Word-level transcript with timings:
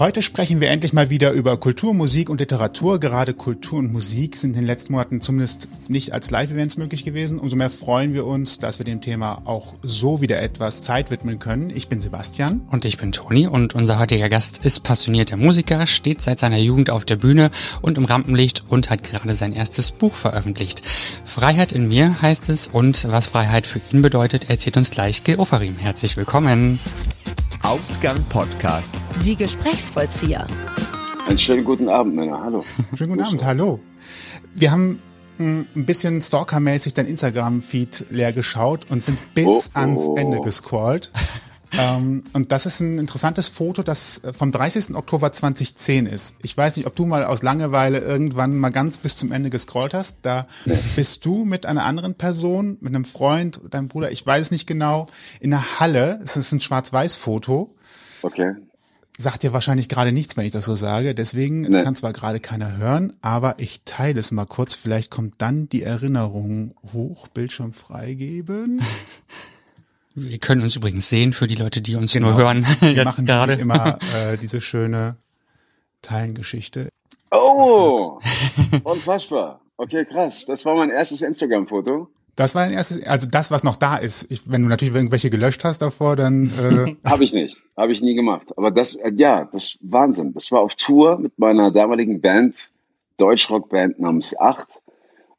Heute 0.00 0.22
sprechen 0.22 0.62
wir 0.62 0.70
endlich 0.70 0.94
mal 0.94 1.10
wieder 1.10 1.32
über 1.32 1.58
Kultur, 1.58 1.92
Musik 1.92 2.30
und 2.30 2.40
Literatur. 2.40 2.98
Gerade 3.00 3.34
Kultur 3.34 3.80
und 3.80 3.92
Musik 3.92 4.34
sind 4.34 4.52
in 4.52 4.62
den 4.62 4.66
letzten 4.66 4.94
Monaten 4.94 5.20
zumindest 5.20 5.68
nicht 5.88 6.14
als 6.14 6.30
Live-Events 6.30 6.78
möglich 6.78 7.04
gewesen. 7.04 7.38
Umso 7.38 7.54
mehr 7.54 7.68
freuen 7.68 8.14
wir 8.14 8.24
uns, 8.24 8.58
dass 8.58 8.78
wir 8.78 8.86
dem 8.86 9.02
Thema 9.02 9.42
auch 9.44 9.74
so 9.82 10.22
wieder 10.22 10.40
etwas 10.40 10.80
Zeit 10.80 11.10
widmen 11.10 11.38
können. 11.38 11.68
Ich 11.68 11.88
bin 11.88 12.00
Sebastian. 12.00 12.62
Und 12.70 12.86
ich 12.86 12.96
bin 12.96 13.12
Toni 13.12 13.46
und 13.46 13.74
unser 13.74 13.98
heutiger 13.98 14.30
Gast 14.30 14.64
ist 14.64 14.84
passionierter 14.84 15.36
Musiker, 15.36 15.86
steht 15.86 16.22
seit 16.22 16.38
seiner 16.38 16.56
Jugend 16.56 16.88
auf 16.88 17.04
der 17.04 17.16
Bühne 17.16 17.50
und 17.82 17.98
im 17.98 18.06
Rampenlicht 18.06 18.64
und 18.70 18.88
hat 18.88 19.04
gerade 19.04 19.34
sein 19.34 19.52
erstes 19.52 19.92
Buch 19.92 20.14
veröffentlicht. 20.14 20.80
Freiheit 21.26 21.72
in 21.72 21.88
mir 21.88 22.22
heißt 22.22 22.48
es 22.48 22.68
und 22.68 23.06
was 23.10 23.26
Freiheit 23.26 23.66
für 23.66 23.82
ihn 23.92 24.00
bedeutet, 24.00 24.48
erzählt 24.48 24.78
uns 24.78 24.90
gleich 24.90 25.24
Gil 25.24 25.38
Oferim. 25.38 25.76
Herzlich 25.76 26.16
willkommen. 26.16 26.80
Ausgang 27.70 28.20
Podcast. 28.24 28.92
Die 29.24 29.36
Gesprächsvollzieher. 29.36 30.44
Einen 31.28 31.38
schönen 31.38 31.64
guten 31.64 31.88
Abend, 31.88 32.16
Männer. 32.16 32.42
Hallo. 32.42 32.64
Schönen 32.96 33.10
guten 33.10 33.22
Abend, 33.22 33.44
hallo. 33.44 33.78
Wir 34.56 34.72
haben 34.72 35.00
hm, 35.36 35.68
ein 35.76 35.86
bisschen 35.86 36.20
stalkermäßig 36.20 36.94
dein 36.94 37.06
Instagram-Feed 37.06 38.06
leer 38.10 38.32
geschaut 38.32 38.90
und 38.90 39.04
sind 39.04 39.18
bis 39.34 39.46
oh, 39.46 39.62
oh. 39.76 39.78
ans 39.78 40.08
Ende 40.16 40.40
gescrollt. 40.40 41.12
Ähm, 41.78 42.24
und 42.32 42.52
das 42.52 42.66
ist 42.66 42.80
ein 42.80 42.98
interessantes 42.98 43.48
Foto, 43.48 43.82
das 43.82 44.20
vom 44.32 44.52
30. 44.52 44.94
Oktober 44.94 45.32
2010 45.32 46.06
ist. 46.06 46.36
Ich 46.42 46.56
weiß 46.56 46.76
nicht, 46.76 46.86
ob 46.86 46.96
du 46.96 47.06
mal 47.06 47.24
aus 47.24 47.42
Langeweile 47.42 47.98
irgendwann 47.98 48.58
mal 48.58 48.70
ganz 48.70 48.98
bis 48.98 49.16
zum 49.16 49.32
Ende 49.32 49.50
gescrollt 49.50 49.94
hast. 49.94 50.18
Da 50.22 50.46
bist 50.96 51.24
du 51.24 51.44
mit 51.44 51.66
einer 51.66 51.84
anderen 51.84 52.14
Person, 52.14 52.76
mit 52.80 52.94
einem 52.94 53.04
Freund, 53.04 53.60
deinem 53.70 53.88
Bruder, 53.88 54.10
ich 54.10 54.26
weiß 54.26 54.40
es 54.40 54.50
nicht 54.50 54.66
genau, 54.66 55.06
in 55.40 55.50
der 55.50 55.80
Halle. 55.80 56.20
Es 56.24 56.36
ist 56.36 56.52
ein 56.52 56.60
Schwarz-Weiß-Foto. 56.60 57.74
Okay. 58.22 58.54
Sagt 59.18 59.42
dir 59.42 59.52
wahrscheinlich 59.52 59.88
gerade 59.88 60.12
nichts, 60.12 60.36
wenn 60.36 60.46
ich 60.46 60.52
das 60.52 60.64
so 60.64 60.74
sage. 60.74 61.14
Deswegen, 61.14 61.64
es 61.64 61.76
kann 61.76 61.94
zwar 61.94 62.12
gerade 62.12 62.40
keiner 62.40 62.78
hören, 62.78 63.12
aber 63.20 63.56
ich 63.58 63.82
teile 63.84 64.18
es 64.18 64.30
mal 64.30 64.46
kurz. 64.46 64.74
Vielleicht 64.74 65.10
kommt 65.10 65.34
dann 65.38 65.68
die 65.68 65.82
Erinnerung 65.82 66.74
hoch. 66.92 67.28
Bildschirm 67.28 67.74
freigeben. 67.74 68.82
Wir 70.14 70.38
können 70.38 70.62
uns 70.62 70.74
übrigens 70.76 71.08
sehen 71.08 71.32
für 71.32 71.46
die 71.46 71.54
Leute, 71.54 71.80
die 71.80 71.94
uns 71.94 72.12
genau. 72.12 72.30
nur 72.30 72.38
hören. 72.38 72.66
Wir 72.80 73.04
machen 73.04 73.24
gerade 73.24 73.54
immer 73.54 73.98
äh, 74.14 74.36
diese 74.36 74.60
schöne 74.60 75.16
Teilengeschichte. 76.02 76.88
Oh, 77.30 78.18
unfassbar. 78.82 79.60
Okay, 79.76 80.04
krass. 80.04 80.44
Das 80.46 80.64
war 80.64 80.76
mein 80.76 80.90
erstes 80.90 81.22
Instagram-Foto. 81.22 82.08
Das 82.36 82.54
war 82.54 82.62
ein 82.62 82.72
erstes, 82.72 83.06
also 83.06 83.28
das, 83.28 83.50
was 83.50 83.64
noch 83.64 83.76
da 83.76 83.96
ist. 83.96 84.30
Ich, 84.30 84.50
wenn 84.50 84.62
du 84.62 84.68
natürlich 84.68 84.94
irgendwelche 84.94 85.30
gelöscht 85.30 85.64
hast 85.64 85.82
davor, 85.82 86.16
dann. 86.16 86.50
Äh 86.58 86.96
habe 87.08 87.24
ich 87.24 87.32
nicht, 87.32 87.58
habe 87.76 87.92
ich 87.92 88.00
nie 88.00 88.14
gemacht. 88.14 88.56
Aber 88.56 88.70
das, 88.70 88.96
äh, 88.96 89.12
ja, 89.14 89.48
das 89.52 89.78
Wahnsinn. 89.80 90.32
Das 90.32 90.50
war 90.50 90.60
auf 90.60 90.74
Tour 90.74 91.18
mit 91.18 91.38
meiner 91.38 91.70
damaligen 91.70 92.20
Band, 92.20 92.72
Deutschrock-Band 93.18 94.00
namens 94.00 94.38
Acht. 94.38 94.80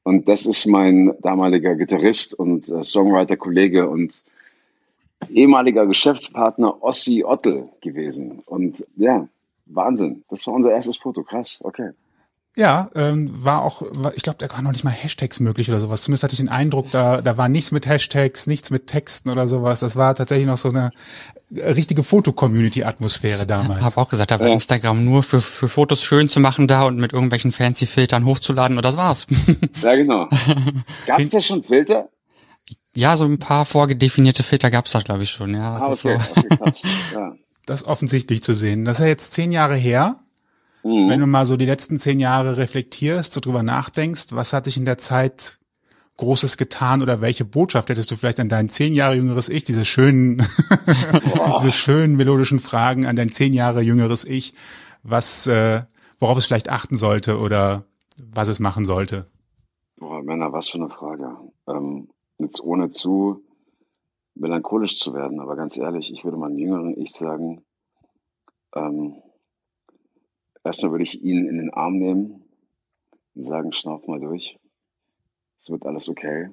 Und 0.03 0.28
das 0.28 0.45
ist 0.45 0.66
mein 0.66 1.13
damaliger 1.22 1.75
Gitarrist 1.75 2.33
und 2.33 2.69
äh, 2.69 2.83
Songwriter-Kollege 2.83 3.88
und 3.88 4.23
ehemaliger 5.30 5.86
Geschäftspartner 5.86 6.83
Ossi 6.83 7.23
Ottel 7.23 7.69
gewesen. 7.81 8.39
Und 8.45 8.86
ja, 8.95 9.28
Wahnsinn. 9.66 10.23
Das 10.30 10.45
war 10.47 10.53
unser 10.53 10.72
erstes 10.72 10.97
Foto. 10.97 11.23
Krass, 11.23 11.59
okay. 11.63 11.91
Ja, 12.58 12.89
ähm, 12.95 13.30
war 13.31 13.63
auch, 13.63 13.81
ich 14.13 14.23
glaube, 14.23 14.38
da 14.39 14.52
waren 14.52 14.66
noch 14.66 14.73
nicht 14.73 14.83
mal 14.83 14.89
Hashtags 14.89 15.39
möglich 15.39 15.69
oder 15.69 15.80
sowas. 15.80 16.02
Zumindest 16.02 16.23
hatte 16.23 16.33
ich 16.33 16.39
den 16.39 16.50
Eindruck, 16.50 16.91
da, 16.91 17.22
da 17.22 17.38
war 17.38 17.47
nichts 17.47 17.72
mit 17.72 17.88
Hashtags, 17.88 18.45
nichts 18.45 18.72
mit 18.72 18.88
Texten 18.88 19.30
oder 19.30 19.47
sowas. 19.47 19.80
Das 19.80 19.95
war 19.95 20.13
tatsächlich 20.16 20.47
noch 20.47 20.58
so 20.58 20.67
eine 20.67 20.91
richtige 21.50 22.03
Foto-Community-Atmosphäre 22.03 23.45
damals. 23.47 23.80
Ich 23.80 23.85
habe 23.85 23.97
auch 23.97 24.09
gesagt, 24.09 24.31
da 24.31 24.39
war 24.39 24.47
ja. 24.47 24.53
Instagram 24.53 25.06
nur 25.06 25.23
für, 25.23 25.39
für 25.39 25.69
Fotos 25.69 26.03
schön 26.03 26.28
zu 26.28 26.41
machen 26.41 26.67
da 26.67 26.83
und 26.83 26.97
mit 26.97 27.13
irgendwelchen 27.13 27.53
fancy 27.53 27.85
Filtern 27.85 28.25
hochzuladen 28.25 28.78
und 28.78 28.83
das 28.83 28.97
war's. 28.97 29.28
Ja, 29.81 29.95
genau. 29.95 30.28
Gab's 31.08 31.30
da 31.30 31.41
schon 31.41 31.63
Filter? 31.63 32.09
Ja, 32.94 33.16
so 33.16 33.25
ein 33.25 33.40
paar 33.40 33.66
vorgedefinierte 33.66 34.44
Filter 34.44 34.69
gab's 34.69 34.91
da, 34.91 35.00
glaube 35.00 35.24
ich, 35.24 35.31
schon. 35.31 35.53
Ja, 35.53 35.78
ah, 35.78 35.91
okay, 35.91 35.96
so. 35.96 36.09
Ja. 37.13 37.35
Das 37.66 37.84
ist 37.84 37.88
offensichtlich 37.88 38.44
zu 38.44 38.53
sehen. 38.53 38.85
Das 38.85 39.00
ist 39.00 39.03
ja 39.03 39.09
jetzt 39.09 39.34
zehn 39.34 39.52
Jahre 39.52 39.75
her. 39.75 40.18
Mhm. 40.84 41.09
Wenn 41.09 41.19
du 41.19 41.28
mal 41.28 41.46
so 41.46 41.57
die 41.57 41.66
letzten 41.66 42.00
zehn 42.00 42.19
Jahre 42.19 42.57
reflektierst, 42.57 43.34
so 43.34 43.40
drüber 43.40 43.63
nachdenkst, 43.63 44.28
was 44.31 44.51
hat 44.51 44.66
sich 44.66 44.78
in 44.78 44.85
der 44.85 44.97
Zeit 44.97 45.59
Großes 46.18 46.57
getan 46.57 47.01
oder 47.01 47.22
welche 47.22 47.46
Botschaft 47.46 47.90
hättest 47.90 48.12
du 48.12 48.16
vielleicht 48.16 48.40
an 48.40 48.50
dein 48.50 48.69
zehn 48.69 48.94
Jahre 48.94 49.16
jüngeres 49.16 49.50
Ich, 49.50 49.63
diese 49.63 49.85
schönen, 49.85 50.38
diese 51.57 51.72
schönen 51.72 52.16
melodischen 52.16 52.59
Fragen 52.59 53.06
an 53.06 53.16
dein 53.16 53.31
zehn 53.31 53.53
Jahre 53.53 53.81
jüngeres 53.81 54.25
Ich, 54.25 54.53
was, 55.01 55.47
äh, 55.47 55.81
worauf 56.19 56.38
es 56.38 56.46
vielleicht 56.46 56.69
achten 56.69 56.97
sollte 56.97 57.40
oder 57.40 57.85
was 58.22 58.50
es 58.50 58.59
machen 58.59 58.85
sollte? 58.85 59.25
Boah, 59.97 60.22
Männer, 60.22 60.51
was 60.51 60.69
für 60.69 60.78
eine 60.78 60.90
Frage. 60.90 61.38
Ähm, 61.68 62.09
jetzt 62.44 62.62
ohne 62.63 62.90
zu 62.90 63.44
melancholisch 64.35 64.97
zu 65.00 65.13
werden, 65.13 65.40
aber 65.40 65.56
ganz 65.56 65.78
ehrlich, 65.78 66.12
ich 66.12 66.24
würde 66.24 66.38
meinem 66.38 66.57
jüngeren 66.57 66.97
Ich 66.97 67.12
sagen, 67.12 67.63
ähm, 68.75 69.22
Erstmal 70.63 70.91
würde 70.91 71.03
ich 71.03 71.22
ihn 71.22 71.47
in 71.47 71.57
den 71.57 71.74
Arm 71.74 71.97
nehmen 71.97 72.44
und 73.34 73.44
sagen, 73.44 73.74
schnauf 73.74 74.06
mal 74.07 74.19
durch. 74.19 74.59
Es 75.57 75.69
wird 75.72 75.85
alles 75.85 76.07
okay. 76.07 76.50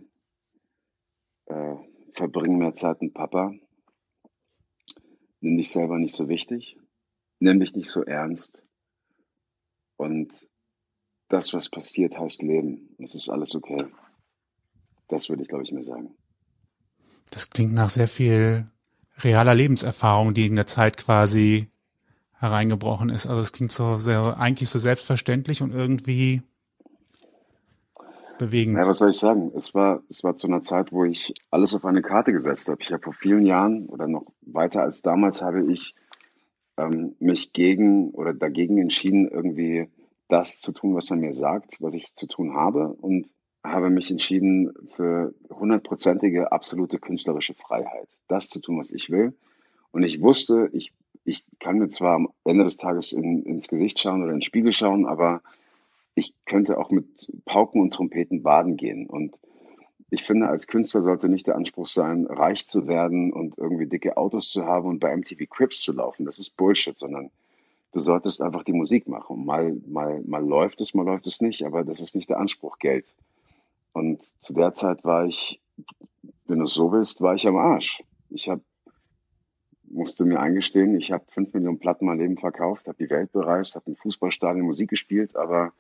Äh, 1.47 1.77
verbring 2.13 2.59
mehr 2.59 2.75
Zeit 2.75 3.03
mit 3.03 3.15
Papa. 3.15 3.53
Nimm 5.41 5.57
dich 5.57 5.71
selber 5.71 5.99
nicht 5.99 6.15
so 6.15 6.29
wichtig. 6.29 6.79
Nimm 7.39 7.61
dich 7.61 7.75
nicht 7.75 7.91
so 7.91 8.03
ernst. 8.03 8.65
Und 9.97 10.49
das, 11.29 11.53
was 11.53 11.69
passiert, 11.69 12.19
heißt 12.19 12.43
Leben. 12.43 12.95
Es 12.99 13.15
ist 13.15 13.29
alles 13.29 13.55
okay. 13.55 13.89
Das 15.09 15.29
würde 15.29 15.43
ich, 15.43 15.49
glaube 15.49 15.65
ich, 15.65 15.73
mir 15.73 15.85
sagen. 15.85 16.15
Das 17.31 17.51
klingt 17.51 17.75
nach 17.75 17.91
sehr 17.91 18.09
viel 18.09 18.65
realer 19.23 19.55
Lebenserfahrung, 19.55 20.35
die 20.35 20.47
in 20.47 20.57
der 20.57 20.67
Zeit 20.67 20.97
quasi 20.97 21.69
hereingebrochen 22.39 23.11
ist. 23.11 23.27
Also 23.27 23.41
es 23.41 23.53
klingt 23.53 23.73
so 23.73 23.99
sehr, 23.99 24.39
eigentlich 24.39 24.69
so 24.69 24.79
selbstverständlich 24.79 25.61
und 25.61 25.73
irgendwie 25.73 26.41
bewegend. 28.39 28.77
Ja, 28.77 28.87
was 28.87 28.99
soll 28.99 29.11
ich 29.11 29.19
sagen? 29.19 29.51
Es 29.55 29.75
war, 29.75 30.03
es 30.09 30.23
war 30.23 30.37
zu 30.37 30.47
einer 30.47 30.61
Zeit, 30.61 30.93
wo 30.93 31.05
ich 31.05 31.35
alles 31.51 31.75
auf 31.75 31.85
eine 31.85 32.03
Karte 32.03 32.33
gesetzt 32.33 32.69
habe. 32.69 32.81
Ich 32.81 32.93
habe 32.93 33.03
vor 33.03 33.13
vielen 33.13 33.45
Jahren 33.45 33.87
oder 33.87 34.07
noch 34.07 34.25
weiter 34.43 34.83
als 34.83 35.03
damals 35.03 35.43
habe 35.43 35.71
ich 35.71 35.95
ähm, 36.77 37.17
mich 37.19 37.53
gegen 37.53 38.11
oder 38.11 38.33
dagegen 38.33 38.79
entschieden, 38.79 39.29
irgendwie 39.29 39.91
das 40.29 40.61
zu 40.61 40.73
tun, 40.73 40.95
was 40.95 41.11
man 41.11 41.21
mir 41.21 41.33
sagt, 41.33 41.81
was 41.81 41.95
ich 41.95 42.15
zu 42.15 42.27
tun 42.27 42.55
habe 42.55 42.89
und 42.89 43.35
habe 43.65 43.91
mich 43.91 44.11
entschieden 44.11 44.73
für 44.95 45.35
hundertprozentige, 45.51 46.53
absolute 46.53 46.99
künstlerische 46.99 47.55
Freiheit. 47.55 48.09
Das 48.29 48.49
zu 48.49 48.61
tun, 48.61 48.79
was 48.79 48.93
ich 48.93 49.11
will. 49.11 49.35
Und 49.91 50.05
ich 50.05 50.21
wusste, 50.21 50.69
ich 50.73 50.93
ich 51.29 51.45
kann 51.59 51.79
mir 51.79 51.89
zwar 51.89 52.15
am 52.15 52.29
Ende 52.45 52.65
des 52.65 52.79
Tages 52.79 53.13
in, 53.13 53.43
ins 53.43 53.69
Gesicht 53.69 54.01
schauen 54.01 54.23
oder 54.23 54.33
in 54.33 54.39
den 54.39 54.43
Spiegel 54.43 54.73
schauen, 54.73 55.07
aber 55.07 55.43
ich 56.15 56.35
könnte 56.47 56.79
auch 56.79 56.91
mit 56.91 57.31
Pauken 57.45 57.81
und 57.81 57.93
Trompeten 57.93 58.43
baden 58.43 58.77
gehen. 58.77 59.07
Und 59.07 59.39
ich 60.11 60.25
finde, 60.25 60.49
als 60.49 60.67
Künstler 60.67 61.03
sollte 61.03 61.29
nicht 61.29 61.47
der 61.47 61.57
Anspruch 61.57 61.87
sein, 61.87 62.27
reich 62.27 62.67
zu 62.67 62.87
werden 62.87 63.33
und 63.33 63.59
irgendwie 63.59 63.87
dicke 63.87 64.17
Autos 64.17 64.51
zu 64.51 64.65
haben 64.65 64.89
und 64.89 65.01
bei 65.01 65.15
MTV 65.15 65.45
Crips 65.49 65.83
zu 65.83 65.93
laufen. 65.93 66.25
Das 66.25 66.39
ist 66.39 66.57
Bullshit, 66.57 66.97
sondern 66.97 67.31
du 67.93 68.01
solltest 68.01 68.41
einfach 68.41 68.65
die 68.65 68.73
Musik 68.73 69.07
machen. 69.07 69.45
Mal, 69.45 69.77
mal, 69.87 70.23
mal 70.23 70.45
läuft 70.45 70.81
es, 70.81 70.95
mal 70.95 71.05
läuft 71.05 71.27
es 71.27 71.43
nicht, 71.43 71.65
aber 71.65 71.85
das 71.85 72.01
ist 72.01 72.17
nicht 72.17 72.31
der 72.31 72.39
Anspruch, 72.39 72.79
Geld. 72.79 73.15
Und 73.99 74.23
zu 74.41 74.55
der 74.55 74.75
Zeit 74.75 75.05
war 75.05 75.27
ich, 75.27 75.61
wenn 76.47 76.61
du 76.61 76.67
es 76.67 76.75
so 76.75 76.93
willst, 76.93 77.21
war 77.21 77.35
ich 77.35 77.49
am 77.49 77.57
Arsch. 77.57 78.01
Ich 78.31 78.49
habe 78.49 78.63
musste 79.91 80.25
mir 80.25 80.39
eingestehen, 80.39 80.95
ich 80.95 81.11
habe 81.11 81.25
fünf 81.29 81.53
Millionen 81.53 81.81
Platten 81.81 82.07
mein 82.07 82.19
Leben 82.19 82.37
verkauft, 82.37 82.87
habe 82.87 83.03
die 83.03 83.11
Welt 83.11 83.33
bereist, 83.33 83.75
habe 83.75 83.91
in 83.91 83.97
Fußballstadien 83.97 84.65
Musik 84.65 84.91
gespielt, 84.91 85.35
aber 85.35 85.73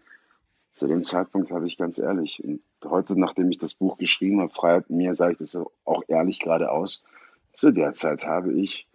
zu 0.72 0.88
dem 0.88 1.04
Zeitpunkt 1.04 1.52
habe 1.52 1.66
ich 1.66 1.76
ganz 1.76 1.98
ehrlich, 1.98 2.42
und 2.42 2.60
heute, 2.84 3.20
nachdem 3.20 3.50
ich 3.50 3.58
das 3.58 3.74
Buch 3.74 3.98
geschrieben 3.98 4.40
habe, 4.40 4.52
Freiheit 4.52 4.90
mir, 4.90 5.14
sage 5.14 5.32
ich 5.32 5.38
das 5.38 5.56
auch 5.84 6.02
ehrlich 6.08 6.40
geradeaus, 6.40 7.04
zu 7.52 7.70
der 7.70 7.92
Zeit 7.92 8.26
habe 8.26 8.52
ich 8.52 8.88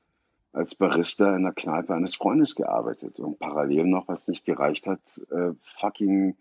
als 0.51 0.75
Barista 0.75 1.33
in 1.35 1.43
der 1.43 1.53
Kneipe 1.53 1.93
eines 1.93 2.15
Freundes 2.15 2.55
gearbeitet 2.55 3.19
und 3.19 3.39
parallel 3.39 3.85
noch, 3.85 4.07
was 4.07 4.27
nicht 4.27 4.45
gereicht 4.45 4.87
hat, 4.87 4.99
äh, 5.31 5.53
fucking 5.61 6.35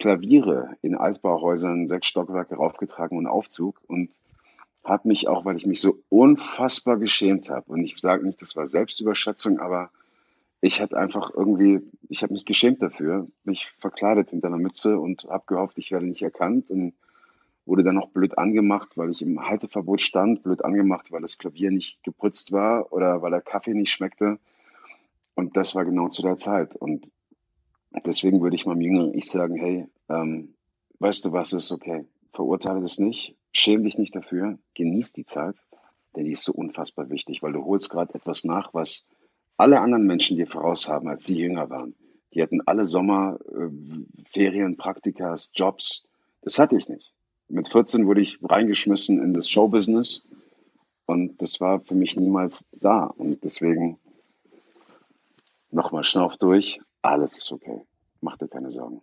Klaviere 0.00 0.76
in 0.82 0.96
Altbauhäusern, 0.96 1.86
sechs 1.86 2.08
Stockwerke 2.08 2.56
raufgetragen 2.56 3.18
und 3.18 3.26
Aufzug 3.26 3.80
und 3.86 4.10
habe 4.82 5.06
mich 5.08 5.28
auch, 5.28 5.44
weil 5.44 5.56
ich 5.56 5.66
mich 5.66 5.80
so 5.80 6.02
unfassbar 6.08 6.96
geschämt 6.96 7.50
habe. 7.50 7.70
Und 7.70 7.84
ich 7.84 7.96
sage 7.98 8.24
nicht, 8.24 8.40
das 8.40 8.56
war 8.56 8.66
Selbstüberschätzung, 8.66 9.60
aber 9.60 9.90
ich 10.62 10.80
hatte 10.80 10.96
einfach 10.96 11.30
irgendwie, 11.34 11.80
ich 12.08 12.22
habe 12.22 12.32
mich 12.32 12.46
geschämt 12.46 12.82
dafür, 12.82 13.26
mich 13.44 13.70
verkleidet 13.78 14.30
hinter 14.30 14.48
einer 14.48 14.58
Mütze 14.58 14.98
und 14.98 15.24
habe 15.24 15.44
gehofft, 15.46 15.78
ich 15.78 15.92
werde 15.92 16.06
nicht 16.06 16.22
erkannt 16.22 16.70
und 16.70 16.94
wurde 17.66 17.84
dann 17.84 17.94
noch 17.94 18.08
blöd 18.08 18.38
angemacht, 18.38 18.96
weil 18.96 19.10
ich 19.10 19.20
im 19.20 19.46
Halteverbot 19.46 20.00
stand, 20.00 20.42
blöd 20.42 20.64
angemacht, 20.64 21.12
weil 21.12 21.20
das 21.20 21.36
Klavier 21.36 21.70
nicht 21.70 22.02
geputzt 22.02 22.52
war 22.52 22.90
oder 22.90 23.20
weil 23.20 23.30
der 23.30 23.42
Kaffee 23.42 23.74
nicht 23.74 23.92
schmeckte. 23.92 24.38
Und 25.34 25.58
das 25.58 25.74
war 25.74 25.84
genau 25.84 26.08
zu 26.08 26.22
der 26.22 26.38
Zeit. 26.38 26.74
Und 26.74 27.10
deswegen 28.04 28.40
würde 28.40 28.56
ich 28.56 28.66
meinem 28.66 28.80
jüngeren 28.80 29.14
Ich 29.14 29.30
sagen, 29.30 29.56
hey, 29.56 29.86
ähm, 30.08 30.54
weißt 30.98 31.24
du 31.24 31.32
was, 31.32 31.52
ist 31.52 31.72
okay. 31.72 32.06
Verurteile 32.32 32.80
das 32.80 32.98
nicht, 32.98 33.36
schäm 33.52 33.82
dich 33.84 33.98
nicht 33.98 34.14
dafür, 34.14 34.58
genieß 34.74 35.12
die 35.12 35.24
Zeit, 35.24 35.56
denn 36.14 36.24
die 36.24 36.32
ist 36.32 36.44
so 36.44 36.52
unfassbar 36.52 37.10
wichtig, 37.10 37.42
weil 37.42 37.52
du 37.52 37.64
holst 37.64 37.90
gerade 37.90 38.14
etwas 38.14 38.44
nach, 38.44 38.72
was 38.72 39.04
alle 39.56 39.80
anderen 39.80 40.06
Menschen 40.06 40.36
dir 40.36 40.46
voraus 40.46 40.88
haben, 40.88 41.08
als 41.08 41.26
sie 41.26 41.36
jünger 41.36 41.68
waren. 41.68 41.94
Die 42.32 42.42
hatten 42.42 42.60
alle 42.64 42.84
Sommer, 42.84 43.38
äh, 43.52 43.70
Ferien, 44.24 44.76
Praktikas, 44.76 45.50
Jobs. 45.54 46.06
Das 46.42 46.58
hatte 46.58 46.76
ich 46.76 46.88
nicht. 46.88 47.12
Mit 47.48 47.68
14 47.68 48.06
wurde 48.06 48.20
ich 48.20 48.38
reingeschmissen 48.42 49.20
in 49.20 49.34
das 49.34 49.50
Showbusiness 49.50 50.26
und 51.06 51.42
das 51.42 51.60
war 51.60 51.80
für 51.80 51.96
mich 51.96 52.16
niemals 52.16 52.64
da. 52.70 53.06
Und 53.06 53.42
deswegen 53.42 53.98
nochmal 55.72 56.04
schnauf 56.04 56.36
durch. 56.36 56.80
Alles 57.02 57.38
ist 57.38 57.50
okay. 57.52 57.82
Mach 58.20 58.36
dir 58.36 58.48
keine 58.48 58.70
Sorgen. 58.70 59.00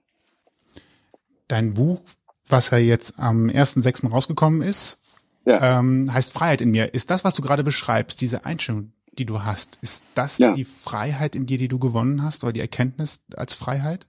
Dein 1.47 1.73
Buch, 1.73 2.01
was 2.49 2.69
ja 2.69 2.77
jetzt 2.77 3.19
am 3.19 3.47
1.6. 3.47 4.09
rausgekommen 4.09 4.61
ist, 4.61 5.01
ja. 5.45 5.79
ähm, 5.79 6.13
heißt 6.13 6.33
Freiheit 6.33 6.61
in 6.61 6.71
mir. 6.71 6.93
Ist 6.93 7.09
das, 7.09 7.23
was 7.23 7.33
du 7.33 7.41
gerade 7.41 7.63
beschreibst, 7.63 8.21
diese 8.21 8.45
Einstellung, 8.45 8.91
die 9.17 9.25
du 9.25 9.43
hast, 9.43 9.79
ist 9.81 10.05
das 10.13 10.37
ja. 10.37 10.51
die 10.51 10.65
Freiheit 10.65 11.35
in 11.35 11.45
dir, 11.45 11.57
die 11.57 11.67
du 11.67 11.79
gewonnen 11.79 12.21
hast 12.21 12.43
oder 12.43 12.53
die 12.53 12.59
Erkenntnis 12.59 13.23
als 13.35 13.55
Freiheit? 13.55 14.07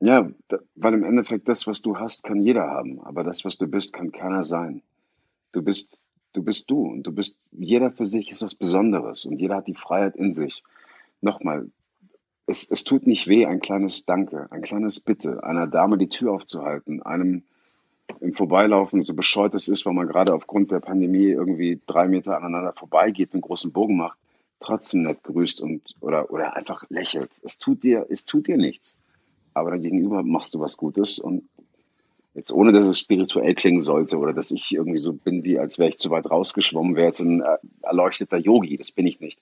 Ja, 0.00 0.28
weil 0.74 0.94
im 0.94 1.04
Endeffekt 1.04 1.48
das, 1.48 1.66
was 1.66 1.80
du 1.80 1.98
hast, 1.98 2.22
kann 2.22 2.42
jeder 2.42 2.66
haben, 2.68 3.00
aber 3.00 3.24
das, 3.24 3.44
was 3.44 3.56
du 3.56 3.66
bist, 3.66 3.92
kann 3.92 4.12
keiner 4.12 4.42
sein. 4.42 4.82
Du 5.52 5.62
bist, 5.62 6.02
du 6.32 6.42
bist 6.42 6.70
du 6.70 6.82
und 6.82 7.04
du 7.04 7.12
bist, 7.12 7.36
jeder 7.50 7.90
für 7.90 8.04
sich 8.04 8.28
ist 8.30 8.42
was 8.42 8.54
Besonderes 8.54 9.24
und 9.24 9.38
jeder 9.38 9.56
hat 9.56 9.68
die 9.68 9.74
Freiheit 9.74 10.16
in 10.16 10.32
sich. 10.32 10.62
Nochmal, 11.22 11.70
es, 12.46 12.70
es 12.70 12.84
tut 12.84 13.06
nicht 13.06 13.26
weh, 13.26 13.46
ein 13.46 13.60
kleines 13.60 14.04
Danke, 14.06 14.46
ein 14.50 14.62
kleines 14.62 15.00
Bitte, 15.00 15.42
einer 15.44 15.66
Dame 15.66 15.98
die 15.98 16.08
Tür 16.08 16.32
aufzuhalten, 16.32 17.02
einem 17.02 17.42
im 18.20 18.34
Vorbeilaufen, 18.34 19.02
so 19.02 19.14
bescheuert 19.14 19.54
es 19.54 19.68
ist, 19.68 19.84
weil 19.84 19.94
man 19.94 20.06
gerade 20.06 20.32
aufgrund 20.32 20.70
der 20.70 20.80
Pandemie 20.80 21.26
irgendwie 21.26 21.80
drei 21.86 22.06
Meter 22.06 22.36
aneinander 22.36 22.72
vorbeigeht, 22.72 23.32
einen 23.32 23.40
großen 23.40 23.72
Bogen 23.72 23.96
macht, 23.96 24.18
trotzdem 24.60 25.02
nett 25.02 25.22
grüßt 25.24 25.60
und 25.60 25.82
oder, 26.00 26.30
oder 26.30 26.56
einfach 26.56 26.84
lächelt. 26.88 27.30
Es 27.42 27.58
tut 27.58 27.82
dir, 27.82 28.06
es 28.08 28.24
tut 28.24 28.46
dir 28.46 28.56
nichts. 28.56 28.96
Aber 29.54 29.70
dann 29.70 29.82
gegenüber 29.82 30.22
machst 30.22 30.54
du 30.54 30.60
was 30.60 30.76
Gutes 30.76 31.18
und 31.18 31.48
jetzt 32.34 32.52
ohne, 32.52 32.72
dass 32.72 32.86
es 32.86 32.98
spirituell 32.98 33.54
klingen 33.54 33.80
sollte 33.80 34.18
oder 34.18 34.32
dass 34.32 34.50
ich 34.50 34.72
irgendwie 34.72 34.98
so 34.98 35.14
bin, 35.14 35.44
wie 35.44 35.58
als 35.58 35.78
wäre 35.78 35.88
ich 35.88 35.98
zu 35.98 36.10
weit 36.10 36.30
rausgeschwommen, 36.30 36.94
wäre 36.94 37.06
jetzt 37.06 37.20
ein 37.20 37.40
äh, 37.40 37.56
erleuchteter 37.82 38.36
Yogi. 38.36 38.76
Das 38.76 38.92
bin 38.92 39.06
ich 39.06 39.20
nicht. 39.20 39.40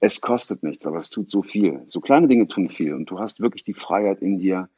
Es 0.00 0.20
kostet 0.20 0.62
nichts, 0.62 0.86
aber 0.86 0.98
es 0.98 1.10
tut 1.10 1.30
so 1.30 1.42
viel. 1.42 1.82
So 1.86 2.00
kleine 2.00 2.28
Dinge 2.28 2.46
tun 2.46 2.68
viel 2.68 2.94
und 2.94 3.10
du 3.10 3.18
hast 3.18 3.40
wirklich 3.40 3.64
die 3.64 3.74
Freiheit 3.74 4.20
in 4.20 4.38
dir, 4.38 4.68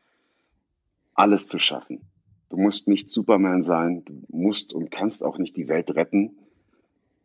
alles 1.14 1.46
zu 1.46 1.58
schaffen. 1.58 2.00
Du 2.48 2.56
musst 2.56 2.88
nicht 2.88 3.10
Superman 3.10 3.62
sein, 3.62 4.04
du 4.04 4.24
musst 4.28 4.72
und 4.72 4.90
kannst 4.90 5.22
auch 5.22 5.38
nicht 5.38 5.56
die 5.56 5.68
Welt 5.68 5.94
retten, 5.94 6.32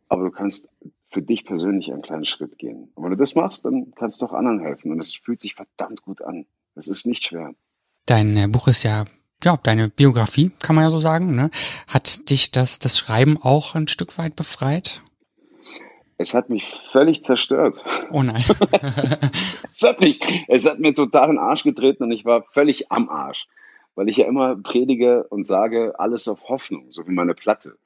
aber 0.08 0.24
du 0.24 0.30
kannst 0.30 0.68
für 1.08 1.22
dich 1.22 1.44
persönlich 1.44 1.92
einen 1.92 2.02
kleinen 2.02 2.24
Schritt 2.24 2.58
gehen. 2.58 2.90
Und 2.94 3.04
wenn 3.04 3.10
du 3.10 3.16
das 3.16 3.34
machst, 3.34 3.64
dann 3.64 3.92
kannst 3.94 4.20
du 4.20 4.26
auch 4.26 4.32
anderen 4.32 4.60
helfen 4.60 4.92
und 4.92 5.00
es 5.00 5.14
fühlt 5.14 5.40
sich 5.40 5.54
verdammt 5.54 6.02
gut 6.02 6.22
an. 6.22 6.46
Es 6.74 6.88
ist 6.88 7.06
nicht 7.06 7.24
schwer. 7.24 7.54
Dein 8.04 8.36
äh, 8.36 8.46
Buch 8.46 8.68
ist 8.68 8.82
ja 8.82 9.04
ja, 9.44 9.56
deine 9.62 9.88
Biografie, 9.88 10.50
kann 10.60 10.74
man 10.76 10.84
ja 10.84 10.90
so 10.90 10.98
sagen. 10.98 11.34
Ne? 11.34 11.50
Hat 11.86 12.30
dich 12.30 12.50
das, 12.50 12.78
das 12.78 12.98
Schreiben 12.98 13.38
auch 13.40 13.74
ein 13.74 13.88
Stück 13.88 14.18
weit 14.18 14.34
befreit? 14.34 15.02
Es 16.18 16.34
hat 16.34 16.48
mich 16.48 16.64
völlig 16.64 17.22
zerstört. 17.22 17.84
Oh 18.10 18.22
nein. 18.22 18.36
es, 19.72 19.82
hat 19.82 20.00
mich, 20.00 20.20
es 20.48 20.66
hat 20.66 20.78
mir 20.78 20.94
total 20.94 21.30
in 21.30 21.36
den 21.36 21.38
Arsch 21.38 21.62
getreten 21.62 22.04
und 22.04 22.12
ich 22.12 22.24
war 22.24 22.44
völlig 22.50 22.90
am 22.90 23.08
Arsch 23.08 23.46
weil 23.96 24.08
ich 24.08 24.18
ja 24.18 24.26
immer 24.26 24.54
predige 24.56 25.24
und 25.24 25.46
sage, 25.46 25.98
alles 25.98 26.28
auf 26.28 26.48
Hoffnung, 26.48 26.84
so 26.90 27.08
wie 27.08 27.12
meine 27.12 27.34
Platte. 27.34 27.76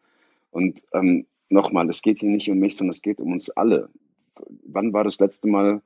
Und 0.50 0.82
ähm, 0.92 1.24
nochmal, 1.48 1.88
es 1.88 2.02
geht 2.02 2.18
hier 2.18 2.28
nicht 2.28 2.50
um 2.50 2.58
mich, 2.58 2.76
sondern 2.76 2.90
es 2.90 3.00
geht 3.00 3.20
um 3.20 3.32
uns 3.32 3.48
alle. 3.48 3.88
Wann 4.64 4.92
war 4.92 5.04
das 5.04 5.20
letzte 5.20 5.48
Mal 5.48 5.80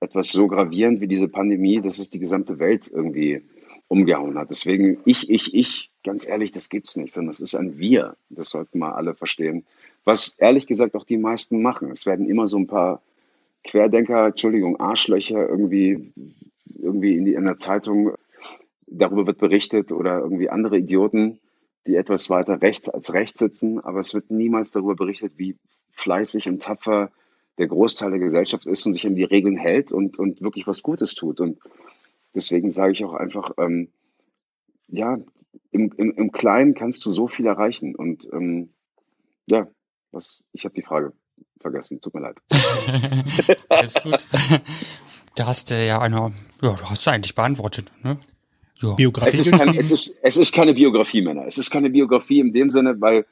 etwas 0.00 0.30
so 0.30 0.46
gravierend 0.46 1.00
wie 1.00 1.08
diese 1.08 1.28
Pandemie, 1.28 1.80
dass 1.80 1.98
es 1.98 2.10
die 2.10 2.18
gesamte 2.18 2.58
Welt 2.58 2.90
irgendwie 2.92 3.42
umgehauen 3.88 4.38
hat? 4.38 4.50
Deswegen, 4.50 4.98
ich, 5.06 5.30
ich, 5.30 5.54
ich, 5.54 5.90
ganz 6.04 6.28
ehrlich, 6.28 6.52
das 6.52 6.68
gibt's 6.68 6.96
nicht, 6.96 7.14
sondern 7.14 7.32
es 7.32 7.40
ist 7.40 7.54
ein 7.54 7.78
Wir. 7.78 8.16
Das 8.28 8.50
sollten 8.50 8.78
mal 8.78 8.92
alle 8.92 9.14
verstehen. 9.14 9.64
Was 10.04 10.36
ehrlich 10.38 10.66
gesagt 10.66 10.94
auch 10.94 11.04
die 11.04 11.16
meisten 11.16 11.62
machen. 11.62 11.90
Es 11.90 12.06
werden 12.06 12.28
immer 12.28 12.46
so 12.46 12.58
ein 12.58 12.66
paar 12.66 13.02
Querdenker, 13.64 14.26
Entschuldigung, 14.26 14.78
Arschlöcher 14.78 15.48
irgendwie, 15.48 16.12
irgendwie 16.78 17.16
in, 17.16 17.24
die, 17.24 17.34
in 17.34 17.44
der 17.44 17.56
Zeitung 17.56 18.12
darüber 18.86 19.26
wird 19.26 19.38
berichtet 19.38 19.92
oder 19.92 20.20
irgendwie 20.20 20.50
andere 20.50 20.78
Idioten, 20.78 21.40
die 21.86 21.96
etwas 21.96 22.30
weiter 22.30 22.60
rechts 22.60 22.88
als 22.88 23.14
rechts 23.14 23.38
sitzen, 23.38 23.80
aber 23.80 24.00
es 24.00 24.14
wird 24.14 24.30
niemals 24.30 24.70
darüber 24.70 24.94
berichtet, 24.94 25.34
wie 25.36 25.56
fleißig 25.92 26.46
und 26.48 26.62
tapfer 26.62 27.10
der 27.58 27.68
Großteil 27.68 28.10
der 28.10 28.20
Gesellschaft 28.20 28.66
ist 28.66 28.84
und 28.86 28.94
sich 28.94 29.06
an 29.06 29.14
die 29.14 29.24
Regeln 29.24 29.56
hält 29.56 29.92
und, 29.92 30.18
und 30.18 30.42
wirklich 30.42 30.66
was 30.66 30.82
Gutes 30.82 31.14
tut. 31.14 31.40
Und 31.40 31.58
deswegen 32.34 32.70
sage 32.70 32.92
ich 32.92 33.04
auch 33.04 33.14
einfach, 33.14 33.52
ähm, 33.58 33.88
ja, 34.88 35.18
im, 35.70 35.92
im, 35.96 36.12
im 36.12 36.32
Kleinen 36.32 36.74
kannst 36.74 37.04
du 37.06 37.10
so 37.10 37.28
viel 37.28 37.46
erreichen. 37.46 37.94
Und 37.94 38.28
ähm, 38.32 38.70
ja, 39.48 39.68
was, 40.14 40.42
ich 40.52 40.64
habe 40.64 40.74
die 40.74 40.82
Frage 40.82 41.12
vergessen, 41.60 42.00
tut 42.00 42.14
mir 42.14 42.20
leid. 42.20 42.36
Alles 43.68 43.94
gut. 43.94 44.26
Da 45.34 45.46
hast 45.46 45.70
du 45.70 45.84
ja 45.84 46.00
eine, 46.00 46.32
ja, 46.62 46.72
du 46.72 46.90
hast 46.90 47.06
du 47.06 47.10
eigentlich 47.10 47.34
beantwortet, 47.34 47.90
ne? 48.02 48.18
Ja. 48.76 48.92
Biografie. 48.92 49.38
Es 49.38 49.46
ist, 49.46 49.58
kein, 49.58 49.68
es, 49.76 49.90
ist, 49.90 50.20
es 50.22 50.36
ist 50.36 50.52
keine 50.52 50.74
Biografie, 50.74 51.22
Männer. 51.22 51.46
Es 51.46 51.58
ist 51.58 51.70
keine 51.70 51.90
Biografie 51.90 52.40
in 52.40 52.52
dem 52.52 52.70
Sinne, 52.70 53.00
weil 53.00 53.24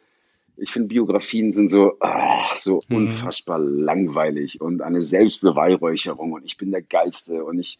ich 0.56 0.70
finde, 0.70 0.88
Biografien 0.88 1.52
sind 1.52 1.68
so, 1.68 1.96
ach, 2.00 2.56
so 2.56 2.80
mhm. 2.88 2.96
unfassbar 2.96 3.58
langweilig 3.58 4.60
und 4.60 4.82
eine 4.82 5.02
Selbstbeweihräucherung 5.02 6.32
und 6.32 6.44
ich 6.44 6.56
bin 6.56 6.70
der 6.70 6.82
Geilste 6.82 7.44
und 7.44 7.58
ich, 7.58 7.78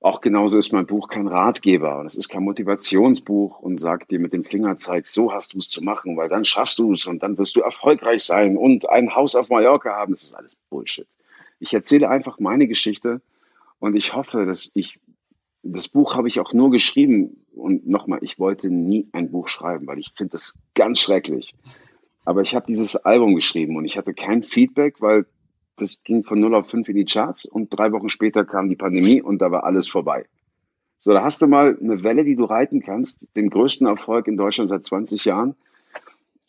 auch 0.00 0.22
genauso 0.22 0.56
ist 0.56 0.72
mein 0.72 0.86
Buch 0.86 1.08
kein 1.08 1.28
Ratgeber 1.28 1.98
und 1.98 2.06
es 2.06 2.14
ist 2.14 2.30
kein 2.30 2.42
Motivationsbuch 2.42 3.58
und 3.58 3.78
sagt 3.78 4.10
dir 4.10 4.18
mit 4.18 4.32
dem 4.32 4.44
Fingerzeig, 4.44 5.06
so 5.06 5.32
hast 5.32 5.52
du 5.52 5.58
es 5.58 5.68
zu 5.68 5.82
machen, 5.82 6.16
weil 6.16 6.28
dann 6.28 6.46
schaffst 6.46 6.78
du 6.78 6.92
es 6.92 7.06
und 7.06 7.22
dann 7.22 7.36
wirst 7.36 7.54
du 7.56 7.60
erfolgreich 7.60 8.24
sein 8.24 8.56
und 8.56 8.88
ein 8.88 9.14
Haus 9.14 9.34
auf 9.34 9.50
Mallorca 9.50 9.94
haben. 9.94 10.14
Das 10.14 10.22
ist 10.22 10.34
alles 10.34 10.56
Bullshit. 10.70 11.06
Ich 11.58 11.74
erzähle 11.74 12.08
einfach 12.08 12.40
meine 12.40 12.66
Geschichte 12.66 13.20
und 13.78 13.94
ich 13.94 14.14
hoffe, 14.14 14.46
dass 14.46 14.70
ich 14.74 14.98
das 15.62 15.88
Buch 15.88 16.16
habe 16.16 16.28
ich 16.28 16.40
auch 16.40 16.54
nur 16.54 16.70
geschrieben 16.70 17.44
und 17.54 17.86
nochmal, 17.86 18.20
ich 18.22 18.38
wollte 18.38 18.70
nie 18.70 19.06
ein 19.12 19.30
Buch 19.30 19.48
schreiben, 19.48 19.86
weil 19.86 19.98
ich 19.98 20.12
finde 20.16 20.32
das 20.32 20.54
ganz 20.74 21.00
schrecklich. 21.00 21.54
Aber 22.24 22.40
ich 22.40 22.54
habe 22.54 22.66
dieses 22.66 22.96
Album 22.96 23.34
geschrieben 23.34 23.76
und 23.76 23.84
ich 23.84 23.98
hatte 23.98 24.14
kein 24.14 24.42
Feedback, 24.42 25.02
weil 25.02 25.26
das 25.80 26.02
ging 26.02 26.22
von 26.22 26.40
0 26.40 26.54
auf 26.54 26.68
5 26.68 26.88
in 26.88 26.96
die 26.96 27.04
Charts 27.04 27.44
und 27.44 27.68
drei 27.70 27.92
Wochen 27.92 28.08
später 28.08 28.44
kam 28.44 28.68
die 28.68 28.76
Pandemie 28.76 29.22
und 29.22 29.38
da 29.38 29.50
war 29.50 29.64
alles 29.64 29.88
vorbei. 29.88 30.26
So, 30.98 31.12
da 31.12 31.22
hast 31.22 31.40
du 31.40 31.46
mal 31.46 31.78
eine 31.80 32.02
Welle, 32.04 32.24
die 32.24 32.36
du 32.36 32.44
reiten 32.44 32.80
kannst, 32.82 33.26
den 33.36 33.48
größten 33.48 33.86
Erfolg 33.86 34.28
in 34.28 34.36
Deutschland 34.36 34.68
seit 34.68 34.84
20 34.84 35.24
Jahren 35.24 35.56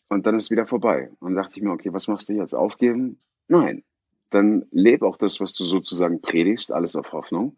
und 0.10 0.26
dann 0.26 0.36
ist 0.36 0.52
wieder 0.52 0.66
vorbei. 0.66 1.10
Und 1.20 1.36
dann 1.36 1.44
dachte 1.44 1.54
ich 1.56 1.64
mir, 1.64 1.72
okay, 1.72 1.94
was 1.94 2.10
machst 2.10 2.28
du 2.28 2.34
jetzt? 2.34 2.54
Aufgeben? 2.54 3.18
Nein. 3.48 3.84
Dann 4.30 4.66
lebe 4.72 5.06
auch 5.06 5.18
das, 5.18 5.40
was 5.40 5.54
du 5.54 5.64
sozusagen 5.64 6.22
predigst, 6.22 6.72
alles 6.72 6.98
auf 6.98 7.14
Hoffnung. 7.14 7.56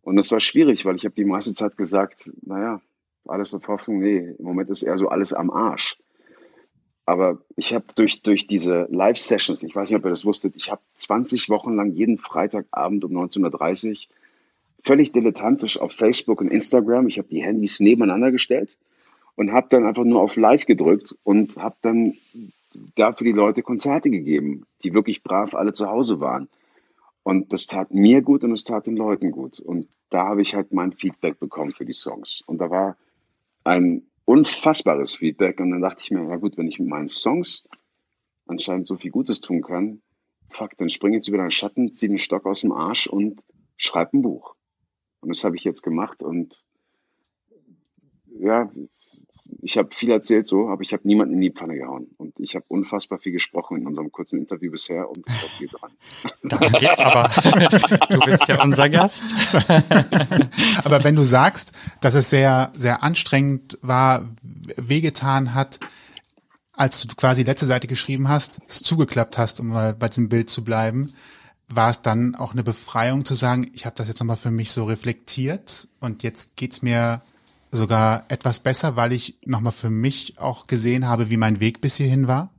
Und 0.00 0.16
das 0.16 0.32
war 0.32 0.40
schwierig, 0.40 0.84
weil 0.84 0.96
ich 0.96 1.04
habe 1.04 1.14
die 1.14 1.24
meiste 1.24 1.52
Zeit 1.52 1.76
gesagt, 1.76 2.30
naja, 2.42 2.80
alles 3.26 3.54
auf 3.54 3.68
Hoffnung, 3.68 4.00
nee, 4.00 4.34
im 4.38 4.44
Moment 4.44 4.70
ist 4.70 4.82
eher 4.82 4.96
so 4.96 5.08
alles 5.08 5.32
am 5.32 5.50
Arsch. 5.50 5.98
Aber 7.12 7.36
ich 7.56 7.74
habe 7.74 7.84
durch, 7.94 8.22
durch 8.22 8.46
diese 8.46 8.88
Live-Sessions, 8.90 9.62
ich 9.62 9.76
weiß 9.76 9.90
nicht, 9.90 9.98
ob 9.98 10.06
ihr 10.06 10.08
das 10.08 10.24
wusstet, 10.24 10.56
ich 10.56 10.70
habe 10.70 10.80
20 10.94 11.50
Wochen 11.50 11.76
lang 11.76 11.92
jeden 11.92 12.16
Freitagabend 12.16 13.04
um 13.04 13.12
19.30 13.12 13.90
Uhr 13.90 13.96
völlig 14.82 15.12
dilettantisch 15.12 15.76
auf 15.76 15.92
Facebook 15.92 16.40
und 16.40 16.48
Instagram, 16.48 17.08
ich 17.08 17.18
habe 17.18 17.28
die 17.28 17.42
Handys 17.42 17.80
nebeneinander 17.80 18.32
gestellt 18.32 18.78
und 19.36 19.52
habe 19.52 19.66
dann 19.68 19.84
einfach 19.84 20.04
nur 20.04 20.22
auf 20.22 20.36
Live 20.36 20.64
gedrückt 20.64 21.14
und 21.22 21.58
habe 21.58 21.76
dann 21.82 22.14
dafür 22.94 23.26
die 23.26 23.32
Leute 23.32 23.62
Konzerte 23.62 24.08
gegeben, 24.08 24.64
die 24.82 24.94
wirklich 24.94 25.22
brav 25.22 25.54
alle 25.54 25.74
zu 25.74 25.90
Hause 25.90 26.18
waren. 26.18 26.48
Und 27.24 27.52
das 27.52 27.66
tat 27.66 27.92
mir 27.92 28.22
gut 28.22 28.42
und 28.42 28.52
es 28.52 28.64
tat 28.64 28.86
den 28.86 28.96
Leuten 28.96 29.32
gut. 29.32 29.60
Und 29.60 29.86
da 30.08 30.28
habe 30.28 30.40
ich 30.40 30.54
halt 30.54 30.72
mein 30.72 30.92
Feedback 30.92 31.38
bekommen 31.38 31.72
für 31.72 31.84
die 31.84 31.92
Songs. 31.92 32.42
Und 32.46 32.56
da 32.56 32.70
war 32.70 32.96
ein 33.64 34.06
unfassbares 34.32 35.16
Feedback. 35.16 35.60
Und 35.60 35.70
dann 35.70 35.82
dachte 35.82 36.02
ich 36.02 36.10
mir, 36.10 36.26
ja 36.26 36.36
gut, 36.36 36.56
wenn 36.56 36.68
ich 36.68 36.78
mit 36.78 36.88
meinen 36.88 37.08
Songs 37.08 37.64
anscheinend 38.46 38.86
so 38.86 38.96
viel 38.96 39.10
Gutes 39.10 39.40
tun 39.40 39.62
kann, 39.62 40.00
fuck, 40.48 40.76
dann 40.78 40.88
springe 40.88 41.16
ich 41.16 41.20
jetzt 41.20 41.28
über 41.28 41.38
den 41.38 41.50
Schatten, 41.50 41.92
ziehe 41.92 42.08
den 42.08 42.18
Stock 42.18 42.46
aus 42.46 42.62
dem 42.62 42.72
Arsch 42.72 43.06
und 43.06 43.42
schreibe 43.76 44.16
ein 44.16 44.22
Buch. 44.22 44.54
Und 45.20 45.28
das 45.28 45.44
habe 45.44 45.56
ich 45.56 45.64
jetzt 45.64 45.82
gemacht. 45.82 46.22
Und 46.22 46.64
ja, 48.38 48.70
ich 49.64 49.78
habe 49.78 49.94
viel 49.94 50.10
erzählt 50.10 50.44
so, 50.48 50.68
aber 50.68 50.82
ich 50.82 50.92
habe 50.92 51.06
niemanden 51.06 51.34
in 51.34 51.40
die 51.40 51.52
Pfanne 51.52 51.76
gehauen. 51.76 52.08
Und 52.18 52.34
ich 52.40 52.56
habe 52.56 52.64
unfassbar 52.66 53.20
viel 53.20 53.30
gesprochen 53.30 53.78
in 53.78 53.86
unserem 53.86 54.10
kurzen 54.10 54.40
Interview 54.40 54.72
bisher 54.72 55.08
und 55.08 55.24
ich 55.26 55.34
viel 55.52 55.68
dran. 55.68 55.92
Darum 56.42 56.72
geht's 56.72 56.98
aber. 56.98 57.30
Du 58.10 58.20
bist 58.20 58.48
ja 58.48 58.62
unser 58.62 58.90
Gast. 58.90 59.34
aber 60.84 61.04
wenn 61.04 61.14
du 61.14 61.22
sagst, 61.22 61.72
dass 62.00 62.14
es 62.14 62.28
sehr, 62.28 62.72
sehr 62.76 63.04
anstrengend 63.04 63.78
war, 63.82 64.28
wehgetan 64.76 65.54
hat, 65.54 65.78
als 66.72 67.06
du 67.06 67.14
quasi 67.14 67.44
letzte 67.44 67.66
Seite 67.66 67.86
geschrieben 67.86 68.28
hast, 68.28 68.60
es 68.66 68.82
zugeklappt 68.82 69.38
hast, 69.38 69.60
um 69.60 69.68
mal 69.68 69.94
bei 69.94 70.08
diesem 70.08 70.28
Bild 70.28 70.50
zu 70.50 70.64
bleiben, 70.64 71.12
war 71.68 71.90
es 71.90 72.02
dann 72.02 72.34
auch 72.34 72.52
eine 72.52 72.64
Befreiung 72.64 73.24
zu 73.24 73.34
sagen, 73.34 73.70
ich 73.74 73.86
habe 73.86 73.94
das 73.94 74.08
jetzt 74.08 74.18
nochmal 74.18 74.36
für 74.36 74.50
mich 74.50 74.72
so 74.72 74.84
reflektiert 74.84 75.88
und 76.00 76.24
jetzt 76.24 76.56
geht's 76.56 76.82
mir 76.82 77.22
sogar 77.72 78.26
etwas 78.28 78.60
besser, 78.60 78.96
weil 78.96 79.12
ich 79.12 79.38
nochmal 79.44 79.72
für 79.72 79.90
mich 79.90 80.38
auch 80.38 80.66
gesehen 80.66 81.08
habe, 81.08 81.30
wie 81.30 81.38
mein 81.38 81.58
Weg 81.58 81.80
bis 81.80 81.96
hierhin 81.96 82.28
war? 82.28 82.52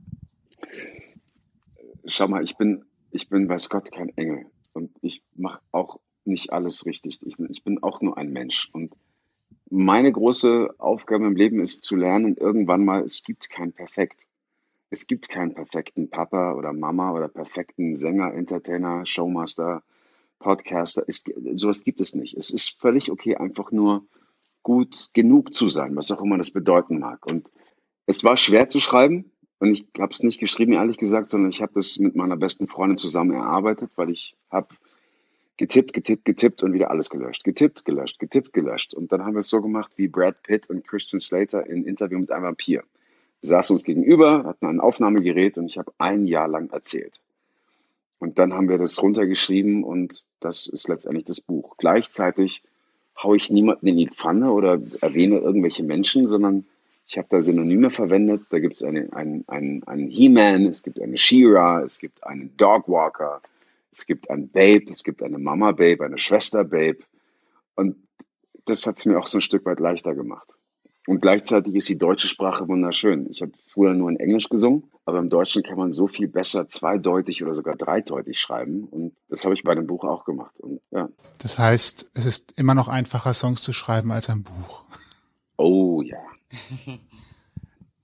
Schau 2.04 2.28
mal, 2.28 2.44
ich 2.44 2.56
bin, 2.56 2.84
ich 3.10 3.28
bin, 3.28 3.48
weiß 3.48 3.70
Gott, 3.70 3.90
kein 3.92 4.10
Engel. 4.16 4.46
Und 4.72 4.90
ich 5.00 5.22
mache 5.36 5.62
auch 5.70 6.00
nicht 6.24 6.52
alles 6.52 6.84
richtig. 6.84 7.20
Ich, 7.24 7.38
ich 7.38 7.62
bin 7.62 7.82
auch 7.82 8.02
nur 8.02 8.18
ein 8.18 8.32
Mensch. 8.32 8.68
Und 8.72 8.92
meine 9.70 10.10
große 10.10 10.74
Aufgabe 10.78 11.26
im 11.26 11.36
Leben 11.36 11.60
ist 11.60 11.84
zu 11.84 11.94
lernen, 11.94 12.36
irgendwann 12.36 12.84
mal, 12.84 13.02
es 13.04 13.22
gibt 13.22 13.48
kein 13.48 13.72
Perfekt. 13.72 14.26
Es 14.90 15.06
gibt 15.06 15.28
keinen 15.28 15.54
perfekten 15.54 16.10
Papa 16.10 16.54
oder 16.54 16.72
Mama 16.72 17.12
oder 17.12 17.28
perfekten 17.28 17.96
Sänger, 17.96 18.34
Entertainer, 18.34 19.06
Showmaster, 19.06 19.82
Podcaster. 20.38 21.04
Es, 21.06 21.24
sowas 21.54 21.84
gibt 21.84 22.00
es 22.00 22.14
nicht. 22.14 22.36
Es 22.36 22.50
ist 22.50 22.80
völlig 22.80 23.10
okay, 23.10 23.36
einfach 23.36 23.72
nur 23.72 24.04
gut 24.64 25.10
genug 25.12 25.54
zu 25.54 25.68
sein, 25.68 25.94
was 25.94 26.10
auch 26.10 26.20
immer 26.20 26.36
das 26.36 26.50
bedeuten 26.50 26.98
mag. 26.98 27.24
Und 27.26 27.48
es 28.06 28.24
war 28.24 28.36
schwer 28.36 28.66
zu 28.66 28.80
schreiben 28.80 29.30
und 29.60 29.70
ich 29.70 29.86
habe 29.98 30.12
es 30.12 30.24
nicht 30.24 30.40
geschrieben, 30.40 30.72
ehrlich 30.72 30.96
gesagt, 30.96 31.30
sondern 31.30 31.50
ich 31.50 31.62
habe 31.62 31.72
das 31.74 31.98
mit 32.00 32.16
meiner 32.16 32.36
besten 32.36 32.66
Freundin 32.66 32.98
zusammen 32.98 33.32
erarbeitet, 33.32 33.92
weil 33.94 34.10
ich 34.10 34.34
habe 34.50 34.74
getippt, 35.56 35.92
getippt, 35.92 36.24
getippt 36.24 36.62
und 36.62 36.72
wieder 36.72 36.90
alles 36.90 37.10
gelöscht. 37.10 37.44
Getippt, 37.44 37.84
gelöscht, 37.84 38.18
getippt, 38.18 38.52
gelöscht. 38.52 38.94
Und 38.94 39.12
dann 39.12 39.24
haben 39.24 39.34
wir 39.34 39.40
es 39.40 39.48
so 39.48 39.62
gemacht 39.62 39.92
wie 39.96 40.08
Brad 40.08 40.42
Pitt 40.42 40.68
und 40.68 40.86
Christian 40.86 41.20
Slater 41.20 41.66
in 41.66 41.84
Interview 41.84 42.18
mit 42.18 42.32
einem 42.32 42.44
Vampir. 42.44 42.82
Wir 43.40 43.48
saßen 43.48 43.74
uns 43.74 43.84
gegenüber, 43.84 44.44
hatten 44.44 44.66
ein 44.66 44.80
Aufnahmegerät 44.80 45.58
und 45.58 45.66
ich 45.66 45.78
habe 45.78 45.92
ein 45.98 46.26
Jahr 46.26 46.48
lang 46.48 46.70
erzählt. 46.70 47.20
Und 48.18 48.38
dann 48.38 48.54
haben 48.54 48.68
wir 48.68 48.78
das 48.78 49.02
runtergeschrieben 49.02 49.84
und 49.84 50.24
das 50.40 50.66
ist 50.66 50.88
letztendlich 50.88 51.26
das 51.26 51.40
Buch. 51.40 51.76
Gleichzeitig 51.76 52.62
haue 53.22 53.36
ich 53.36 53.50
niemanden 53.50 53.86
in 53.86 53.96
die 53.96 54.08
Pfanne 54.08 54.52
oder 54.52 54.80
erwähne 55.00 55.38
irgendwelche 55.38 55.82
Menschen, 55.82 56.26
sondern 56.26 56.66
ich 57.06 57.18
habe 57.18 57.28
da 57.30 57.40
Synonyme 57.40 57.90
verwendet. 57.90 58.42
Da 58.50 58.58
gibt 58.58 58.76
es 58.76 58.82
einen, 58.82 59.12
einen, 59.12 59.44
einen, 59.46 59.84
einen 59.84 60.08
He-Man, 60.08 60.66
es 60.66 60.82
gibt 60.82 61.00
eine 61.00 61.16
She-Ra, 61.16 61.82
es 61.82 61.98
gibt 61.98 62.24
einen 62.24 62.56
Dogwalker, 62.56 63.40
es 63.92 64.06
gibt 64.06 64.30
ein 64.30 64.48
Babe, 64.48 64.90
es 64.90 65.04
gibt 65.04 65.22
eine 65.22 65.38
Mama-Babe, 65.38 66.04
eine 66.04 66.18
Schwester-Babe. 66.18 66.98
Und 67.76 67.96
das 68.64 68.86
hat 68.86 68.98
es 68.98 69.04
mir 69.04 69.18
auch 69.18 69.26
so 69.26 69.38
ein 69.38 69.42
Stück 69.42 69.66
weit 69.66 69.80
leichter 69.80 70.14
gemacht. 70.14 70.48
Und 71.06 71.20
gleichzeitig 71.20 71.74
ist 71.74 71.88
die 71.88 71.98
deutsche 71.98 72.28
Sprache 72.28 72.66
wunderschön. 72.66 73.30
Ich 73.30 73.42
habe 73.42 73.52
früher 73.68 73.92
nur 73.92 74.10
in 74.10 74.16
Englisch 74.16 74.48
gesungen, 74.48 74.84
aber 75.06 75.18
im 75.18 75.28
Deutschen 75.28 75.62
kann 75.62 75.76
man 75.76 75.92
so 75.92 76.06
viel 76.06 76.28
besser 76.28 76.68
zweideutig 76.68 77.42
oder 77.42 77.54
sogar 77.54 77.76
dreideutig 77.76 78.38
schreiben. 78.38 78.84
Und 78.84 79.12
das 79.28 79.44
habe 79.44 79.54
ich 79.54 79.62
bei 79.62 79.74
dem 79.74 79.86
Buch 79.86 80.04
auch 80.04 80.24
gemacht. 80.24 80.58
Und, 80.60 80.80
ja. 80.90 81.08
Das 81.38 81.58
heißt, 81.58 82.10
es 82.14 82.24
ist 82.24 82.52
immer 82.56 82.74
noch 82.74 82.88
einfacher, 82.88 83.34
Songs 83.34 83.62
zu 83.62 83.72
schreiben 83.72 84.12
als 84.12 84.30
ein 84.30 84.42
Buch. 84.42 84.84
Oh 85.56 86.00
ja. 86.02 86.18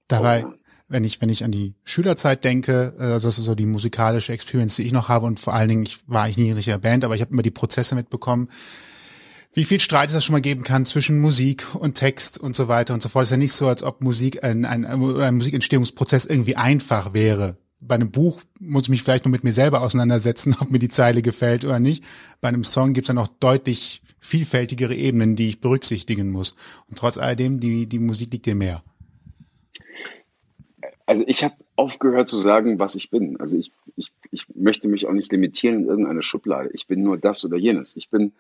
Dabei, 0.09 0.45
oh, 0.45 0.51
ja. 0.51 0.55
wenn 0.89 1.05
ich, 1.05 1.23
wenn 1.23 1.31
ich 1.31 1.43
an 1.43 1.53
die 1.53 1.75
Schülerzeit 1.85 2.45
denke, 2.45 2.95
also 2.99 3.29
das 3.29 3.39
ist 3.39 3.45
so 3.45 3.55
die 3.55 3.67
musikalische 3.67 4.33
Experience, 4.33 4.77
die 4.77 4.85
ich 4.85 4.93
noch 4.93 5.09
habe 5.09 5.27
und 5.27 5.41
vor 5.41 5.55
allen 5.55 5.69
Dingen, 5.69 5.85
ich 5.85 6.07
war 6.07 6.29
ich 6.29 6.37
nie 6.37 6.49
in 6.49 6.55
richtiger 6.55 6.79
Band, 6.79 7.05
aber 7.05 7.15
ich 7.15 7.23
habe 7.23 7.33
immer 7.33 7.43
die 7.43 7.51
Prozesse 7.51 7.95
mitbekommen 7.95 8.49
wie 9.53 9.65
viel 9.65 9.81
Streit 9.81 10.09
es 10.09 10.15
da 10.15 10.21
schon 10.21 10.35
mal 10.35 10.41
geben 10.41 10.63
kann 10.63 10.87
zwischen 10.87 11.21
Musik 11.21 11.75
und 11.75 11.95
Text 11.95 12.39
und 12.39 12.55
so 12.55 12.69
weiter 12.69 12.95
und 12.95 13.03
so 13.03 13.09
fort. 13.09 13.25
Es 13.25 13.29
ist 13.29 13.33
ja 13.33 13.37
nicht 13.37 13.53
so, 13.53 13.67
als 13.67 13.83
ob 13.83 14.01
Musik 14.01 14.45
ein, 14.45 14.65
ein, 14.65 14.85
ein 14.85 15.35
Musikentstehungsprozess 15.35 16.27
irgendwie 16.27 16.57
einfach 16.57 17.13
wäre. 17.15 17.57
Bei 17.81 17.95
einem 17.95 18.11
Buch 18.11 18.43
muss 18.61 18.85
ich 18.85 18.89
mich 18.91 19.03
vielleicht 19.03 19.25
nur 19.25 19.33
mit 19.33 19.43
mir 19.43 19.53
selber 19.53 19.83
auseinandersetzen, 19.83 20.55
ob 20.61 20.71
mir 20.71 20.79
die 20.79 20.89
Zeile 20.89 21.23
gefällt 21.23 21.65
oder 21.65 21.81
nicht. 21.81 22.05
Bei 22.41 22.49
einem 22.49 22.65
Song 22.65 22.93
gibt 22.93 23.07
es 23.07 23.09
dann 23.09 23.17
noch 23.17 23.29
deutlich 23.29 24.03
vielfältigere 24.21 24.95
Ebenen, 24.95 25.35
die 25.35 25.49
ich 25.49 25.61
berücksichtigen 25.61 26.31
muss. 26.31 26.57
Und 26.89 26.99
trotz 26.99 27.19
alledem, 27.19 27.59
die, 27.59 27.87
die 27.87 27.99
Musik 27.99 28.33
liegt 28.33 28.47
dir 28.47 28.55
mehr. 28.55 28.83
Also 31.07 31.25
ich 31.27 31.43
habe 31.43 31.55
aufgehört 31.75 32.29
zu 32.29 32.39
sagen, 32.39 32.79
was 32.79 32.95
ich 32.95 33.11
bin. 33.11 33.41
Also 33.41 33.59
ich, 33.59 33.73
ich, 33.97 34.13
ich 34.31 34.45
möchte 34.55 34.87
mich 34.87 35.07
auch 35.07 35.13
nicht 35.13 35.33
limitieren 35.33 35.83
in 35.83 35.87
irgendeine 35.87 36.23
Schublade. 36.23 36.71
Ich 36.73 36.87
bin 36.87 37.03
nur 37.03 37.19
das 37.19 37.45
oder 37.45 37.57
jenes. 37.57 37.97
Ich 37.97 38.11
bin 38.11 38.33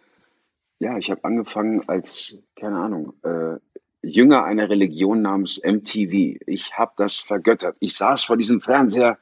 ja, 0.80 0.96
ich 0.96 1.10
habe 1.10 1.24
angefangen 1.24 1.86
als, 1.88 2.38
keine 2.56 2.78
Ahnung, 2.78 3.12
äh, 3.22 3.58
Jünger 4.02 4.44
einer 4.44 4.70
Religion 4.70 5.20
namens 5.20 5.60
MTV. 5.62 6.40
Ich 6.46 6.72
habe 6.72 6.92
das 6.96 7.18
vergöttert. 7.18 7.76
Ich 7.80 7.94
saß 7.94 8.24
vor 8.24 8.38
diesem 8.38 8.62
Fernseher 8.62 9.18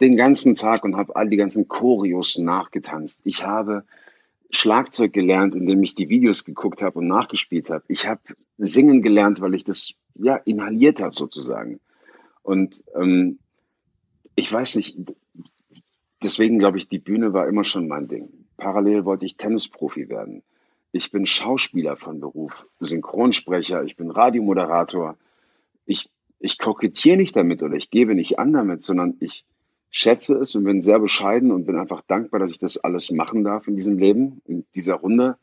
den 0.00 0.16
ganzen 0.16 0.54
Tag 0.54 0.84
und 0.84 0.96
habe 0.96 1.14
all 1.14 1.28
die 1.28 1.36
ganzen 1.36 1.68
Choreos 1.68 2.38
nachgetanzt. 2.38 3.20
Ich 3.24 3.44
habe 3.44 3.84
Schlagzeug 4.50 5.12
gelernt, 5.12 5.54
indem 5.54 5.82
ich 5.82 5.94
die 5.94 6.08
Videos 6.08 6.46
geguckt 6.46 6.80
habe 6.80 6.98
und 7.00 7.08
nachgespielt 7.08 7.68
habe. 7.68 7.84
Ich 7.88 8.06
habe 8.06 8.22
singen 8.56 9.02
gelernt, 9.02 9.42
weil 9.42 9.54
ich 9.54 9.64
das 9.64 9.92
ja 10.14 10.36
inhaliert 10.36 11.02
habe 11.02 11.14
sozusagen. 11.14 11.78
Und 12.42 12.82
ähm, 12.94 13.38
ich 14.34 14.50
weiß 14.50 14.76
nicht, 14.76 14.96
deswegen 16.22 16.58
glaube 16.58 16.78
ich, 16.78 16.88
die 16.88 16.98
Bühne 16.98 17.34
war 17.34 17.48
immer 17.48 17.64
schon 17.64 17.86
mein 17.86 18.06
Ding. 18.06 18.46
Parallel 18.56 19.04
wollte 19.04 19.26
ich 19.26 19.36
Tennisprofi 19.36 20.08
werden. 20.08 20.42
Ich 20.96 21.10
bin 21.10 21.26
Schauspieler 21.26 21.96
von 21.96 22.20
Beruf, 22.20 22.66
Synchronsprecher, 22.80 23.84
ich 23.84 23.96
bin 23.96 24.10
Radiomoderator. 24.10 25.18
Ich, 25.84 26.08
ich 26.38 26.58
kokettiere 26.58 27.18
nicht 27.18 27.36
damit 27.36 27.62
oder 27.62 27.76
ich 27.76 27.90
gebe 27.90 28.14
nicht 28.14 28.38
an 28.38 28.54
damit, 28.54 28.82
sondern 28.82 29.14
ich 29.20 29.44
schätze 29.90 30.38
es 30.38 30.54
und 30.56 30.64
bin 30.64 30.80
sehr 30.80 30.98
bescheiden 30.98 31.52
und 31.52 31.66
bin 31.66 31.76
einfach 31.76 32.00
dankbar, 32.00 32.40
dass 32.40 32.50
ich 32.50 32.58
das 32.58 32.78
alles 32.78 33.10
machen 33.10 33.44
darf 33.44 33.68
in 33.68 33.76
diesem 33.76 33.98
Leben, 33.98 34.40
in 34.46 34.64
dieser 34.74 34.94
Runde. 34.94 35.36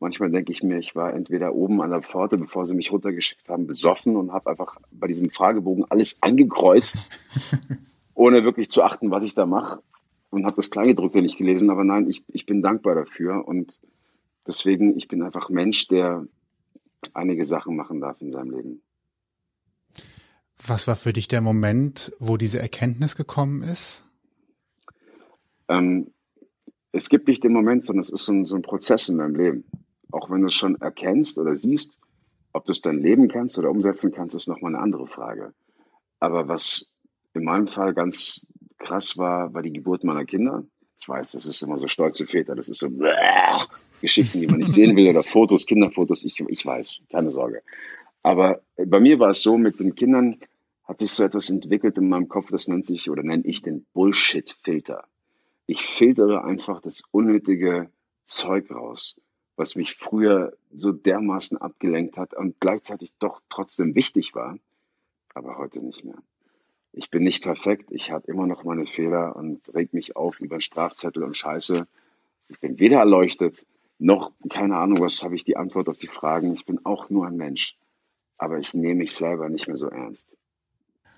Manchmal 0.00 0.30
denke 0.30 0.50
ich 0.50 0.62
mir, 0.62 0.78
ich 0.78 0.96
war 0.96 1.12
entweder 1.12 1.54
oben 1.54 1.82
an 1.82 1.90
der 1.90 2.00
Pforte, 2.00 2.38
bevor 2.38 2.64
sie 2.64 2.74
mich 2.74 2.90
runtergeschickt 2.90 3.46
haben, 3.50 3.66
besoffen 3.66 4.16
und 4.16 4.32
habe 4.32 4.48
einfach 4.48 4.78
bei 4.90 5.08
diesem 5.08 5.28
Fragebogen 5.28 5.84
alles 5.90 6.22
angekreuzt, 6.22 6.96
ohne 8.14 8.44
wirklich 8.44 8.70
zu 8.70 8.82
achten, 8.82 9.10
was 9.10 9.24
ich 9.24 9.34
da 9.34 9.44
mache. 9.44 9.82
Und 10.30 10.46
habe 10.46 10.56
das 10.56 10.70
Kleingedruckte 10.70 11.20
nicht 11.20 11.36
gelesen. 11.36 11.68
Aber 11.68 11.84
nein, 11.84 12.08
ich, 12.08 12.24
ich 12.28 12.46
bin 12.46 12.62
dankbar 12.62 12.94
dafür. 12.94 13.46
Und 13.46 13.78
Deswegen, 14.46 14.96
ich 14.96 15.08
bin 15.08 15.22
einfach 15.22 15.48
Mensch, 15.48 15.88
der 15.88 16.26
einige 17.12 17.44
Sachen 17.44 17.76
machen 17.76 18.00
darf 18.00 18.20
in 18.20 18.30
seinem 18.30 18.50
Leben. 18.50 18.82
Was 20.66 20.86
war 20.86 20.96
für 20.96 21.12
dich 21.12 21.28
der 21.28 21.40
Moment, 21.40 22.12
wo 22.18 22.36
diese 22.36 22.60
Erkenntnis 22.60 23.16
gekommen 23.16 23.62
ist? 23.62 24.08
Ähm, 25.68 26.12
es 26.92 27.08
gibt 27.08 27.28
nicht 27.28 27.42
den 27.42 27.52
Moment, 27.52 27.84
sondern 27.84 28.02
es 28.02 28.10
ist 28.10 28.24
so 28.24 28.32
ein, 28.32 28.44
so 28.44 28.54
ein 28.54 28.62
Prozess 28.62 29.08
in 29.08 29.18
deinem 29.18 29.34
Leben. 29.34 29.64
Auch 30.12 30.30
wenn 30.30 30.42
du 30.42 30.48
es 30.48 30.54
schon 30.54 30.76
erkennst 30.80 31.38
oder 31.38 31.54
siehst, 31.56 31.98
ob 32.52 32.66
du 32.66 32.72
es 32.72 32.80
dann 32.80 33.00
leben 33.00 33.28
kannst 33.28 33.58
oder 33.58 33.70
umsetzen 33.70 34.12
kannst, 34.12 34.34
ist 34.34 34.46
nochmal 34.46 34.74
eine 34.74 34.82
andere 34.82 35.06
Frage. 35.06 35.52
Aber 36.20 36.48
was 36.48 36.92
in 37.32 37.44
meinem 37.44 37.66
Fall 37.66 37.94
ganz 37.94 38.46
krass 38.78 39.18
war, 39.18 39.52
war 39.54 39.62
die 39.62 39.72
Geburt 39.72 40.04
meiner 40.04 40.24
Kinder. 40.24 40.64
Ich 41.04 41.08
weiß, 41.10 41.32
das 41.32 41.44
ist 41.44 41.60
immer 41.60 41.76
so 41.76 41.86
stolze 41.86 42.26
Väter, 42.26 42.54
das 42.54 42.70
ist 42.70 42.80
so 42.80 42.88
bläh, 42.88 43.12
Geschichten, 44.00 44.40
die 44.40 44.46
man 44.46 44.56
nicht 44.56 44.72
sehen 44.72 44.96
will 44.96 45.06
oder 45.06 45.22
Fotos, 45.22 45.66
Kinderfotos. 45.66 46.24
Ich, 46.24 46.40
ich 46.40 46.64
weiß, 46.64 47.00
keine 47.10 47.30
Sorge. 47.30 47.62
Aber 48.22 48.62
bei 48.74 49.00
mir 49.00 49.18
war 49.18 49.28
es 49.28 49.42
so, 49.42 49.58
mit 49.58 49.78
den 49.78 49.94
Kindern 49.94 50.40
hat 50.84 51.00
sich 51.00 51.12
so 51.12 51.22
etwas 51.22 51.50
entwickelt 51.50 51.98
in 51.98 52.08
meinem 52.08 52.28
Kopf, 52.28 52.48
das 52.50 52.68
nennt 52.68 52.86
sich 52.86 53.10
oder 53.10 53.22
nenne 53.22 53.44
ich 53.44 53.60
den 53.60 53.84
Bullshit-Filter. 53.92 55.04
Ich 55.66 55.84
filtere 55.84 56.42
einfach 56.42 56.80
das 56.80 57.02
unnötige 57.10 57.90
Zeug 58.22 58.70
raus, 58.70 59.20
was 59.56 59.76
mich 59.76 59.96
früher 59.96 60.56
so 60.74 60.92
dermaßen 60.92 61.58
abgelenkt 61.58 62.16
hat 62.16 62.32
und 62.32 62.58
gleichzeitig 62.60 63.12
doch 63.18 63.42
trotzdem 63.50 63.94
wichtig 63.94 64.34
war, 64.34 64.56
aber 65.34 65.58
heute 65.58 65.80
nicht 65.80 66.02
mehr 66.02 66.16
ich 66.96 67.10
bin 67.10 67.24
nicht 67.24 67.42
perfekt, 67.42 67.90
ich 67.90 68.10
habe 68.10 68.30
immer 68.30 68.46
noch 68.46 68.64
meine 68.64 68.86
Fehler 68.86 69.34
und 69.36 69.60
reg 69.74 69.92
mich 69.92 70.16
auf 70.16 70.40
über 70.40 70.60
Strafzettel 70.60 71.22
und 71.24 71.36
Scheiße. 71.36 71.86
Ich 72.48 72.60
bin 72.60 72.78
weder 72.78 72.98
erleuchtet, 72.98 73.66
noch, 73.98 74.32
keine 74.50 74.76
Ahnung, 74.76 75.00
was 75.00 75.22
habe 75.22 75.34
ich 75.34 75.44
die 75.44 75.56
Antwort 75.56 75.88
auf 75.88 75.96
die 75.96 76.08
Fragen. 76.08 76.52
Ich 76.52 76.66
bin 76.66 76.84
auch 76.84 77.10
nur 77.10 77.26
ein 77.26 77.36
Mensch. 77.36 77.76
Aber 78.38 78.58
ich 78.58 78.74
nehme 78.74 78.96
mich 78.96 79.14
selber 79.14 79.48
nicht 79.48 79.66
mehr 79.66 79.76
so 79.76 79.88
ernst. 79.88 80.36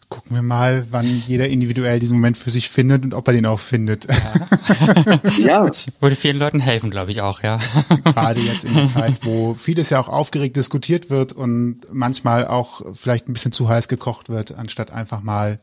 gucken 0.09 0.37
wir 0.37 0.42
mal, 0.42 0.87
wann 0.90 1.23
jeder 1.26 1.49
individuell 1.49 1.99
diesen 1.99 2.16
Moment 2.16 2.37
für 2.37 2.50
sich 2.50 2.68
findet 2.68 3.04
und 3.04 3.14
ob 3.14 3.26
er 3.26 3.33
den 3.33 3.47
auch 3.47 3.59
findet. 3.59 4.06
Ja. 4.06 5.28
ja. 5.38 5.71
Würde 6.00 6.16
vielen 6.16 6.38
Leuten 6.38 6.61
helfen, 6.61 6.90
glaube 6.90 7.11
ich 7.11 7.23
auch, 7.23 7.42
ja. 7.42 7.59
Gerade 8.04 8.40
jetzt 8.40 8.64
in 8.64 8.75
der 8.75 8.87
Zeit, 8.87 9.25
wo 9.25 9.54
vieles 9.54 9.90
ja 9.90 9.99
auch 9.99 10.09
aufgeregt 10.09 10.56
diskutiert 10.56 11.11
wird 11.11 11.33
und 11.33 11.80
manchmal 11.90 12.47
auch 12.47 12.83
vielleicht 12.95 13.28
ein 13.28 13.33
bisschen 13.33 13.52
zu 13.52 13.68
heiß 13.68 13.88
gekocht 13.88 14.28
wird, 14.28 14.52
anstatt 14.54 14.92
einfach 14.92 15.23
mal, 15.23 15.59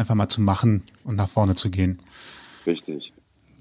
einfach 0.00 0.14
mal 0.14 0.28
zu 0.28 0.40
machen 0.40 0.82
und 1.04 1.16
nach 1.16 1.28
vorne 1.28 1.54
zu 1.54 1.70
gehen. 1.70 1.98
Richtig. 2.66 3.12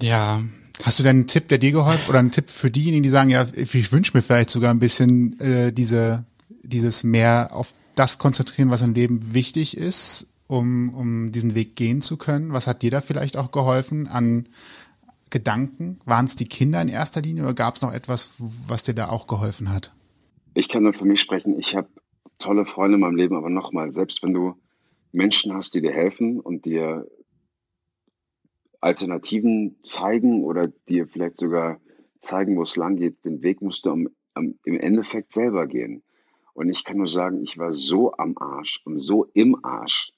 Ja. 0.01 0.41
Hast 0.83 0.97
du 0.97 1.03
denn 1.03 1.17
einen 1.17 1.27
Tipp, 1.27 1.49
der 1.49 1.57
dir 1.57 1.71
geholfen 1.71 2.09
oder 2.09 2.19
einen 2.19 2.31
Tipp 2.31 2.49
für 2.49 2.71
diejenigen, 2.71 3.03
die 3.03 3.09
sagen, 3.09 3.29
ja, 3.29 3.45
ich 3.53 3.91
wünsche 3.91 4.15
mir 4.15 4.21
vielleicht 4.21 4.49
sogar 4.49 4.71
ein 4.71 4.79
bisschen 4.79 5.37
äh, 5.39 5.73
diese, 5.73 6.23
dieses 6.63 7.03
mehr 7.03 7.49
auf 7.51 7.73
das 7.95 8.17
konzentrieren, 8.17 8.71
was 8.71 8.81
im 8.81 8.93
Leben 8.93 9.33
wichtig 9.33 9.75
ist, 9.75 10.27
um, 10.47 10.93
um 10.95 11.31
diesen 11.33 11.53
Weg 11.53 11.75
gehen 11.75 12.01
zu 12.01 12.15
können? 12.15 12.53
Was 12.53 12.65
hat 12.65 12.81
dir 12.81 12.91
da 12.91 13.01
vielleicht 13.01 13.35
auch 13.35 13.51
geholfen 13.51 14.07
an 14.07 14.47
Gedanken? 15.29 15.99
Waren 16.05 16.25
es 16.25 16.37
die 16.37 16.47
Kinder 16.47 16.81
in 16.81 16.87
erster 16.87 17.21
Linie 17.21 17.43
oder 17.43 17.53
gab 17.53 17.75
es 17.75 17.81
noch 17.81 17.93
etwas, 17.93 18.33
was 18.37 18.83
dir 18.83 18.93
da 18.93 19.09
auch 19.09 19.27
geholfen 19.27 19.69
hat? 19.69 19.93
Ich 20.53 20.69
kann 20.69 20.83
nur 20.83 20.93
für 20.93 21.05
mich 21.05 21.19
sprechen. 21.19 21.59
Ich 21.59 21.75
habe 21.75 21.89
tolle 22.39 22.65
Freunde 22.65 22.95
in 22.95 23.01
meinem 23.01 23.17
Leben, 23.17 23.35
aber 23.35 23.49
nochmal, 23.49 23.91
selbst 23.91 24.23
wenn 24.23 24.33
du 24.33 24.55
Menschen 25.11 25.53
hast, 25.53 25.75
die 25.75 25.81
dir 25.81 25.91
helfen 25.91 26.39
und 26.39 26.65
dir 26.65 27.09
Alternativen 28.81 29.77
zeigen 29.83 30.43
oder 30.43 30.67
dir 30.67 31.07
vielleicht 31.07 31.37
sogar 31.37 31.79
zeigen, 32.19 32.57
wo 32.57 32.61
es 32.61 32.75
lang 32.75 32.95
geht, 32.95 33.25
den 33.25 33.41
Weg 33.41 33.61
musst 33.61 33.85
du 33.85 33.91
am, 33.91 34.09
am, 34.33 34.55
im 34.63 34.79
Endeffekt 34.79 35.31
selber 35.31 35.67
gehen. 35.67 36.03
Und 36.53 36.69
ich 36.69 36.83
kann 36.83 36.97
nur 36.97 37.07
sagen, 37.07 37.41
ich 37.41 37.57
war 37.57 37.71
so 37.71 38.13
am 38.13 38.37
Arsch 38.37 38.81
und 38.85 38.97
so 38.97 39.25
im 39.33 39.63
Arsch, 39.63 40.11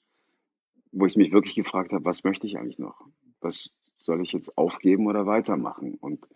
wo 0.90 1.06
ich 1.06 1.16
mich 1.16 1.32
wirklich 1.32 1.54
gefragt 1.54 1.92
habe, 1.92 2.04
was 2.04 2.24
möchte 2.24 2.46
ich 2.46 2.58
eigentlich 2.58 2.78
noch? 2.78 3.06
Was 3.40 3.74
soll 3.98 4.20
ich 4.20 4.32
jetzt 4.32 4.56
aufgeben 4.58 5.06
oder 5.06 5.26
weitermachen? 5.26 5.94
Und 5.94 6.26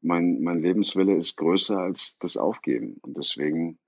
mein, 0.00 0.40
mein 0.42 0.60
Lebenswille 0.60 1.16
ist 1.16 1.36
größer 1.36 1.78
als 1.78 2.18
das 2.18 2.36
Aufgeben. 2.36 2.98
Und 3.02 3.16
deswegen, 3.16 3.78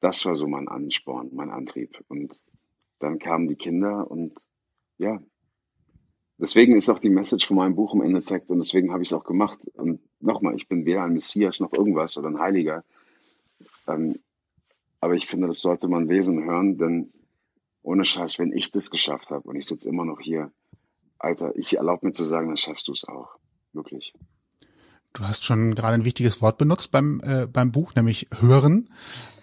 das 0.00 0.24
war 0.26 0.34
so 0.34 0.46
mein 0.46 0.68
Ansporn, 0.68 1.30
mein 1.32 1.50
Antrieb. 1.50 2.04
Und 2.08 2.42
dann 3.04 3.18
kamen 3.18 3.48
die 3.48 3.56
Kinder 3.56 4.10
und 4.10 4.32
ja, 4.98 5.20
deswegen 6.38 6.76
ist 6.76 6.88
auch 6.88 6.98
die 6.98 7.10
Message 7.10 7.46
von 7.46 7.56
meinem 7.56 7.74
Buch 7.74 7.94
im 7.94 8.02
Endeffekt 8.02 8.50
und 8.50 8.58
deswegen 8.58 8.92
habe 8.92 9.02
ich 9.02 9.08
es 9.08 9.12
auch 9.12 9.24
gemacht. 9.24 9.58
Und 9.74 10.00
nochmal, 10.20 10.56
ich 10.56 10.68
bin 10.68 10.84
weder 10.86 11.04
ein 11.04 11.12
Messias 11.12 11.60
noch 11.60 11.72
irgendwas 11.72 12.16
oder 12.16 12.28
ein 12.28 12.40
Heiliger. 12.40 12.84
Ähm, 13.86 14.18
aber 15.00 15.14
ich 15.14 15.26
finde, 15.26 15.46
das 15.46 15.60
sollte 15.60 15.88
man 15.88 16.08
lesen 16.08 16.44
hören, 16.44 16.78
denn 16.78 17.12
ohne 17.82 18.04
Scheiß, 18.04 18.38
wenn 18.38 18.52
ich 18.52 18.70
das 18.70 18.90
geschafft 18.90 19.30
habe 19.30 19.46
und 19.48 19.56
ich 19.56 19.66
sitze 19.66 19.88
immer 19.88 20.04
noch 20.04 20.20
hier, 20.20 20.50
Alter, 21.18 21.56
ich 21.56 21.76
erlaube 21.76 22.06
mir 22.06 22.12
zu 22.12 22.24
sagen, 22.24 22.48
dann 22.48 22.56
schaffst 22.56 22.88
du 22.88 22.92
es 22.92 23.04
auch. 23.04 23.36
Wirklich. 23.72 24.14
Du 25.12 25.24
hast 25.24 25.44
schon 25.44 25.74
gerade 25.74 25.94
ein 25.94 26.04
wichtiges 26.04 26.42
Wort 26.42 26.58
benutzt 26.58 26.90
beim, 26.90 27.20
äh, 27.24 27.46
beim 27.46 27.70
Buch, 27.70 27.94
nämlich 27.94 28.28
hören. 28.40 28.88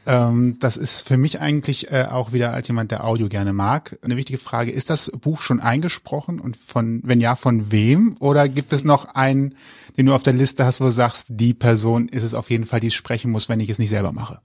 Ähm, 0.06 0.56
das 0.60 0.78
ist 0.78 1.08
für 1.08 1.18
mich 1.18 1.42
eigentlich 1.42 1.92
äh, 1.92 2.08
auch 2.10 2.34
wieder 2.34 2.54
als 2.54 2.68
jemand, 2.68 2.92
der 2.92 3.06
Audio 3.06 3.28
gerne 3.28 3.54
mag, 3.54 4.00
eine 4.02 4.18
wichtige 4.18 4.40
Frage. 4.40 4.72
Ist 4.72 4.90
das 4.90 5.12
Buch 5.12 5.42
schon 5.42 5.60
eingesprochen 5.60 6.40
und 6.40 6.58
von, 6.58 7.02
wenn 7.04 7.22
ja, 7.22 7.36
von 7.36 7.72
wem? 7.72 8.16
Oder 8.20 8.50
gibt 8.50 8.74
es 8.74 8.84
noch 8.84 9.14
einen, 9.14 9.56
den 9.98 10.08
du 10.08 10.14
auf 10.14 10.24
der 10.24 10.34
Liste 10.34 10.66
hast, 10.66 10.82
wo 10.82 10.86
du 10.86 10.92
sagst, 10.92 11.28
die 11.30 11.54
Person 11.54 12.08
ist 12.08 12.24
es 12.24 12.34
auf 12.34 12.50
jeden 12.50 12.66
Fall, 12.66 12.80
die 12.80 12.88
es 12.88 12.96
sprechen 12.96 13.32
muss, 13.32 13.48
wenn 13.48 13.60
ich 13.60 13.70
es 13.70 13.78
nicht 13.78 13.92
selber 13.92 14.12
mache? 14.12 14.42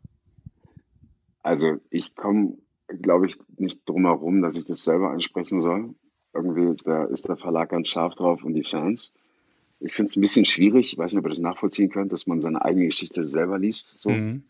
Also 1.42 1.78
ich 1.90 2.14
komme, 2.14 2.58
glaube 2.88 3.26
ich, 3.26 3.38
nicht 3.56 3.88
drum 3.88 4.04
herum, 4.04 4.42
dass 4.42 4.56
ich 4.56 4.66
das 4.66 4.84
selber 4.84 5.10
ansprechen 5.10 5.60
soll. 5.60 5.94
Irgendwie, 6.34 6.76
da 6.84 7.04
ist 7.04 7.28
der 7.28 7.38
Verlag 7.38 7.70
ganz 7.70 7.88
scharf 7.88 8.14
drauf 8.14 8.44
und 8.44 8.52
die 8.52 8.64
Fans. 8.64 9.12
Ich 9.80 9.94
finde 9.94 10.10
es 10.10 10.16
ein 10.16 10.20
bisschen 10.20 10.44
schwierig, 10.44 10.92
ich 10.92 10.98
weiß 10.98 11.12
nicht, 11.12 11.20
ob 11.20 11.26
ihr 11.26 11.30
das 11.30 11.38
nachvollziehen 11.38 11.88
könnt, 11.88 12.12
dass 12.12 12.26
man 12.26 12.40
seine 12.40 12.62
eigene 12.62 12.86
Geschichte 12.86 13.26
selber 13.26 13.58
liest. 13.58 13.98
So. 13.98 14.10
Mhm. 14.10 14.44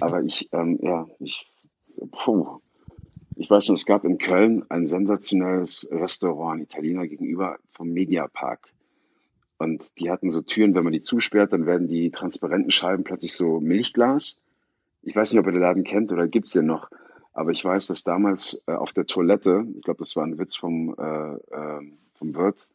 Aber 0.00 0.22
ich, 0.22 0.48
ähm, 0.52 0.78
ja, 0.82 1.06
ich, 1.18 1.46
puh. 2.10 2.60
Ich 3.36 3.48
weiß 3.48 3.66
schon, 3.66 3.76
es 3.76 3.86
gab 3.86 4.04
in 4.04 4.18
Köln 4.18 4.64
ein 4.68 4.84
sensationelles 4.84 5.88
Restaurant, 5.92 6.60
Italiener 6.60 7.06
gegenüber 7.06 7.58
vom 7.70 7.90
Mediapark. 7.90 8.72
Und 9.58 9.98
die 9.98 10.10
hatten 10.10 10.30
so 10.30 10.42
Türen, 10.42 10.74
wenn 10.74 10.84
man 10.84 10.92
die 10.92 11.02
zusperrt, 11.02 11.52
dann 11.52 11.66
werden 11.66 11.86
die 11.88 12.10
transparenten 12.10 12.70
Scheiben 12.70 13.04
plötzlich 13.04 13.34
so 13.34 13.60
Milchglas. 13.60 14.38
Ich 15.02 15.14
weiß 15.14 15.32
nicht, 15.32 15.40
ob 15.40 15.46
ihr 15.46 15.52
den 15.52 15.62
Laden 15.62 15.84
kennt 15.84 16.12
oder 16.12 16.26
gibt 16.26 16.48
es 16.48 16.52
den 16.52 16.66
noch. 16.66 16.90
Aber 17.32 17.52
ich 17.52 17.64
weiß, 17.64 17.86
dass 17.86 18.02
damals 18.02 18.60
äh, 18.66 18.72
auf 18.72 18.92
der 18.92 19.06
Toilette, 19.06 19.64
ich 19.76 19.82
glaube, 19.82 19.98
das 19.98 20.16
war 20.16 20.24
ein 20.24 20.38
Witz 20.38 20.56
vom, 20.56 20.96
äh, 20.98 21.34
äh, 21.34 21.92
vom 22.14 22.34
Wirt, 22.34 22.68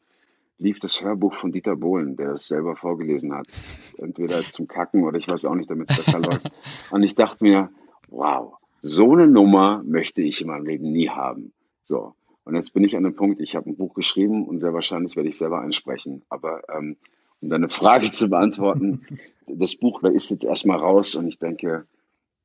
lief 0.63 0.79
das 0.79 1.01
Hörbuch 1.01 1.33
von 1.33 1.51
Dieter 1.51 1.75
Bohlen, 1.75 2.15
der 2.15 2.31
das 2.31 2.47
selber 2.47 2.75
vorgelesen 2.75 3.33
hat. 3.33 3.47
Entweder 3.97 4.41
zum 4.41 4.67
Kacken 4.67 5.03
oder 5.03 5.17
ich 5.17 5.29
weiß 5.29 5.45
auch 5.45 5.55
nicht, 5.55 5.69
damit 5.69 5.91
es 5.91 5.97
besser 5.97 6.19
läuft. 6.21 6.51
Und 6.89 7.03
ich 7.03 7.15
dachte 7.15 7.43
mir, 7.43 7.69
wow, 8.09 8.55
so 8.81 9.11
eine 9.11 9.27
Nummer 9.27 9.83
möchte 9.85 10.21
ich 10.21 10.41
in 10.41 10.47
meinem 10.47 10.65
Leben 10.65 10.91
nie 10.91 11.09
haben. 11.09 11.53
So. 11.83 12.15
Und 12.45 12.55
jetzt 12.55 12.73
bin 12.73 12.83
ich 12.83 12.95
an 12.95 13.03
dem 13.03 13.15
Punkt, 13.15 13.39
ich 13.39 13.55
habe 13.55 13.69
ein 13.69 13.75
Buch 13.75 13.93
geschrieben 13.93 14.45
und 14.45 14.59
sehr 14.59 14.73
wahrscheinlich 14.73 15.15
werde 15.15 15.29
ich 15.29 15.37
selber 15.37 15.61
einsprechen. 15.61 16.23
Aber 16.29 16.61
ähm, 16.69 16.97
um 17.41 17.49
deine 17.49 17.69
Frage 17.69 18.09
zu 18.09 18.29
beantworten, 18.29 19.05
das 19.47 19.75
Buch 19.75 20.01
ist 20.03 20.31
jetzt 20.31 20.45
erstmal 20.45 20.79
raus 20.79 21.15
und 21.15 21.27
ich 21.27 21.39
denke, 21.39 21.85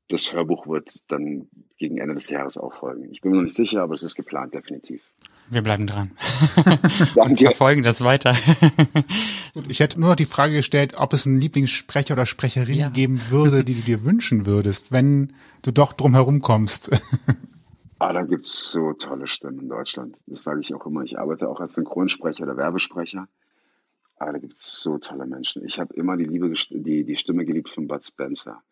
das 0.09 0.33
Hörbuch 0.33 0.67
wird 0.67 1.11
dann 1.11 1.49
gegen 1.77 1.99
Ende 1.99 2.15
des 2.15 2.31
Jahres 2.31 2.59
auch 2.59 2.73
folgen. 2.75 3.09
Ich 3.11 3.21
bin 3.21 3.31
mir 3.31 3.37
noch 3.39 3.45
nicht 3.45 3.57
sicher, 3.57 3.83
aber 3.83 3.95
es 3.95 4.03
ist 4.03 4.15
geplant, 4.15 4.55
definitiv. 4.55 5.03
Wir 5.51 5.63
bleiben 5.63 5.87
dran. 5.87 6.11
Danke. 7.15 7.41
Wir 7.41 7.47
verfolgen 7.49 7.83
das 7.83 8.05
weiter. 8.05 8.35
ich 9.69 9.81
hätte 9.81 9.99
nur 9.99 10.11
noch 10.11 10.17
die 10.17 10.27
Frage 10.27 10.55
gestellt, 10.55 10.95
ob 10.99 11.13
es 11.13 11.27
einen 11.27 11.41
Lieblingssprecher 11.41 12.15
oder 12.15 12.27
Sprecherin 12.27 12.79
ja. 12.79 12.89
geben 12.91 13.21
würde, 13.31 13.65
die 13.65 13.75
du 13.75 13.81
dir 13.81 14.05
wünschen 14.05 14.47
würdest, 14.47 14.93
wenn 14.93 15.33
du 15.63 15.73
doch 15.73 15.93
drum 15.95 16.15
herum 16.15 16.43
kommst. 16.43 16.91
ah, 17.99 18.13
da 18.13 18.23
gibt's 18.23 18.71
so 18.71 18.93
tolle 18.93 19.27
Stimmen 19.27 19.61
in 19.61 19.69
Deutschland. 19.69 20.19
Das 20.27 20.43
sage 20.43 20.61
ich 20.61 20.75
auch 20.75 20.85
immer. 20.87 21.03
Ich 21.03 21.19
arbeite 21.19 21.49
auch 21.49 21.61
als 21.61 21.75
Synchronsprecher 21.75 22.43
oder 22.43 22.57
Werbesprecher. 22.57 23.27
Aber 24.19 24.33
da 24.33 24.39
gibt's 24.39 24.83
so 24.83 24.99
tolle 24.99 25.27
Menschen. 25.27 25.65
Ich 25.65 25.79
habe 25.79 25.95
immer 25.95 26.17
die 26.17 26.25
Liebe, 26.25 26.53
die, 26.71 27.05
die 27.05 27.17
Stimme 27.17 27.45
geliebt 27.45 27.71
von 27.71 27.87
Bud 27.87 28.05
Spencer. 28.05 28.63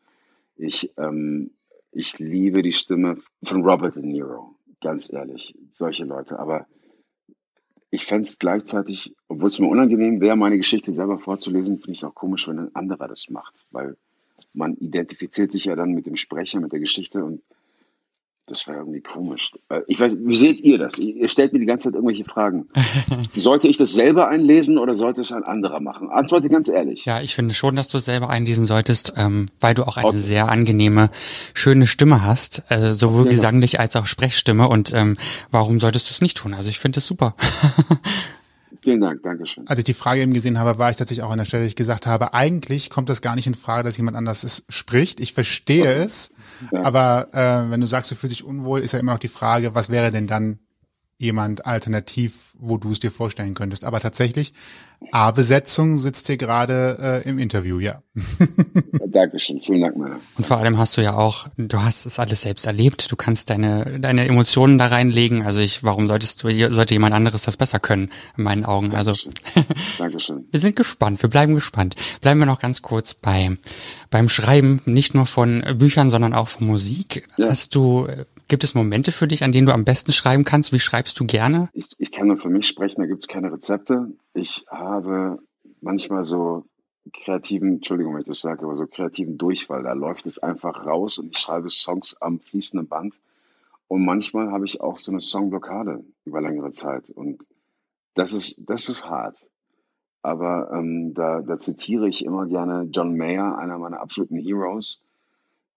Ich, 0.56 0.92
ähm, 0.98 1.52
ich 1.92 2.18
liebe 2.18 2.62
die 2.62 2.72
Stimme 2.72 3.18
von 3.42 3.64
Robert 3.64 3.96
De 3.96 4.02
Niro, 4.02 4.56
ganz 4.86 5.12
ehrlich, 5.12 5.52
solche 5.72 6.04
Leute. 6.04 6.38
Aber 6.38 6.66
ich 7.90 8.06
fände 8.06 8.22
es 8.22 8.38
gleichzeitig, 8.38 9.16
obwohl 9.26 9.48
es 9.48 9.58
mir 9.58 9.66
unangenehm 9.66 10.20
wäre, 10.20 10.36
meine 10.36 10.58
Geschichte 10.58 10.92
selber 10.92 11.18
vorzulesen, 11.18 11.78
finde 11.78 11.90
ich 11.90 11.98
es 11.98 12.04
auch 12.04 12.14
komisch, 12.14 12.46
wenn 12.46 12.60
ein 12.60 12.74
anderer 12.76 13.08
das 13.08 13.28
macht, 13.28 13.66
weil 13.72 13.96
man 14.52 14.76
identifiziert 14.76 15.50
sich 15.50 15.64
ja 15.64 15.74
dann 15.74 15.90
mit 15.90 16.06
dem 16.06 16.14
Sprecher, 16.16 16.60
mit 16.60 16.72
der 16.72 16.78
Geschichte 16.78 17.24
und 17.24 17.42
das 18.46 18.66
war 18.68 18.76
irgendwie 18.76 19.00
komisch. 19.00 19.50
Ich 19.88 19.98
weiß, 19.98 20.16
wie 20.20 20.36
seht 20.36 20.60
ihr 20.60 20.78
das? 20.78 20.98
Ihr 20.98 21.28
stellt 21.28 21.52
mir 21.52 21.58
die 21.58 21.66
ganze 21.66 21.84
Zeit 21.84 21.94
irgendwelche 21.94 22.24
Fragen. 22.24 22.68
sollte 23.34 23.66
ich 23.66 23.76
das 23.76 23.92
selber 23.92 24.28
einlesen 24.28 24.78
oder 24.78 24.94
sollte 24.94 25.20
es 25.20 25.32
ein 25.32 25.42
anderer 25.42 25.80
machen? 25.80 26.10
Antworte 26.10 26.48
ganz 26.48 26.68
ehrlich. 26.68 27.04
Ja, 27.04 27.20
ich 27.20 27.34
finde 27.34 27.54
schon, 27.54 27.74
dass 27.74 27.88
du 27.88 27.98
es 27.98 28.04
selber 28.04 28.30
einlesen 28.30 28.64
solltest, 28.64 29.14
ähm, 29.16 29.46
weil 29.60 29.74
du 29.74 29.82
auch 29.82 29.96
eine 29.96 30.06
okay. 30.06 30.18
sehr 30.18 30.48
angenehme, 30.48 31.10
schöne 31.54 31.88
Stimme 31.88 32.24
hast, 32.24 32.62
äh, 32.68 32.94
sowohl 32.94 33.24
ja, 33.24 33.30
gesanglich 33.30 33.80
als 33.80 33.96
auch 33.96 34.06
Sprechstimme. 34.06 34.68
Und 34.68 34.92
ähm, 34.94 35.16
warum 35.50 35.80
solltest 35.80 36.08
du 36.08 36.12
es 36.12 36.20
nicht 36.20 36.36
tun? 36.36 36.54
Also 36.54 36.70
ich 36.70 36.78
finde 36.78 36.98
es 36.98 37.06
super. 37.06 37.34
Vielen 38.86 39.00
Dank, 39.00 39.24
Dankeschön. 39.24 39.66
Als 39.66 39.80
ich 39.80 39.84
die 39.84 39.94
Frage 39.94 40.20
eben 40.20 40.32
gesehen 40.32 40.60
habe, 40.60 40.78
war 40.78 40.90
ich 40.92 40.96
tatsächlich 40.96 41.24
auch 41.24 41.32
an 41.32 41.38
der 41.38 41.44
Stelle, 41.44 41.64
dass 41.64 41.70
ich 41.70 41.74
gesagt 41.74 42.06
habe, 42.06 42.34
eigentlich 42.34 42.88
kommt 42.88 43.08
das 43.08 43.20
gar 43.20 43.34
nicht 43.34 43.48
in 43.48 43.56
Frage, 43.56 43.82
dass 43.82 43.96
jemand 43.96 44.16
anders 44.16 44.44
es 44.44 44.64
spricht. 44.68 45.18
Ich 45.18 45.32
verstehe 45.32 45.90
okay. 45.90 46.04
es, 46.04 46.32
ja. 46.70 46.84
aber 46.84 47.26
äh, 47.32 47.68
wenn 47.68 47.80
du 47.80 47.88
sagst, 47.88 48.12
du 48.12 48.14
fühlst 48.14 48.36
dich 48.36 48.44
unwohl, 48.44 48.78
ist 48.78 48.92
ja 48.92 49.00
immer 49.00 49.14
noch 49.14 49.18
die 49.18 49.26
Frage, 49.26 49.74
was 49.74 49.88
wäre 49.88 50.12
denn 50.12 50.28
dann 50.28 50.60
jemand 51.18 51.64
alternativ, 51.64 52.54
wo 52.58 52.76
du 52.76 52.92
es 52.92 53.00
dir 53.00 53.10
vorstellen 53.10 53.54
könntest. 53.54 53.84
Aber 53.84 54.00
tatsächlich, 54.00 54.52
A-Besetzung 55.12 55.98
sitzt 55.98 56.26
hier 56.26 56.36
gerade 56.36 57.22
äh, 57.24 57.28
im 57.28 57.38
Interview, 57.38 57.78
ja. 57.78 58.02
Dankeschön, 59.06 59.60
vielen 59.60 59.80
Dank, 59.80 59.96
Männer. 59.96 60.20
Und 60.36 60.46
vor 60.46 60.58
allem 60.58 60.78
hast 60.78 60.96
du 60.96 61.02
ja 61.02 61.14
auch, 61.14 61.48
du 61.56 61.80
hast 61.80 62.06
es 62.06 62.18
alles 62.18 62.42
selbst 62.42 62.66
erlebt, 62.66 63.10
du 63.10 63.16
kannst 63.16 63.50
deine, 63.50 64.00
deine 64.00 64.26
Emotionen 64.26 64.78
da 64.78 64.86
reinlegen. 64.86 65.42
Also 65.42 65.60
ich, 65.60 65.84
warum 65.84 66.06
solltest 66.08 66.42
du, 66.42 66.72
sollte 66.72 66.94
jemand 66.94 67.14
anderes 67.14 67.42
das 67.42 67.56
besser 67.56 67.78
können, 67.78 68.10
in 68.36 68.44
meinen 68.44 68.64
Augen. 68.64 68.94
Also 68.94 69.14
Dankeschön. 69.98 70.46
wir 70.50 70.60
sind 70.60 70.76
gespannt, 70.76 71.22
wir 71.22 71.30
bleiben 71.30 71.54
gespannt. 71.54 71.94
Bleiben 72.20 72.40
wir 72.40 72.46
noch 72.46 72.60
ganz 72.60 72.82
kurz 72.82 73.14
bei, 73.14 73.56
beim 74.10 74.28
Schreiben, 74.28 74.82
nicht 74.84 75.14
nur 75.14 75.26
von 75.26 75.62
Büchern, 75.78 76.10
sondern 76.10 76.34
auch 76.34 76.48
von 76.48 76.66
Musik. 76.66 77.28
Ja. 77.36 77.48
Hast 77.48 77.74
du 77.74 78.08
Gibt 78.48 78.62
es 78.62 78.74
Momente 78.74 79.10
für 79.10 79.26
dich, 79.26 79.42
an 79.42 79.52
denen 79.52 79.66
du 79.66 79.72
am 79.72 79.84
besten 79.84 80.12
schreiben 80.12 80.44
kannst? 80.44 80.72
Wie 80.72 80.78
schreibst 80.78 81.18
du 81.18 81.26
gerne? 81.26 81.68
Ich, 81.72 81.88
ich 81.98 82.12
kann 82.12 82.28
nur 82.28 82.36
für 82.36 82.48
mich 82.48 82.68
sprechen, 82.68 83.00
da 83.00 83.06
gibt 83.06 83.22
es 83.22 83.28
keine 83.28 83.52
Rezepte. 83.52 84.12
Ich 84.34 84.64
habe 84.68 85.38
manchmal 85.80 86.22
so 86.22 86.64
kreativen, 87.12 87.74
Entschuldigung, 87.74 88.14
wenn 88.14 88.20
ich 88.20 88.26
das 88.26 88.40
sage, 88.40 88.64
aber 88.64 88.76
so 88.76 88.86
kreativen 88.86 89.36
Durchfall. 89.38 89.82
Da 89.82 89.92
läuft 89.92 90.26
es 90.26 90.38
einfach 90.38 90.86
raus 90.86 91.18
und 91.18 91.32
ich 91.32 91.38
schreibe 91.38 91.70
Songs 91.70 92.16
am 92.20 92.38
fließenden 92.38 92.88
Band. 92.88 93.18
Und 93.88 94.04
manchmal 94.04 94.50
habe 94.50 94.64
ich 94.64 94.80
auch 94.80 94.98
so 94.98 95.12
eine 95.12 95.20
Songblockade 95.20 96.04
über 96.24 96.40
längere 96.40 96.70
Zeit. 96.70 97.10
Und 97.10 97.46
das 98.14 98.32
ist, 98.32 98.60
das 98.68 98.88
ist 98.88 99.08
hart. 99.08 99.46
Aber 100.22 100.70
ähm, 100.72 101.14
da, 101.14 101.40
da 101.42 101.58
zitiere 101.58 102.08
ich 102.08 102.24
immer 102.24 102.46
gerne 102.46 102.88
John 102.90 103.16
Mayer, 103.16 103.58
einer 103.58 103.78
meiner 103.78 104.00
absoluten 104.00 104.36
Heroes. 104.36 105.00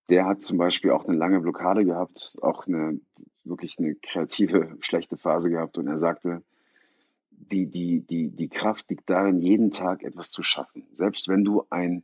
Der 0.10 0.26
hat 0.26 0.42
zum 0.42 0.58
Beispiel 0.58 0.92
auch 0.92 1.06
eine 1.06 1.18
lange 1.18 1.40
Blockade 1.40 1.86
gehabt, 1.86 2.38
auch 2.42 2.68
eine 2.68 3.00
wirklich 3.44 3.78
eine 3.80 3.96
kreative, 3.96 4.78
schlechte 4.82 5.18
Phase 5.18 5.50
gehabt. 5.50 5.78
Und 5.78 5.88
er 5.88 5.98
sagte, 5.98 6.44
die, 7.32 7.68
die, 7.68 8.02
die, 8.02 8.30
die 8.30 8.50
Kraft 8.50 8.90
liegt 8.90 9.10
darin, 9.10 9.40
jeden 9.40 9.72
Tag 9.72 10.04
etwas 10.04 10.32
zu 10.32 10.44
schaffen. 10.44 10.86
Selbst 10.94 11.28
wenn 11.28 11.44
du 11.44 11.64
ein 11.70 12.04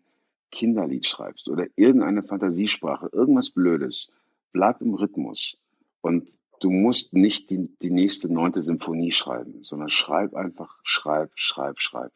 Kinderlied 0.51 1.05
schreibst 1.05 1.49
oder 1.49 1.67
irgendeine 1.75 2.23
Fantasiesprache, 2.23 3.09
irgendwas 3.11 3.49
Blödes, 3.49 4.11
bleib 4.53 4.81
im 4.81 4.93
Rhythmus. 4.93 5.57
Und 6.01 6.29
du 6.61 6.69
musst 6.69 7.13
nicht 7.13 7.49
die, 7.49 7.69
die 7.81 7.91
nächste 7.91 8.31
neunte 8.31 8.61
Symphonie 8.61 9.11
schreiben, 9.11 9.63
sondern 9.63 9.89
schreib 9.89 10.33
einfach, 10.33 10.79
schreib, 10.83 11.31
schreib, 11.35 11.79
schreib. 11.79 12.11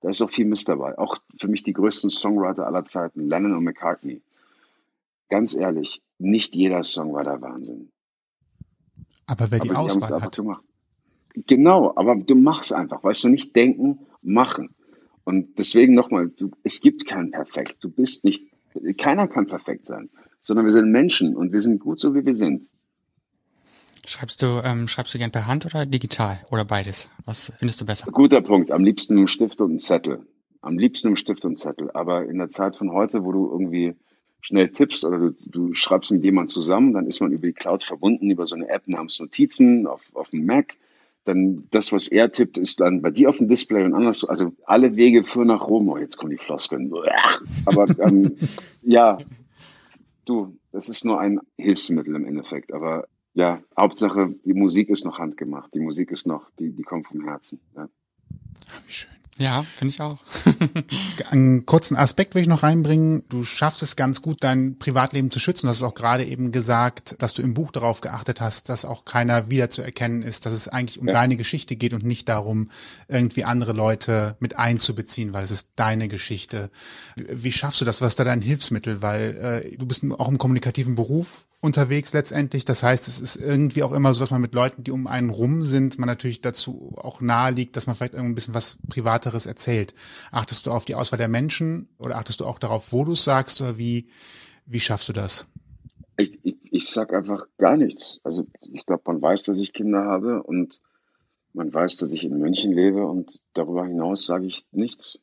Da 0.00 0.08
ist 0.08 0.20
auch 0.20 0.30
viel 0.30 0.46
Mist 0.46 0.68
dabei. 0.68 0.98
Auch 0.98 1.18
für 1.38 1.46
mich 1.46 1.62
die 1.62 1.72
größten 1.72 2.10
Songwriter 2.10 2.66
aller 2.66 2.84
Zeiten, 2.84 3.28
Lennon 3.28 3.54
und 3.54 3.64
McCartney. 3.64 4.20
Ganz 5.28 5.54
ehrlich, 5.54 6.02
nicht 6.18 6.54
jeder 6.54 6.82
Song 6.82 7.12
war 7.12 7.24
der 7.24 7.40
Wahnsinn. 7.40 7.90
Aber 9.26 9.50
wer 9.50 9.60
die 9.60 9.70
Aber 9.70 9.80
Auswahl 9.80 10.14
einfach 10.14 10.22
hat, 10.26 10.36
gemacht. 10.36 10.64
Genau, 11.34 11.92
aber 11.96 12.16
du 12.16 12.34
machst 12.34 12.72
einfach, 12.72 13.02
weißt 13.02 13.24
du, 13.24 13.28
nicht 13.28 13.56
denken, 13.56 14.00
machen. 14.20 14.74
Und 15.24 15.58
deswegen 15.58 15.94
nochmal, 15.94 16.28
du, 16.28 16.50
es 16.62 16.80
gibt 16.80 17.06
kein 17.06 17.30
Perfekt. 17.30 17.76
Du 17.80 17.90
bist 17.90 18.24
nicht, 18.24 18.44
keiner 18.98 19.28
kann 19.28 19.46
perfekt 19.46 19.86
sein, 19.86 20.10
sondern 20.40 20.66
wir 20.66 20.72
sind 20.72 20.90
Menschen 20.90 21.36
und 21.36 21.52
wir 21.52 21.60
sind 21.60 21.80
gut 21.80 22.00
so, 22.00 22.14
wie 22.14 22.26
wir 22.26 22.34
sind. 22.34 22.66
Schreibst 24.06 24.42
du, 24.42 24.60
ähm, 24.64 24.88
schreibst 24.88 25.14
du 25.14 25.18
gern 25.18 25.30
per 25.30 25.46
Hand 25.46 25.64
oder 25.64 25.86
digital 25.86 26.38
oder 26.50 26.64
beides? 26.64 27.08
Was 27.24 27.52
findest 27.58 27.80
du 27.80 27.86
besser? 27.86 28.10
Guter 28.10 28.42
Punkt. 28.42 28.72
Am 28.72 28.84
liebsten 28.84 29.16
im 29.16 29.28
Stift 29.28 29.60
und 29.60 29.70
einem 29.70 29.78
Zettel. 29.78 30.26
Am 30.60 30.76
liebsten 30.76 31.08
im 31.08 31.16
Stift 31.16 31.44
und 31.44 31.56
Zettel. 31.56 31.90
Aber 31.92 32.26
in 32.26 32.38
der 32.38 32.50
Zeit 32.50 32.76
von 32.76 32.92
heute, 32.92 33.24
wo 33.24 33.30
du 33.30 33.48
irgendwie 33.48 33.94
schnell 34.42 34.68
tippst 34.68 35.04
oder 35.04 35.18
du, 35.18 35.34
du 35.46 35.72
schreibst 35.72 36.10
mit 36.10 36.22
jemandem 36.22 36.48
zusammen, 36.48 36.92
dann 36.92 37.06
ist 37.06 37.20
man 37.20 37.32
über 37.32 37.46
die 37.46 37.52
Cloud 37.54 37.84
verbunden, 37.84 38.30
über 38.30 38.44
so 38.44 38.56
eine 38.56 38.68
App 38.68 38.86
namens 38.86 39.18
Notizen 39.18 39.86
auf, 39.86 40.02
auf 40.12 40.30
dem 40.30 40.44
Mac. 40.44 40.76
Dann 41.24 41.68
das, 41.70 41.92
was 41.92 42.08
er 42.08 42.32
tippt, 42.32 42.58
ist 42.58 42.80
dann 42.80 43.00
bei 43.00 43.12
dir 43.12 43.28
auf 43.28 43.38
dem 43.38 43.46
Display 43.46 43.84
und 43.84 43.94
anders. 43.94 44.24
Also 44.24 44.52
alle 44.64 44.96
Wege 44.96 45.22
führen 45.22 45.46
nach 45.46 45.68
Rom. 45.68 45.88
Oh, 45.88 45.96
jetzt 45.96 46.16
kommen 46.16 46.32
die 46.32 46.36
Floskeln. 46.36 46.92
Aber 47.64 47.86
ähm, 48.00 48.36
ja, 48.82 49.18
du, 50.24 50.58
das 50.72 50.88
ist 50.88 51.04
nur 51.04 51.20
ein 51.20 51.38
Hilfsmittel 51.56 52.16
im 52.16 52.24
Endeffekt. 52.24 52.72
Aber 52.72 53.06
ja, 53.34 53.62
Hauptsache, 53.76 54.34
die 54.44 54.54
Musik 54.54 54.88
ist 54.88 55.04
noch 55.04 55.20
handgemacht. 55.20 55.72
Die 55.76 55.80
Musik 55.80 56.10
ist 56.10 56.26
noch, 56.26 56.50
die, 56.58 56.72
die 56.72 56.82
kommt 56.82 57.06
vom 57.06 57.22
Herzen. 57.22 57.60
Ja. 57.76 57.88
wie 58.84 58.92
schön. 58.92 59.21
Ja, 59.38 59.62
finde 59.62 59.94
ich 59.94 60.00
auch. 60.02 60.18
Einen 61.30 61.64
kurzen 61.64 61.96
Aspekt 61.96 62.34
will 62.34 62.42
ich 62.42 62.48
noch 62.48 62.62
reinbringen. 62.62 63.22
Du 63.30 63.44
schaffst 63.44 63.82
es 63.82 63.96
ganz 63.96 64.20
gut, 64.20 64.44
dein 64.44 64.78
Privatleben 64.78 65.30
zu 65.30 65.40
schützen. 65.40 65.66
Du 65.66 65.70
hast 65.70 65.82
auch 65.82 65.94
gerade 65.94 66.24
eben 66.24 66.52
gesagt, 66.52 67.16
dass 67.20 67.32
du 67.32 67.40
im 67.42 67.54
Buch 67.54 67.70
darauf 67.72 68.02
geachtet 68.02 68.42
hast, 68.42 68.68
dass 68.68 68.84
auch 68.84 69.04
keiner 69.06 69.48
wiederzuerkennen 69.48 70.22
ist, 70.22 70.44
dass 70.44 70.52
es 70.52 70.68
eigentlich 70.68 71.00
um 71.00 71.08
Ja. 71.08 71.14
deine 71.14 71.36
Geschichte 71.36 71.76
geht 71.76 71.94
und 71.94 72.04
nicht 72.04 72.28
darum, 72.28 72.68
irgendwie 73.08 73.44
andere 73.44 73.72
Leute 73.72 74.36
mit 74.38 74.56
einzubeziehen, 74.58 75.32
weil 75.32 75.44
es 75.44 75.50
ist 75.50 75.68
deine 75.76 76.08
Geschichte. 76.08 76.70
Wie 77.16 77.52
wie 77.52 77.52
schaffst 77.52 77.80
du 77.80 77.84
das? 77.84 78.00
Was 78.00 78.10
ist 78.12 78.18
da 78.18 78.24
dein 78.24 78.42
Hilfsmittel? 78.42 79.02
Weil 79.02 79.62
äh, 79.72 79.76
du 79.76 79.86
bist 79.86 80.04
auch 80.18 80.28
im 80.28 80.38
kommunikativen 80.38 80.94
Beruf 80.94 81.46
unterwegs 81.62 82.12
letztendlich. 82.12 82.64
Das 82.64 82.82
heißt, 82.82 83.06
es 83.08 83.20
ist 83.20 83.36
irgendwie 83.36 83.84
auch 83.84 83.92
immer 83.92 84.12
so, 84.12 84.20
dass 84.20 84.32
man 84.32 84.40
mit 84.40 84.52
Leuten, 84.52 84.82
die 84.82 84.90
um 84.90 85.06
einen 85.06 85.30
rum 85.30 85.62
sind, 85.62 85.98
man 85.98 86.08
natürlich 86.08 86.40
dazu 86.40 86.92
auch 86.96 87.20
nahe 87.20 87.52
liegt, 87.52 87.76
dass 87.76 87.86
man 87.86 87.94
vielleicht 87.94 88.16
ein 88.16 88.34
bisschen 88.34 88.52
was 88.52 88.78
Privateres 88.88 89.46
erzählt. 89.46 89.94
Achtest 90.32 90.66
du 90.66 90.72
auf 90.72 90.84
die 90.84 90.96
Auswahl 90.96 91.18
der 91.18 91.28
Menschen 91.28 91.88
oder 91.98 92.16
achtest 92.16 92.40
du 92.40 92.46
auch 92.46 92.58
darauf, 92.58 92.92
wo 92.92 93.04
du 93.04 93.12
es 93.12 93.22
sagst 93.22 93.60
oder 93.60 93.78
wie, 93.78 94.08
wie 94.66 94.80
schaffst 94.80 95.08
du 95.08 95.12
das? 95.12 95.46
Ich, 96.16 96.38
ich, 96.42 96.56
ich 96.64 96.88
sag 96.88 97.14
einfach 97.14 97.46
gar 97.58 97.76
nichts. 97.76 98.18
Also 98.24 98.44
ich 98.72 98.84
glaube, 98.84 99.04
man 99.06 99.22
weiß, 99.22 99.44
dass 99.44 99.60
ich 99.60 99.72
Kinder 99.72 100.04
habe 100.04 100.42
und 100.42 100.80
man 101.52 101.72
weiß, 101.72 101.96
dass 101.96 102.12
ich 102.12 102.24
in 102.24 102.38
München 102.38 102.72
lebe 102.72 103.06
und 103.06 103.40
darüber 103.54 103.86
hinaus 103.86 104.26
sage 104.26 104.46
ich 104.46 104.66
nichts. 104.72 105.20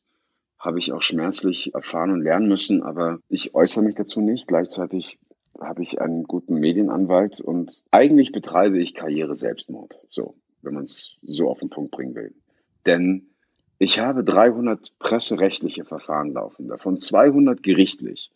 Habe 0.57 0.79
ich 0.79 0.93
auch 0.93 1.01
schmerzlich 1.01 1.73
erfahren 1.73 2.11
und 2.11 2.21
lernen 2.21 2.47
müssen, 2.47 2.81
aber 2.81 3.19
ich 3.27 3.55
äußere 3.55 3.83
mich 3.83 3.95
dazu 3.95 4.21
nicht. 4.21 4.47
Gleichzeitig 4.47 5.19
habe 5.59 5.81
ich 5.81 6.01
einen 6.01 6.23
guten 6.23 6.55
Medienanwalt 6.55 7.41
und 7.41 7.83
eigentlich 7.91 8.31
betreibe 8.31 8.79
ich 8.79 8.93
Karriere 8.93 9.35
Selbstmord. 9.35 9.99
So, 10.09 10.35
wenn 10.61 10.73
man 10.73 10.83
es 10.83 11.17
so 11.21 11.49
auf 11.49 11.59
den 11.59 11.69
Punkt 11.69 11.91
bringen 11.91 12.15
will. 12.15 12.33
Denn 12.85 13.29
ich 13.77 13.99
habe 13.99 14.23
300 14.23 14.97
presserechtliche 14.99 15.85
Verfahren 15.85 16.33
laufen, 16.33 16.67
davon 16.67 16.97
200 16.97 17.63
gerichtlich. 17.63 18.31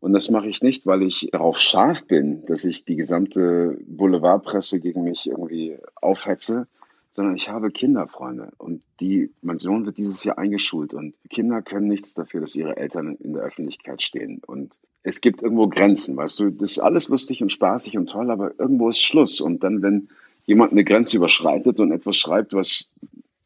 Und 0.00 0.12
das 0.12 0.30
mache 0.30 0.48
ich 0.48 0.62
nicht, 0.62 0.86
weil 0.86 1.02
ich 1.02 1.28
darauf 1.32 1.58
scharf 1.58 2.06
bin, 2.06 2.44
dass 2.46 2.64
ich 2.64 2.84
die 2.84 2.96
gesamte 2.96 3.78
Boulevardpresse 3.86 4.80
gegen 4.80 5.02
mich 5.02 5.26
irgendwie 5.26 5.78
aufhetze, 5.96 6.66
sondern 7.10 7.34
ich 7.34 7.48
habe 7.48 7.70
Kinderfreunde 7.70 8.52
und 8.58 8.82
die, 9.00 9.32
mein 9.40 9.56
Sohn 9.56 9.86
wird 9.86 9.96
dieses 9.96 10.22
Jahr 10.22 10.38
eingeschult 10.38 10.92
und 10.92 11.14
Kinder 11.30 11.62
können 11.62 11.88
nichts 11.88 12.12
dafür, 12.12 12.42
dass 12.42 12.54
ihre 12.54 12.76
Eltern 12.76 13.16
in 13.16 13.32
der 13.32 13.42
Öffentlichkeit 13.42 14.02
stehen. 14.02 14.42
Und 14.46 14.78
es 15.06 15.20
gibt 15.20 15.40
irgendwo 15.40 15.68
Grenzen, 15.68 16.16
weißt 16.16 16.40
du, 16.40 16.50
das 16.50 16.72
ist 16.72 16.78
alles 16.80 17.08
lustig 17.08 17.40
und 17.40 17.52
spaßig 17.52 17.96
und 17.96 18.10
toll, 18.10 18.28
aber 18.28 18.58
irgendwo 18.58 18.88
ist 18.88 19.00
Schluss. 19.00 19.40
Und 19.40 19.62
dann, 19.62 19.80
wenn 19.80 20.08
jemand 20.46 20.72
eine 20.72 20.82
Grenze 20.82 21.16
überschreitet 21.16 21.78
und 21.78 21.92
etwas 21.92 22.16
schreibt, 22.16 22.54
was, 22.54 22.88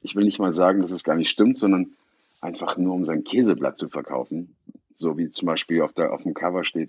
ich 0.00 0.16
will 0.16 0.24
nicht 0.24 0.38
mal 0.38 0.52
sagen, 0.52 0.80
dass 0.80 0.90
es 0.90 1.04
gar 1.04 1.16
nicht 1.16 1.28
stimmt, 1.28 1.58
sondern 1.58 1.90
einfach 2.40 2.78
nur 2.78 2.94
um 2.94 3.04
sein 3.04 3.24
Käseblatt 3.24 3.76
zu 3.76 3.90
verkaufen, 3.90 4.56
so 4.94 5.18
wie 5.18 5.28
zum 5.28 5.44
Beispiel 5.44 5.82
auf, 5.82 5.92
der, 5.92 6.14
auf 6.14 6.22
dem 6.22 6.32
Cover 6.32 6.64
steht, 6.64 6.88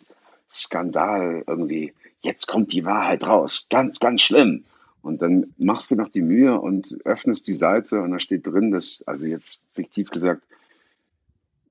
Skandal 0.49 1.43
irgendwie, 1.47 1.91
jetzt 2.21 2.45
kommt 2.47 2.71
die 2.71 2.85
Wahrheit 2.85 3.27
raus, 3.27 3.67
ganz, 3.69 3.99
ganz 3.99 4.21
schlimm. 4.21 4.63
Und 5.01 5.21
dann 5.21 5.53
machst 5.57 5.91
du 5.91 5.97
noch 5.97 6.07
die 6.07 6.21
Mühe 6.21 6.57
und 6.57 6.97
öffnest 7.03 7.45
die 7.47 7.53
Seite 7.53 7.99
und 7.99 8.11
da 8.11 8.19
steht 8.21 8.47
drin, 8.47 8.71
dass, 8.71 9.03
also 9.05 9.25
jetzt 9.25 9.59
fiktiv 9.73 10.11
gesagt, 10.11 10.43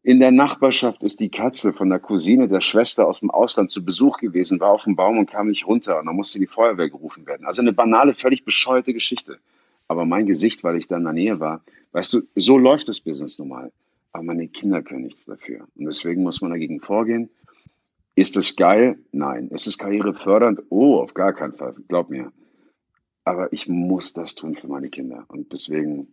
in 0.03 0.19
der 0.19 0.31
Nachbarschaft 0.31 1.03
ist 1.03 1.21
die 1.21 1.29
Katze 1.29 1.73
von 1.73 1.91
der 1.91 1.99
Cousine 1.99 2.49
der 2.49 2.63
Schwester 2.63 3.07
aus 3.07 3.21
dem 3.21 3.31
Ausland 3.31 3.71
zu 3.71 3.85
Besuch 3.85 4.19
gewesen, 4.19 4.59
war 4.59 4.71
auf 4.71 4.85
dem 4.85 4.97
Baum 4.97 5.19
und 5.19 5.31
kam 5.31 5.49
nicht 5.49 5.67
runter 5.67 5.99
und 5.99 6.07
dann 6.07 6.17
musste 6.17 6.39
die 6.39 6.47
Feuerwehr 6.47 6.89
gerufen 6.89 7.27
werden. 7.27 7.47
Also 7.47 7.61
eine 7.61 7.73
banale, 7.73 8.15
völlig 8.15 8.45
bescheuerte 8.45 8.95
Geschichte. 8.95 9.39
Aber 9.89 10.07
mein 10.07 10.27
Gesicht, 10.27 10.65
weil 10.65 10.77
ich 10.77 10.89
da 10.89 10.97
in 10.97 11.05
der 11.05 11.13
Nähe 11.13 11.41
war, 11.41 11.63
weißt 11.93 12.15
du, 12.15 12.23
so 12.35 12.57
läuft 12.57 12.89
das 12.89 13.01
Business 13.01 13.39
normal. 13.39 13.73
Aber 14.13 14.25
meine 14.25 14.49
Kinder 14.49 14.83
können 14.83 15.03
nichts 15.03 15.27
dafür. 15.27 15.67
Und 15.77 15.85
deswegen 15.85 16.23
muss 16.23 16.41
man 16.41 16.51
dagegen 16.51 16.81
vorgehen. 16.81 17.29
Ist 18.15 18.37
es 18.37 18.57
geil? 18.57 18.99
Nein. 19.13 19.49
Ist 19.49 19.67
es 19.67 19.79
karrierefördernd? 19.79 20.63
Oh, 20.71 20.97
auf 20.97 21.15
gar 21.15 21.33
keinen 21.33 21.55
Fall. 21.55 21.75
Glaub 21.89 22.09
mir. 22.09 22.33
Aber 23.25 23.53
ich 23.53 23.69
muss 23.69 24.13
das 24.13 24.35
tun 24.35 24.55
für 24.55 24.69
meine 24.69 24.89
Kinder. 24.89 25.25
Und 25.29 25.53
deswegen 25.53 26.09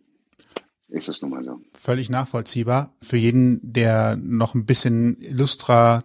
ist 0.88 1.08
es 1.08 1.20
nun 1.22 1.30
mal 1.30 1.42
so. 1.42 1.60
Völlig 1.74 2.10
nachvollziehbar. 2.10 2.92
Für 3.02 3.16
jeden, 3.16 3.60
der 3.62 4.16
noch 4.16 4.54
ein 4.54 4.64
bisschen 4.66 5.16
illustrer 5.20 6.02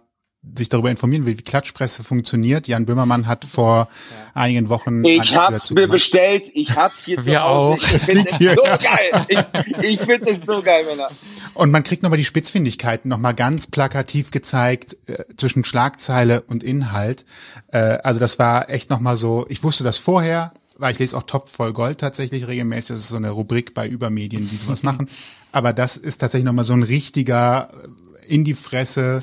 sich 0.58 0.68
darüber 0.68 0.90
informieren 0.90 1.24
will, 1.24 1.38
wie 1.38 1.42
Klatschpresse 1.42 2.04
funktioniert. 2.04 2.68
Jan 2.68 2.84
Böhmermann 2.84 3.26
hat 3.26 3.46
vor 3.46 3.88
einigen 4.34 4.68
Wochen 4.68 5.02
Ich 5.02 5.34
hab's 5.34 5.52
dazu 5.52 5.72
mir 5.72 5.82
gemacht. 5.82 5.92
bestellt, 5.94 6.50
ich 6.52 6.76
hab's 6.76 7.06
hier 7.06 7.16
Wir 7.24 7.38
zu 7.38 7.42
Hause. 7.44 7.82
auch. 7.82 7.88
Ich 7.88 7.94
Es 7.94 8.06
finde 8.10 8.28
es 8.28 8.36
hier. 8.36 8.54
so 8.54 8.62
geil. 8.62 9.26
Ich, 9.28 9.78
ich 9.92 10.00
finde 10.02 10.30
es 10.30 10.42
so 10.44 10.60
geil, 10.60 10.84
Männer. 10.84 11.08
Und 11.54 11.70
man 11.70 11.82
kriegt 11.82 12.02
nochmal 12.02 12.18
die 12.18 12.26
Spitzfindigkeiten 12.26 13.08
nochmal 13.08 13.34
ganz 13.34 13.68
plakativ 13.68 14.32
gezeigt 14.32 14.98
äh, 15.06 15.24
zwischen 15.38 15.64
Schlagzeile 15.64 16.42
und 16.42 16.62
Inhalt. 16.62 17.24
Äh, 17.68 17.78
also 18.02 18.20
das 18.20 18.38
war 18.38 18.68
echt 18.68 18.90
nochmal 18.90 19.16
so, 19.16 19.46
ich 19.48 19.64
wusste 19.64 19.82
das 19.82 19.96
vorher, 19.96 20.52
weil 20.76 20.92
ich 20.92 20.98
lese 20.98 21.16
auch 21.16 21.22
Top 21.22 21.48
voll 21.48 21.72
Gold 21.72 21.98
tatsächlich 21.98 22.46
regelmäßig. 22.46 22.88
Das 22.88 22.98
ist 22.98 23.08
so 23.08 23.16
eine 23.16 23.30
Rubrik 23.30 23.74
bei 23.74 23.88
Übermedien, 23.88 24.48
die 24.48 24.56
sowas 24.56 24.82
machen. 24.82 25.08
Aber 25.52 25.72
das 25.72 25.96
ist 25.96 26.18
tatsächlich 26.18 26.46
nochmal 26.46 26.64
so 26.64 26.72
ein 26.72 26.82
richtiger 26.82 27.70
äh, 27.72 28.34
in 28.34 28.44
die 28.44 28.54
Fresse 28.54 29.22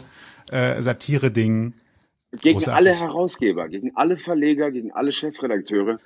äh, 0.51 0.81
Satire-Ding. 0.81 1.73
Gegen 2.41 2.59
Großartig. 2.59 2.87
alle 2.87 2.93
Herausgeber, 2.97 3.67
gegen 3.67 3.91
alle 3.95 4.15
Verleger, 4.15 4.71
gegen 4.71 4.91
alle 4.91 5.11
Chefredakteure. 5.11 5.99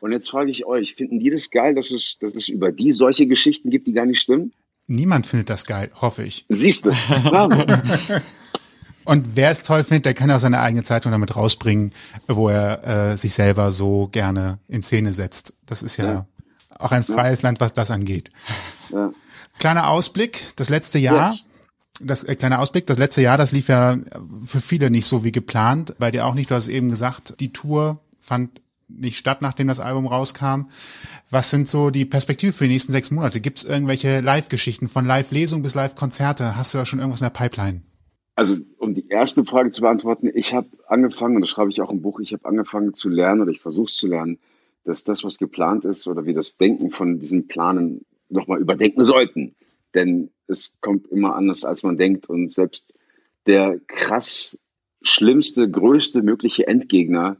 Und 0.00 0.12
jetzt 0.12 0.30
frage 0.30 0.50
ich 0.50 0.64
euch, 0.64 0.94
finden 0.94 1.18
die 1.18 1.30
das 1.30 1.50
geil, 1.50 1.74
dass 1.74 1.90
es, 1.90 2.18
dass 2.18 2.36
es 2.36 2.48
über 2.48 2.70
die 2.70 2.92
solche 2.92 3.26
Geschichten 3.26 3.70
gibt, 3.70 3.86
die 3.86 3.92
gar 3.92 4.06
nicht 4.06 4.20
stimmen? 4.20 4.52
Niemand 4.86 5.26
findet 5.26 5.50
das 5.50 5.64
geil, 5.64 5.90
hoffe 5.94 6.24
ich. 6.24 6.44
Siehst 6.48 6.86
du. 6.86 6.90
Und 9.04 9.36
wer 9.36 9.50
es 9.50 9.62
toll 9.62 9.84
findet, 9.84 10.06
der 10.06 10.14
kann 10.14 10.30
auch 10.30 10.38
seine 10.40 10.60
eigene 10.60 10.82
Zeitung 10.82 11.12
damit 11.12 11.34
rausbringen, 11.36 11.92
wo 12.28 12.48
er 12.48 13.12
äh, 13.12 13.16
sich 13.16 13.34
selber 13.34 13.72
so 13.72 14.08
gerne 14.08 14.58
in 14.68 14.82
Szene 14.82 15.12
setzt. 15.12 15.54
Das 15.66 15.82
ist 15.82 15.96
ja, 15.96 16.04
Ja. 16.12 16.26
auch 16.78 16.92
ein 16.92 17.02
freies 17.02 17.42
Land, 17.42 17.60
was 17.60 17.72
das 17.72 17.90
angeht. 17.90 18.30
Ja. 18.90 19.10
Kleiner 19.58 19.88
Ausblick, 19.88 20.40
das 20.56 20.68
letzte 20.68 20.98
Jahr. 20.98 21.32
Yes. 21.32 21.44
Das 22.00 22.24
äh, 22.24 22.34
kleiner 22.36 22.58
Ausblick, 22.58 22.86
das 22.86 22.98
letzte 22.98 23.22
Jahr, 23.22 23.36
das 23.38 23.52
lief 23.52 23.68
ja 23.68 23.98
für 24.44 24.60
viele 24.60 24.90
nicht 24.90 25.06
so 25.06 25.24
wie 25.24 25.32
geplant, 25.32 25.94
bei 25.98 26.10
dir 26.10 26.26
auch 26.26 26.34
nicht. 26.34 26.50
Du 26.50 26.54
hast 26.54 26.68
eben 26.68 26.88
gesagt, 26.88 27.38
die 27.40 27.52
Tour 27.52 28.00
fand 28.18 28.60
nicht 28.88 29.18
statt, 29.18 29.40
nachdem 29.42 29.68
das 29.68 29.80
Album 29.80 30.06
rauskam. 30.06 30.64
Was 31.30 31.50
sind 31.50 31.68
so 31.68 31.90
die 31.90 32.04
Perspektive 32.04 32.52
für 32.52 32.64
die 32.64 32.72
nächsten 32.74 32.92
sechs 32.92 33.10
Monate? 33.10 33.40
Gibt 33.40 33.58
es 33.58 33.64
irgendwelche 33.64 34.20
Live-Geschichten 34.20 34.88
von 34.88 35.06
Live-Lesungen 35.06 35.62
bis 35.62 35.74
Live-Konzerte? 35.74 36.56
Hast 36.56 36.74
du 36.74 36.78
da 36.78 36.84
schon 36.86 36.98
irgendwas 36.98 37.20
in 37.20 37.26
der 37.26 37.30
Pipeline? 37.30 37.82
Also 38.34 38.56
um 38.82 38.94
die 38.94 39.08
erste 39.08 39.44
Frage 39.44 39.70
zu 39.70 39.82
beantworten, 39.82 40.28
ich 40.34 40.54
habe 40.54 40.68
angefangen, 40.88 41.36
und 41.36 41.42
das 41.42 41.50
schreibe 41.50 41.70
ich 41.70 41.80
auch 41.80 41.92
im 41.92 42.02
Buch, 42.02 42.18
ich 42.18 42.32
habe 42.32 42.44
angefangen 42.46 42.94
zu 42.94 43.08
lernen 43.08 43.40
oder 43.40 43.52
ich 43.52 43.60
versuche 43.60 43.86
es 43.86 43.96
zu 43.96 44.08
lernen, 44.08 44.40
dass 44.82 45.04
das, 45.04 45.22
was 45.22 45.38
geplant 45.38 45.84
ist 45.84 46.08
oder 46.08 46.26
wir 46.26 46.34
das 46.34 46.56
Denken 46.56 46.90
von 46.90 47.20
diesen 47.20 47.46
Planen 47.46 48.04
nochmal 48.28 48.60
überdenken 48.60 49.04
sollten. 49.04 49.54
Denn 49.94 50.30
es 50.48 50.80
kommt 50.80 51.06
immer 51.06 51.36
anders, 51.36 51.64
als 51.64 51.84
man 51.84 51.96
denkt. 51.96 52.28
Und 52.28 52.50
selbst 52.50 52.98
der 53.46 53.78
krass 53.86 54.58
schlimmste, 55.00 55.70
größte 55.70 56.22
mögliche 56.22 56.66
Endgegner 56.66 57.36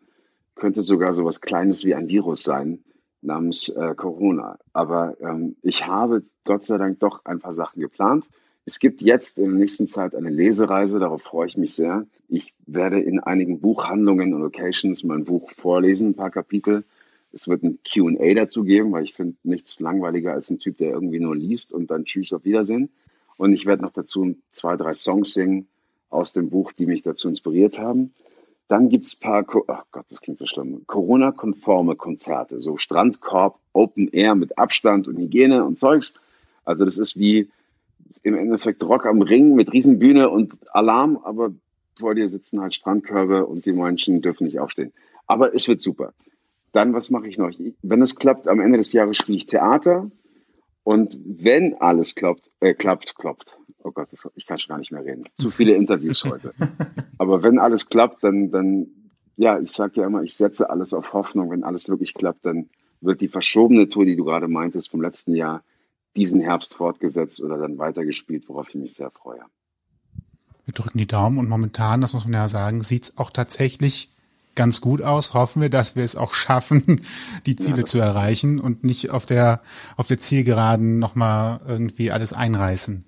könnte 0.55 0.85
sogar 0.85 1.13
so 1.13 1.25
was 1.25 1.41
Kleines 1.41 1.85
wie 1.85 1.97
ein 1.97 2.09
Virus 2.09 2.45
sein, 2.45 2.85
namens 3.21 3.69
äh, 3.69 3.97
Corona. 3.97 4.61
Aber 4.73 5.17
ähm, 5.21 5.57
ich 5.63 5.89
habe 5.89 6.23
Gott 6.45 6.63
sei 6.63 6.79
Dank 6.79 7.01
doch 7.01 7.25
ein 7.25 7.41
paar 7.41 7.53
Sachen 7.53 7.81
geplant. 7.81 8.29
Es 8.65 8.79
gibt 8.79 9.03
jetzt 9.03 9.39
in 9.39 9.51
der 9.51 9.59
nächsten 9.59 9.89
Zeit 9.89 10.15
eine 10.15 10.31
Lesereise, 10.31 11.01
darauf 11.01 11.23
freue 11.23 11.47
ich 11.47 11.57
mich 11.57 11.75
sehr. 11.75 12.07
Ich 12.29 12.55
werde 12.67 13.01
in 13.01 13.19
einigen 13.19 13.61
Buchhandlungen 13.61 14.33
und 14.35 14.41
Locations 14.41 15.03
mein 15.03 15.25
Buch 15.25 15.51
vorlesen, 15.51 16.11
ein 16.11 16.15
paar 16.15 16.31
Kapitel. 16.31 16.85
Es 17.33 17.49
wird 17.49 17.65
ein 17.65 17.81
QA 17.83 18.35
dazu 18.35 18.63
geben, 18.63 18.93
weil 18.93 19.03
ich 19.03 19.15
finde 19.15 19.37
nichts 19.43 19.81
langweiliger 19.81 20.33
als 20.33 20.51
ein 20.51 20.61
Typ, 20.61 20.77
der 20.77 20.93
irgendwie 20.93 21.19
nur 21.19 21.35
liest 21.35 21.73
und 21.73 21.91
dann 21.91 22.05
Tschüss 22.05 22.33
auf 22.33 22.45
Wiedersehen. 22.45 22.91
Und 23.37 23.53
ich 23.53 23.67
werde 23.67 23.83
noch 23.83 23.91
dazu 23.91 24.37
zwei, 24.51 24.77
drei 24.77 24.93
Songs 24.93 25.35
singen 25.35 25.67
aus 26.11 26.33
dem 26.33 26.51
Buch, 26.51 26.71
die 26.73 26.87
mich 26.87 27.03
dazu 27.03 27.29
inspiriert 27.29 27.81
haben. 27.81 28.13
Dann 28.69 28.89
gibt 28.89 29.07
es 29.07 29.17
ein 29.17 29.21
paar, 29.21 29.47
ach 29.67 29.87
Gott, 29.91 30.07
das 30.09 30.21
klingt 30.21 30.39
so 30.39 30.47
schlimm, 30.47 30.87
Corona-konforme 30.87 31.97
Konzerte, 31.97 32.61
so 32.61 32.77
Strandkorb, 32.77 33.59
Open 33.73 34.09
Air 34.09 34.37
mit 34.37 34.57
Abstand 34.57 35.09
und 35.09 35.17
Hygiene 35.17 35.65
und 35.65 35.81
Zeugs. 35.81 36.15
Also 36.65 36.85
das 36.85 36.97
ist 36.97 37.19
wie 37.19 37.51
im 38.23 38.37
Endeffekt 38.37 38.85
Rock 38.85 39.07
am 39.07 39.23
Ring 39.23 39.55
mit 39.55 39.73
Riesenbühne 39.73 40.29
und 40.31 40.55
Alarm, 40.75 41.19
aber 41.23 41.53
vor 41.99 42.15
dir 42.15 42.29
sitzen 42.29 42.61
halt 42.61 42.75
Strandkörbe 42.75 43.47
und 43.47 43.67
die 43.67 43.73
Menschen 43.73 44.23
dürfen 44.23 44.45
nicht 44.45 44.59
aufstehen. 44.59 44.93
Aber 45.27 45.55
es 45.55 45.69
wird 45.69 45.81
super. 45.81 46.13
Dann, 46.73 46.95
was 46.95 47.11
mache 47.11 47.29
ich 47.29 47.39
noch? 47.39 47.51
Wenn 47.83 48.03
es 48.03 48.17
klappt, 48.17 48.49
am 48.49 48.61
Ende 48.61 48.79
des 48.79 48.93
Jahres 48.93 49.19
spiele 49.19 49.37
ich 49.39 49.47
Theater. 49.47 50.11
Und 50.85 51.19
wenn 51.25 51.75
alles 51.75 52.15
klappt, 52.15 52.51
äh, 52.61 52.75
klappt, 52.75 53.15
klappt. 53.17 53.59
Oh 53.85 53.93
Gott, 53.93 54.09
das, 54.11 54.27
ich 54.35 54.47
kann 54.47 54.59
schon 54.59 54.71
gar 54.71 54.79
nicht 54.79 54.91
mehr 54.91 55.05
reden. 55.05 55.25
Zu 55.37 55.51
viele 55.51 55.75
Interviews 55.75 56.25
heute. 56.31 56.53
Aber 57.19 57.43
wenn 57.43 57.59
alles 57.59 57.89
klappt, 57.89 58.25
dann, 58.25 58.51
dann, 58.51 58.89
ja, 59.37 59.61
ich 59.61 59.71
sage 59.71 60.01
ja 60.01 60.07
immer, 60.07 60.23
ich 60.23 60.35
setze 60.35 60.71
alles 60.71 60.93
auf 60.95 61.13
Hoffnung. 61.13 61.51
Wenn 61.51 61.63
alles 61.63 61.89
wirklich 61.89 62.15
klappt, 62.15 62.47
dann 62.47 62.69
wird 63.01 63.21
die 63.21 63.29
verschobene 63.29 63.89
Tour, 63.89 64.05
die 64.05 64.17
du 64.17 64.25
gerade 64.25 64.49
meintest, 64.49 64.91
vom 64.91 65.03
letzten 65.03 65.35
Jahr, 65.35 65.63
diesen 66.17 66.41
Herbst 66.41 66.75
fortgesetzt 66.75 67.43
oder 67.43 67.59
dann 67.59 67.79
weitergespielt, 67.79 68.49
worauf 68.49 68.69
ich 68.69 68.75
mich 68.75 68.95
sehr 68.95 69.11
freue. 69.11 69.41
Wir 70.65 70.75
drücken 70.75 70.99
die 70.99 71.07
Daumen 71.07 71.39
und 71.39 71.49
momentan, 71.49 72.01
das 72.01 72.13
muss 72.13 72.25
man 72.25 72.35
ja 72.35 72.49
sagen, 72.49 72.83
sieht's 72.83 73.17
auch 73.17 73.31
tatsächlich 73.31 74.11
ganz 74.55 74.81
gut 74.81 75.03
aus. 75.03 75.35
Hoffen 75.35 75.63
wir, 75.63 75.71
dass 75.71 75.97
wir 75.97 76.05
es 76.05 76.17
auch 76.17 76.35
schaffen, 76.35 77.01
die 77.47 77.57
Ziele 77.57 77.79
ja, 77.79 77.85
zu 77.85 77.99
erreichen 77.99 78.61
und 78.61 78.85
nicht 78.85 79.11
auf 79.11 79.27
der, 79.27 79.61
auf 79.97 80.07
der 80.07 80.19
Zielgeraden 80.19 80.99
nochmal 80.99 81.61
irgendwie 81.67 82.11
alles 82.11 82.33
einreißen. 82.33 83.05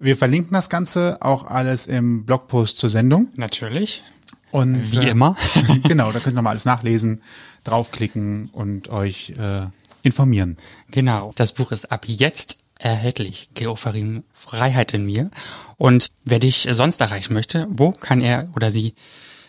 Wir 0.00 0.16
verlinken 0.16 0.54
das 0.54 0.70
Ganze 0.70 1.18
auch 1.20 1.46
alles 1.46 1.86
im 1.86 2.24
Blogpost 2.24 2.78
zur 2.78 2.90
Sendung. 2.90 3.28
Natürlich. 3.36 4.04
Und 4.50 4.92
wie 4.92 5.06
äh, 5.06 5.10
immer. 5.10 5.36
genau, 5.82 6.12
da 6.12 6.20
könnt 6.20 6.34
ihr 6.34 6.36
nochmal 6.36 6.52
alles 6.52 6.64
nachlesen, 6.64 7.20
draufklicken 7.64 8.48
und 8.52 8.88
euch 8.88 9.34
äh, 9.38 9.66
informieren. 10.08 10.56
Genau. 10.90 11.32
Das 11.36 11.52
Buch 11.52 11.72
ist 11.72 11.92
ab 11.92 12.06
jetzt 12.06 12.58
erhältlich. 12.78 13.50
Geofarin 13.54 14.24
Freiheit 14.32 14.94
in 14.94 15.04
mir. 15.04 15.30
Und 15.76 16.08
wer 16.24 16.38
dich 16.38 16.68
sonst 16.70 17.00
erreichen 17.00 17.34
möchte, 17.34 17.66
wo 17.70 17.90
kann 17.92 18.20
er 18.20 18.48
oder 18.56 18.70
sie 18.70 18.94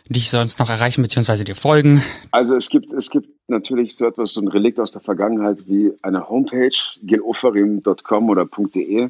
dich 0.10 0.32
sonst 0.32 0.60
noch 0.60 0.70
erreichen 0.70 1.04
bzw. 1.04 1.44
dir 1.44 1.56
folgen? 1.56 2.02
Also 2.32 2.56
es 2.56 2.70
gibt, 2.70 2.92
es 2.94 3.10
gibt 3.10 3.30
natürlich 3.48 3.96
so 3.96 4.06
etwas, 4.06 4.34
so 4.34 4.42
ein 4.42 4.48
Relikt 4.48 4.80
aus 4.80 4.92
der 4.92 5.02
Vergangenheit 5.02 5.68
wie 5.68 5.94
eine 6.02 6.28
Homepage, 6.28 6.76
gilofarim.com 7.04 8.30
oder 8.30 8.46
.de. 8.46 9.10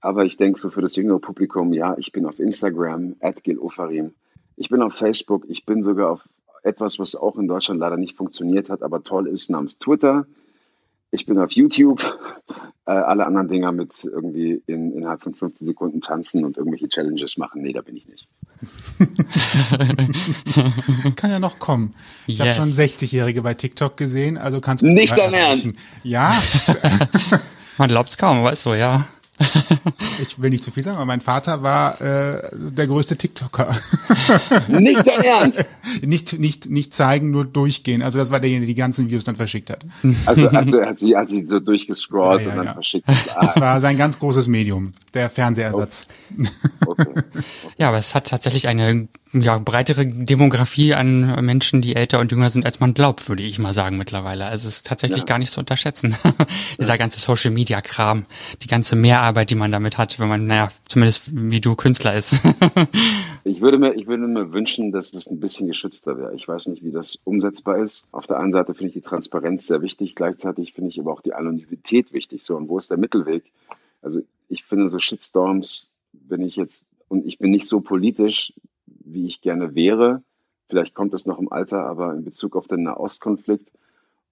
Aber 0.00 0.24
ich 0.24 0.36
denke 0.36 0.60
so 0.60 0.70
für 0.70 0.82
das 0.82 0.96
jüngere 0.96 1.18
Publikum, 1.18 1.72
ja, 1.72 1.96
ich 1.96 2.12
bin 2.12 2.26
auf 2.26 2.38
Instagram, 2.38 3.16
at 3.20 3.42
gilofarim. 3.42 4.12
Ich 4.56 4.68
bin 4.68 4.82
auf 4.82 4.94
Facebook, 4.94 5.44
ich 5.48 5.64
bin 5.64 5.82
sogar 5.82 6.10
auf 6.10 6.28
etwas, 6.62 6.98
was 6.98 7.16
auch 7.16 7.38
in 7.38 7.48
Deutschland 7.48 7.80
leider 7.80 7.96
nicht 7.96 8.16
funktioniert 8.16 8.70
hat, 8.70 8.82
aber 8.82 9.02
toll 9.02 9.28
ist, 9.28 9.50
namens 9.50 9.78
Twitter. 9.78 10.26
Ich 11.14 11.26
bin 11.26 11.38
auf 11.38 11.52
YouTube. 11.52 12.04
Äh, 12.86 12.90
alle 12.90 13.24
anderen 13.24 13.48
Dinger 13.48 13.72
mit 13.72 14.04
irgendwie 14.04 14.62
in, 14.66 14.92
innerhalb 14.92 15.22
von 15.22 15.32
15 15.32 15.66
Sekunden 15.66 16.00
tanzen 16.00 16.44
und 16.44 16.58
irgendwelche 16.58 16.88
Challenges 16.88 17.38
machen. 17.38 17.62
Nee, 17.62 17.72
da 17.72 17.80
bin 17.80 17.96
ich 17.96 18.06
nicht. 18.08 18.28
Kann 21.16 21.30
ja 21.30 21.38
noch 21.38 21.58
kommen. 21.58 21.94
Ich 22.26 22.38
yes. 22.38 22.58
habe 22.58 22.64
schon 22.66 22.74
60-Jährige 22.74 23.42
bei 23.42 23.54
TikTok 23.54 23.96
gesehen, 23.96 24.36
also 24.36 24.60
kannst 24.60 24.82
du 24.82 24.88
nicht 24.88 25.16
dein 25.16 25.32
Ernst. 25.32 25.72
Ja. 26.02 26.42
Man 27.78 27.88
glaubt's 27.88 28.18
kaum, 28.18 28.38
aber 28.38 28.52
ist 28.52 28.64
so, 28.64 28.74
ja. 28.74 29.06
Ich 30.20 30.40
will 30.40 30.50
nicht 30.50 30.62
zu 30.62 30.70
viel 30.70 30.82
sagen, 30.82 30.96
aber 30.96 31.06
mein 31.06 31.20
Vater 31.20 31.62
war 31.62 32.00
äh, 32.00 32.40
der 32.52 32.86
größte 32.86 33.16
TikToker. 33.16 33.74
Nicht 34.68 35.06
dein 35.06 35.22
Ernst? 35.22 35.64
nicht, 36.02 36.38
nicht, 36.38 36.70
nicht 36.70 36.94
zeigen, 36.94 37.30
nur 37.30 37.44
durchgehen. 37.44 38.02
Also 38.02 38.18
das 38.18 38.30
war 38.30 38.40
derjenige, 38.40 38.66
der 38.66 38.74
die 38.74 38.78
ganzen 38.78 39.06
Videos 39.06 39.24
dann 39.24 39.36
verschickt 39.36 39.70
hat. 39.70 39.84
Also, 40.26 40.48
also 40.48 40.82
hat 40.82 40.98
sie, 40.98 41.16
hat 41.16 41.28
sie 41.28 41.44
so 41.44 41.60
durchgescrollt 41.60 42.42
ja, 42.42 42.46
ja, 42.46 42.52
und 42.52 42.56
dann 42.58 42.66
ja. 42.66 42.74
verschickt. 42.74 43.08
Ah. 43.08 43.46
Das 43.46 43.60
war 43.60 43.80
sein 43.80 43.96
ganz 43.96 44.18
großes 44.18 44.46
Medium, 44.46 44.92
der 45.14 45.28
Fernsehersatz. 45.30 46.06
Okay. 46.86 47.06
Okay. 47.06 47.42
Ja, 47.76 47.88
aber 47.88 47.98
es 47.98 48.14
hat 48.14 48.28
tatsächlich 48.28 48.68
eine 48.68 49.08
ja, 49.40 49.58
breitere 49.58 50.06
Demografie 50.06 50.94
an 50.94 51.44
Menschen, 51.44 51.82
die 51.82 51.96
älter 51.96 52.20
und 52.20 52.30
jünger 52.30 52.50
sind, 52.50 52.64
als 52.66 52.80
man 52.80 52.94
glaubt, 52.94 53.28
würde 53.28 53.42
ich 53.42 53.58
mal 53.58 53.74
sagen 53.74 53.96
mittlerweile. 53.96 54.46
Also 54.46 54.68
es 54.68 54.76
ist 54.76 54.86
tatsächlich 54.86 55.20
ja. 55.20 55.24
gar 55.24 55.38
nicht 55.38 55.50
zu 55.50 55.60
unterschätzen. 55.60 56.16
Dieser 56.78 56.98
ganze 56.98 57.20
Social 57.20 57.50
Media 57.50 57.80
Kram, 57.80 58.26
die 58.62 58.68
ganze 58.68 58.96
Mehrarbeit, 58.96 59.50
die 59.50 59.54
man 59.54 59.72
damit 59.72 59.98
hat, 59.98 60.18
wenn 60.20 60.28
man, 60.28 60.46
naja, 60.46 60.70
zumindest 60.88 61.30
wie 61.32 61.60
du 61.60 61.74
Künstler 61.74 62.14
ist. 62.14 62.40
ich 63.44 63.60
würde 63.60 63.78
mir, 63.78 63.94
ich 63.94 64.06
würde 64.06 64.26
mir 64.26 64.52
wünschen, 64.52 64.92
dass 64.92 65.10
das 65.10 65.26
ein 65.26 65.40
bisschen 65.40 65.68
geschützter 65.68 66.16
wäre. 66.18 66.34
Ich 66.34 66.46
weiß 66.46 66.66
nicht, 66.66 66.84
wie 66.84 66.92
das 66.92 67.18
umsetzbar 67.24 67.78
ist. 67.78 68.06
Auf 68.12 68.26
der 68.26 68.38
einen 68.38 68.52
Seite 68.52 68.74
finde 68.74 68.88
ich 68.88 68.94
die 68.94 69.00
Transparenz 69.00 69.66
sehr 69.66 69.82
wichtig, 69.82 70.14
gleichzeitig 70.14 70.72
finde 70.72 70.90
ich 70.90 71.00
aber 71.00 71.12
auch 71.12 71.20
die 71.20 71.34
Anonymität 71.34 72.12
wichtig. 72.12 72.42
So, 72.44 72.56
und 72.56 72.68
wo 72.68 72.78
ist 72.78 72.90
der 72.90 72.98
Mittelweg? 72.98 73.52
Also 74.02 74.20
ich 74.48 74.64
finde 74.64 74.88
so 74.88 74.98
Shitstorms, 74.98 75.92
wenn 76.12 76.42
ich 76.42 76.56
jetzt, 76.56 76.86
und 77.08 77.26
ich 77.26 77.38
bin 77.38 77.50
nicht 77.50 77.66
so 77.66 77.80
politisch, 77.80 78.52
wie 79.14 79.26
ich 79.26 79.40
gerne 79.40 79.74
wäre. 79.74 80.22
Vielleicht 80.68 80.94
kommt 80.94 81.14
es 81.14 81.26
noch 81.26 81.38
im 81.38 81.52
Alter, 81.52 81.86
aber 81.86 82.12
in 82.12 82.24
Bezug 82.24 82.56
auf 82.56 82.66
den 82.66 82.82
Nahostkonflikt 82.82 83.70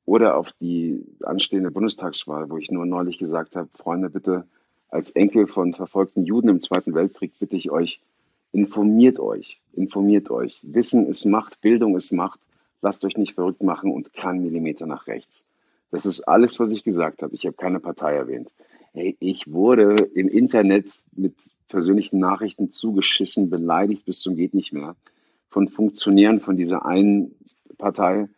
oder 0.04 0.36
auf 0.36 0.52
die 0.60 1.04
anstehende 1.22 1.70
Bundestagswahl, 1.70 2.50
wo 2.50 2.58
ich 2.58 2.70
nur 2.70 2.86
neulich 2.86 3.18
gesagt 3.18 3.56
habe, 3.56 3.68
Freunde, 3.74 4.10
bitte 4.10 4.44
als 4.88 5.12
Enkel 5.12 5.46
von 5.46 5.72
verfolgten 5.72 6.24
Juden 6.24 6.48
im 6.48 6.60
Zweiten 6.60 6.94
Weltkrieg 6.94 7.32
bitte 7.38 7.56
ich 7.56 7.70
euch, 7.70 8.00
informiert 8.52 9.20
euch, 9.20 9.60
informiert 9.72 10.30
euch. 10.30 10.60
Wissen 10.62 11.06
ist 11.06 11.24
Macht, 11.24 11.60
Bildung 11.60 11.96
ist 11.96 12.12
Macht. 12.12 12.40
Lasst 12.82 13.04
euch 13.04 13.16
nicht 13.16 13.34
verrückt 13.34 13.62
machen 13.62 13.92
und 13.92 14.12
kein 14.12 14.42
Millimeter 14.42 14.86
nach 14.86 15.06
rechts. 15.06 15.46
Das 15.90 16.04
ist 16.04 16.22
alles, 16.22 16.58
was 16.58 16.70
ich 16.70 16.84
gesagt 16.84 17.22
habe. 17.22 17.34
Ich 17.34 17.46
habe 17.46 17.56
keine 17.56 17.80
Partei 17.80 18.14
erwähnt. 18.14 18.50
Hey, 18.94 19.16
ich 19.20 19.50
wurde 19.50 19.96
im 20.14 20.28
Internet 20.28 21.00
mit 21.12 21.34
persönlichen 21.68 22.18
Nachrichten 22.18 22.70
zugeschissen, 22.70 23.48
beleidigt 23.48 24.04
bis 24.04 24.20
zum 24.20 24.36
geht 24.36 24.52
nicht 24.52 24.74
mehr 24.74 24.96
von 25.48 25.68
Funktionären 25.68 26.40
von 26.40 26.58
dieser 26.58 26.84
einen 26.84 27.34
Partei. 27.78 28.28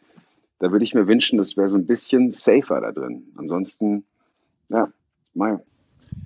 Da 0.60 0.70
würde 0.70 0.84
ich 0.84 0.94
mir 0.94 1.08
wünschen, 1.08 1.38
das 1.38 1.56
wäre 1.56 1.68
so 1.68 1.76
ein 1.76 1.86
bisschen 1.86 2.30
safer 2.30 2.80
da 2.80 2.92
drin. 2.92 3.32
Ansonsten, 3.34 4.04
ja, 4.68 4.92
mal, 5.34 5.64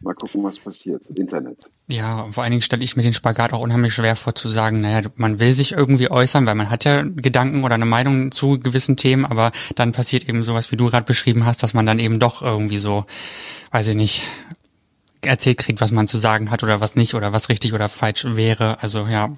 mal 0.03 0.15
gucken, 0.15 0.43
was 0.43 0.59
passiert. 0.59 1.07
Internet. 1.07 1.59
Ja, 1.87 2.29
vor 2.31 2.43
allen 2.43 2.51
Dingen 2.51 2.63
stelle 2.63 2.85
ich 2.85 2.97
mir 2.97 3.03
den 3.03 3.13
Spagat 3.13 3.53
auch 3.53 3.61
unheimlich 3.61 3.95
schwer 3.95 4.17
vor 4.17 4.35
zu 4.35 4.49
sagen, 4.49 4.81
naja, 4.81 5.09
man 5.17 5.41
will 5.41 5.53
sich 5.55 5.73
irgendwie 5.73 6.11
äußern, 6.11 6.47
weil 6.47 6.55
man 6.55 6.71
hat 6.71 6.85
ja 6.85 7.03
Gedanken 7.03 7.65
oder 7.65 7.75
eine 7.75 7.87
Meinung 7.87 8.31
zu 8.31 8.59
gewissen 8.59 8.97
Themen, 8.97 9.25
aber 9.25 9.53
dann 9.75 9.93
passiert 9.93 10.29
eben 10.29 10.43
sowas, 10.43 10.71
wie 10.73 10.77
du 10.77 10.87
gerade 10.87 11.07
beschrieben 11.07 11.47
hast, 11.47 11.63
dass 11.63 11.75
man 11.75 11.87
dann 11.87 11.99
eben 11.99 12.19
doch 12.19 12.43
irgendwie 12.43 12.79
so, 12.79 13.07
weiß 13.71 13.89
ich 13.89 13.97
nicht, 13.97 14.23
erzählt 15.23 15.59
kriegt, 15.59 15.81
was 15.81 15.91
man 15.91 16.09
zu 16.09 16.19
sagen 16.19 16.51
hat 16.51 16.63
oder 16.63 16.81
was 16.81 16.97
nicht 16.97 17.15
oder 17.15 17.33
was 17.33 17.49
richtig 17.49 17.73
oder 17.75 17.89
falsch 17.89 18.25
wäre. 18.25 18.83
Also 18.83 19.07
ja. 19.07 19.33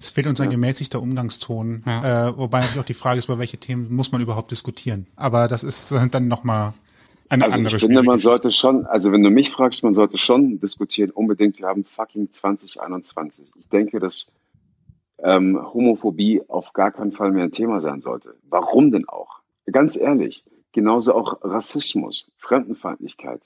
Es 0.00 0.10
fehlt 0.10 0.26
uns 0.26 0.40
ein 0.40 0.50
gemäßigter 0.50 1.00
Umgangston, 1.00 1.84
ja. 1.86 2.28
äh, 2.28 2.36
wobei 2.36 2.60
natürlich 2.60 2.80
auch 2.80 2.84
die 2.84 2.94
Frage 2.94 3.18
ist, 3.18 3.26
über 3.26 3.38
welche 3.38 3.58
Themen 3.58 3.94
muss 3.94 4.10
man 4.10 4.20
überhaupt 4.20 4.50
diskutieren. 4.50 5.06
Aber 5.14 5.46
das 5.46 5.62
ist 5.62 5.92
äh, 5.92 6.08
dann 6.08 6.26
nochmal 6.26 6.74
eine 7.32 7.44
also 7.44 7.56
andere 7.56 7.76
Ich 7.76 7.82
finde, 7.82 8.02
man 8.02 8.18
sollte 8.18 8.50
schon, 8.50 8.86
also 8.86 9.10
wenn 9.10 9.22
du 9.22 9.30
mich 9.30 9.50
fragst, 9.50 9.82
man 9.82 9.94
sollte 9.94 10.18
schon 10.18 10.60
diskutieren, 10.60 11.10
unbedingt. 11.10 11.58
Wir 11.58 11.66
haben 11.66 11.84
fucking 11.84 12.30
2021. 12.30 13.50
Ich 13.56 13.68
denke, 13.68 14.00
dass 14.00 14.30
ähm, 15.18 15.58
Homophobie 15.72 16.42
auf 16.48 16.72
gar 16.72 16.90
keinen 16.90 17.12
Fall 17.12 17.32
mehr 17.32 17.44
ein 17.44 17.52
Thema 17.52 17.80
sein 17.80 18.00
sollte. 18.00 18.36
Warum 18.48 18.90
denn 18.90 19.08
auch? 19.08 19.40
ganz 19.70 19.96
ehrlich, 19.96 20.44
genauso 20.72 21.14
auch 21.14 21.38
Rassismus, 21.42 22.30
Fremdenfeindlichkeit. 22.36 23.42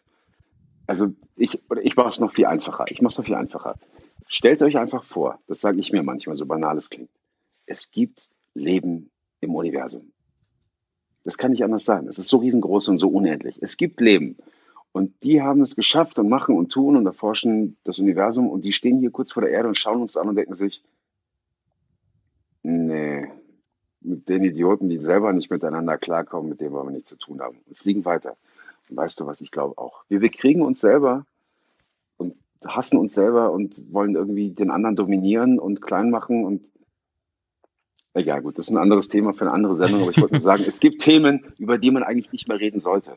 Also 0.87 1.13
ich, 1.37 1.61
oder 1.71 1.83
ich 1.85 1.95
mache 1.95 2.09
es 2.09 2.21
noch 2.21 2.33
viel 2.33 2.47
einfacher. 2.47 2.87
Ich 2.89 3.03
mache 3.03 3.13
es 3.13 3.19
noch 3.19 3.27
viel 3.27 3.35
einfacher. 3.35 3.77
Stellt 4.27 4.63
euch 4.63 4.79
einfach 4.79 5.05
vor, 5.05 5.39
das 5.47 5.61
sage 5.61 5.79
ich 5.79 5.93
mir 5.93 6.03
manchmal, 6.03 6.37
so 6.37 6.47
banal 6.47 6.79
es 6.79 6.91
klingt. 6.91 7.11
Es 7.67 7.91
gibt 7.91 8.29
Leben 8.55 9.11
im 9.41 9.55
Universum. 9.55 10.13
Das 11.27 11.39
kann 11.39 11.51
nicht 11.51 11.65
anders 11.65 11.85
sein. 11.85 12.07
Es 12.07 12.21
ist 12.21 12.29
so 12.29 12.37
riesengroß 12.37 12.87
und 12.89 12.99
so 12.99 13.09
unendlich. 13.09 13.59
Es 13.61 13.77
gibt 13.77 14.01
Leben. 14.01 14.37
Und 14.93 15.25
die 15.25 15.43
haben 15.43 15.61
es 15.61 15.75
geschafft 15.75 16.21
und 16.21 16.29
machen 16.29 16.57
und 16.57 16.71
tun 16.71 16.95
und 16.95 17.05
erforschen 17.05 17.77
das 17.83 17.99
Universum. 17.99 18.49
Und 18.49 18.65
die 18.65 18.73
stehen 18.73 19.01
hier 19.01 19.11
kurz 19.11 19.33
vor 19.33 19.43
der 19.43 19.51
Erde 19.51 19.67
und 19.67 19.77
schauen 19.77 20.01
uns 20.01 20.17
an 20.17 20.29
und 20.29 20.37
denken 20.37 20.55
sich, 20.55 20.85
nee, 22.63 23.27
mit 24.03 24.29
den 24.29 24.45
Idioten, 24.45 24.89
die 24.89 24.99
selber 24.99 25.33
nicht 25.33 25.51
miteinander 25.51 25.99
klarkommen, 25.99 26.49
mit 26.49 26.61
denen 26.61 26.73
wollen 26.73 26.87
wir 26.87 26.93
nichts 26.93 27.09
zu 27.09 27.19
tun 27.19 27.41
haben. 27.41 27.59
Und 27.67 27.77
fliegen 27.77 28.05
weiter. 28.05 28.37
Und 28.89 28.97
weißt 28.97 29.19
du 29.19 29.27
was, 29.27 29.41
ich 29.41 29.51
glaube 29.51 29.79
auch. 29.79 30.05
Wir, 30.09 30.21
wir 30.21 30.31
kriegen 30.31 30.63
uns 30.63 30.79
selber 30.79 31.27
und 32.19 32.37
hassen 32.65 32.99
uns 32.99 33.15
selber 33.15 33.51
und 33.51 33.93
wollen 33.93 34.15
irgendwie 34.15 34.53
den 34.53 34.71
anderen 34.71 34.95
dominieren 34.95 35.59
und 35.59 35.83
klein 35.83 36.11
machen 36.11 36.45
und 36.45 36.63
Egal, 38.17 38.41
gut, 38.41 38.57
das 38.57 38.69
ist 38.69 38.71
ein 38.71 38.79
anderes 38.79 39.09
Thema 39.09 39.35
für 39.35 39.43
eine 39.43 39.53
andere 39.53 39.75
Sendung, 39.75 40.01
aber 40.01 40.11
ich 40.11 40.17
wollte 40.17 40.37
nur 40.37 40.43
sagen, 40.43 40.65
es 40.67 40.81
gibt 40.81 41.03
Themen, 41.03 41.45
über 41.59 41.77
die 41.77 41.91
man 41.91 42.03
eigentlich 42.03 42.33
nicht 42.33 42.49
mehr 42.49 42.59
reden 42.59 42.81
sollte. 42.81 43.13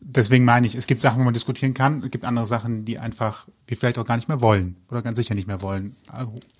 Deswegen 0.00 0.44
meine 0.44 0.64
ich, 0.64 0.76
es 0.76 0.86
gibt 0.86 1.00
Sachen, 1.00 1.18
wo 1.18 1.24
man 1.24 1.34
diskutieren 1.34 1.74
kann, 1.74 2.02
es 2.04 2.12
gibt 2.12 2.24
andere 2.24 2.46
Sachen, 2.46 2.84
die 2.84 3.00
einfach 3.00 3.48
wir 3.66 3.76
vielleicht 3.76 3.98
auch 3.98 4.04
gar 4.04 4.14
nicht 4.14 4.28
mehr 4.28 4.40
wollen 4.40 4.76
oder 4.88 5.02
ganz 5.02 5.18
sicher 5.18 5.34
nicht 5.34 5.48
mehr 5.48 5.60
wollen. 5.60 5.96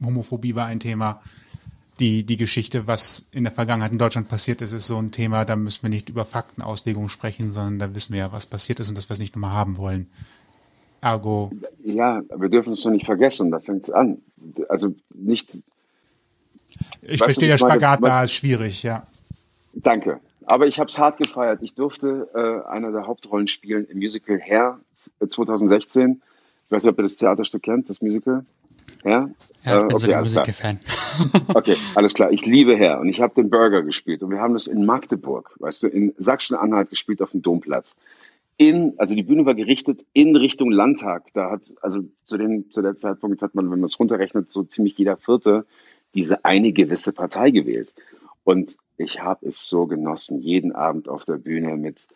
Homophobie 0.05 0.57
war 0.57 0.67
ein 0.67 0.81
Thema. 0.81 1.23
Die, 2.01 2.25
die 2.25 2.37
Geschichte, 2.37 2.89
was 2.89 3.29
in 3.31 3.45
der 3.45 3.53
Vergangenheit 3.53 3.93
in 3.93 3.99
Deutschland 3.99 4.27
passiert 4.27 4.61
ist, 4.61 4.73
ist 4.73 4.89
so 4.89 4.99
ein 4.99 5.13
Thema, 5.13 5.45
da 5.45 5.55
müssen 5.55 5.85
wir 5.85 5.91
nicht 5.91 6.09
über 6.09 6.25
Faktenauslegung 6.25 7.09
sprechen, 7.09 7.53
sondern 7.53 7.79
da 7.79 7.95
wissen 7.95 8.13
wir 8.13 8.19
ja, 8.19 8.33
was 8.33 8.45
passiert 8.45 8.81
ist 8.81 8.89
und 8.89 8.99
dass 8.99 9.09
wir 9.09 9.15
es 9.15 9.21
nicht 9.21 9.37
nochmal 9.37 9.53
haben 9.53 9.79
wollen. 9.79 10.09
Ergo. 11.01 11.53
Ja, 11.85 12.23
wir 12.37 12.49
dürfen 12.49 12.73
es 12.73 12.83
doch 12.83 12.91
nicht 12.91 13.07
vergessen, 13.07 13.53
da 13.53 13.61
fängt 13.61 13.85
es 13.85 13.91
an. 13.91 14.19
Also 14.69 14.97
nicht 15.15 15.57
ich 17.03 17.19
verstehe, 17.19 17.49
der 17.49 17.59
Spagat 17.59 18.01
da 18.03 18.23
ist 18.23 18.33
schwierig, 18.33 18.83
ja. 18.83 19.07
Danke. 19.75 20.21
Aber 20.47 20.67
ich 20.67 20.79
habe 20.79 20.89
es 20.89 20.99
hart 20.99 21.19
gefeiert. 21.19 21.61
Ich 21.63 21.75
durfte 21.75 22.29
äh, 22.35 22.69
eine 22.69 22.93
der 22.93 23.07
Hauptrollen 23.07 23.49
spielen 23.49 23.87
im 23.87 23.99
Musical 23.99 24.41
Hair 24.41 24.79
2016. 25.27 26.03
Äh, 26.03 26.15
ich 26.67 26.73
weiß 26.73 26.85
nicht, 26.85 26.93
ob 26.93 26.99
ihr 26.99 27.03
das 27.03 27.17
Theaterstück 27.17 27.63
kennt, 27.63 27.91
das 27.91 28.01
Musical. 28.01 28.45
Ja, 29.05 29.11
ja 29.11 29.29
ich 29.65 29.65
bin 29.65 29.75
äh, 29.75 29.85
okay, 29.85 29.99
so 29.99 30.07
der 30.07 30.21
Musical-Fan. 30.21 30.81
okay, 31.55 31.77
alles 31.95 32.15
klar. 32.15 32.31
Ich 32.31 32.47
liebe 32.47 32.77
Hair 32.77 33.01
und 33.01 33.09
ich 33.09 33.21
habe 33.21 33.35
den 33.35 33.51
Burger 33.51 33.83
gespielt 33.83 34.23
und 34.23 34.31
wir 34.31 34.41
haben 34.41 34.55
das 34.55 34.67
in 34.69 34.85
Magdeburg, 34.87 35.55
weißt 35.59 35.83
du, 35.83 35.89
in 35.89 36.15
Sachsen-Anhalt 36.17 36.91
gespielt 36.91 37.23
auf 37.23 37.33
dem 37.33 37.43
Domplatz. 37.43 37.97
In, 38.59 38.95
also 38.97 39.15
die 39.15 39.23
Bühne 39.23 39.45
war 39.45 39.55
gerichtet 39.55 40.05
in 40.13 40.35
Richtung 40.35 40.71
Landtag. 40.71 41.25
Da 41.35 41.51
hat, 41.51 41.63
also 41.83 42.01
zu 42.25 42.39
dem, 42.39 42.71
zu 42.71 42.83
der 42.83 42.97
Zeitpunkt 42.97 43.43
hat 43.43 43.55
man, 43.55 43.71
wenn 43.71 43.81
man 43.81 43.85
es 43.85 43.99
runterrechnet, 43.99 44.51
so 44.51 44.63
ziemlich 44.63 44.97
jeder 44.97 45.17
Vierte 45.17 45.67
diese 46.15 46.45
eine 46.45 46.73
gewisse 46.73 47.13
Partei 47.13 47.51
gewählt. 47.51 47.95
Und 48.45 48.77
ich 48.97 49.21
habe 49.21 49.47
es 49.47 49.69
so 49.69 49.87
genossen, 49.87 50.41
jeden 50.41 50.73
Abend 50.73 51.09
auf 51.09 51.25
der 51.25 51.37
Bühne 51.37 51.77
mit 51.77 52.07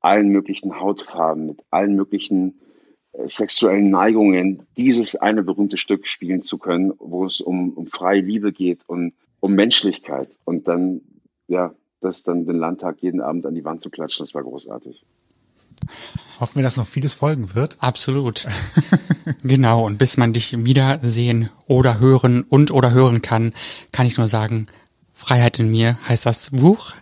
allen 0.00 0.28
möglichen 0.28 0.78
Hautfarben, 0.78 1.46
mit 1.46 1.64
allen 1.70 1.96
möglichen 1.96 2.60
äh, 3.12 3.26
sexuellen 3.26 3.90
Neigungen 3.90 4.66
dieses 4.76 5.16
eine 5.16 5.42
berühmte 5.42 5.76
Stück 5.76 6.06
spielen 6.06 6.40
zu 6.40 6.58
können, 6.58 6.92
wo 6.98 7.24
es 7.24 7.40
um, 7.40 7.72
um 7.72 7.86
freie 7.86 8.20
Liebe 8.20 8.52
geht 8.52 8.82
und 8.86 9.14
um 9.40 9.54
Menschlichkeit. 9.54 10.38
Und 10.44 10.68
dann, 10.68 11.00
ja, 11.48 11.74
das 12.00 12.22
dann 12.22 12.46
den 12.46 12.58
Landtag 12.58 13.00
jeden 13.00 13.20
Abend 13.20 13.46
an 13.46 13.54
die 13.54 13.64
Wand 13.64 13.80
zu 13.80 13.90
klatschen, 13.90 14.24
das 14.24 14.34
war 14.34 14.42
großartig. 14.42 15.04
Hoffen 16.40 16.56
wir, 16.56 16.62
dass 16.62 16.76
noch 16.76 16.86
vieles 16.86 17.14
folgen 17.14 17.54
wird. 17.54 17.78
Absolut. 17.80 18.46
genau. 19.42 19.84
Und 19.84 19.98
bis 19.98 20.16
man 20.16 20.32
dich 20.32 20.64
wiedersehen 20.64 21.50
oder 21.66 21.98
hören 21.98 22.42
und 22.42 22.70
oder 22.70 22.92
hören 22.92 23.22
kann, 23.22 23.52
kann 23.92 24.06
ich 24.06 24.18
nur 24.18 24.28
sagen, 24.28 24.68
Freiheit 25.12 25.58
in 25.58 25.68
mir 25.68 25.98
heißt 26.08 26.26
das 26.26 26.50
Buch 26.50 26.92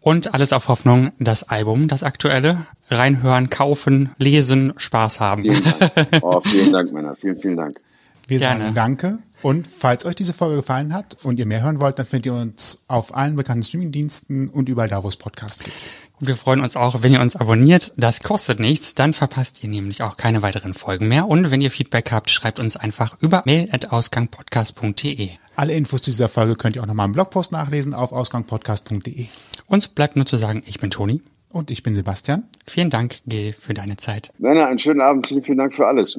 und 0.00 0.32
alles 0.32 0.52
auf 0.52 0.68
Hoffnung, 0.68 1.10
das 1.18 1.42
Album, 1.42 1.88
das 1.88 2.04
aktuelle, 2.04 2.66
reinhören, 2.88 3.50
kaufen, 3.50 4.10
lesen, 4.16 4.72
Spaß 4.76 5.18
haben. 5.18 5.42
Vielen 5.42 5.64
Dank. 5.64 6.08
Oh, 6.22 6.40
vielen 6.40 6.72
Dank, 6.72 6.92
Männer. 6.92 7.16
Vielen, 7.16 7.40
vielen 7.40 7.56
Dank. 7.56 7.80
Wir 8.28 8.38
Gerne. 8.38 8.64
sagen 8.64 8.74
Danke. 8.74 9.18
Und 9.42 9.66
falls 9.66 10.06
euch 10.06 10.14
diese 10.14 10.32
Folge 10.32 10.56
gefallen 10.56 10.94
hat 10.94 11.18
und 11.22 11.38
ihr 11.38 11.44
mehr 11.44 11.62
hören 11.62 11.78
wollt, 11.78 11.98
dann 11.98 12.06
findet 12.06 12.26
ihr 12.26 12.34
uns 12.34 12.84
auf 12.88 13.14
allen 13.14 13.36
bekannten 13.36 13.62
Streamingdiensten 13.62 14.48
und 14.48 14.70
überall 14.70 14.88
da, 14.88 15.04
wo 15.04 15.08
es 15.08 15.16
Podcasts 15.16 15.62
gibt. 15.62 15.84
Und 16.18 16.28
wir 16.28 16.36
freuen 16.36 16.60
uns 16.60 16.76
auch, 16.76 17.02
wenn 17.02 17.12
ihr 17.12 17.20
uns 17.20 17.36
abonniert. 17.36 17.92
Das 17.98 18.20
kostet 18.20 18.58
nichts, 18.58 18.94
dann 18.94 19.12
verpasst 19.12 19.62
ihr 19.62 19.68
nämlich 19.68 20.02
auch 20.02 20.16
keine 20.16 20.40
weiteren 20.40 20.72
Folgen 20.72 21.08
mehr. 21.08 21.28
Und 21.28 21.50
wenn 21.50 21.60
ihr 21.60 21.70
Feedback 21.70 22.10
habt, 22.10 22.30
schreibt 22.30 22.58
uns 22.58 22.76
einfach 22.76 23.20
über 23.20 23.42
mail.ausgangpodcast.de. 23.44 25.28
Alle 25.56 25.74
Infos 25.74 26.00
zu 26.00 26.10
dieser 26.10 26.30
Folge 26.30 26.56
könnt 26.56 26.76
ihr 26.76 26.82
auch 26.82 26.86
nochmal 26.86 27.06
im 27.06 27.12
Blogpost 27.12 27.52
nachlesen 27.52 27.92
auf 27.92 28.12
ausgangpodcast.de. 28.12 29.26
Uns 29.66 29.88
bleibt 29.88 30.16
nur 30.16 30.24
zu 30.24 30.38
sagen, 30.38 30.62
ich 30.66 30.80
bin 30.80 30.90
Toni. 30.90 31.20
Und 31.52 31.70
ich 31.70 31.84
bin 31.84 31.94
Sebastian. 31.94 32.48
Vielen 32.66 32.90
Dank, 32.90 33.18
G, 33.26 33.52
für 33.52 33.74
deine 33.74 33.96
Zeit. 33.96 34.32
Männer, 34.38 34.66
einen 34.66 34.80
schönen 34.80 35.00
Abend. 35.00 35.28
Vielen, 35.28 35.44
vielen 35.44 35.58
Dank 35.58 35.72
für 35.72 35.86
alles. 35.86 36.16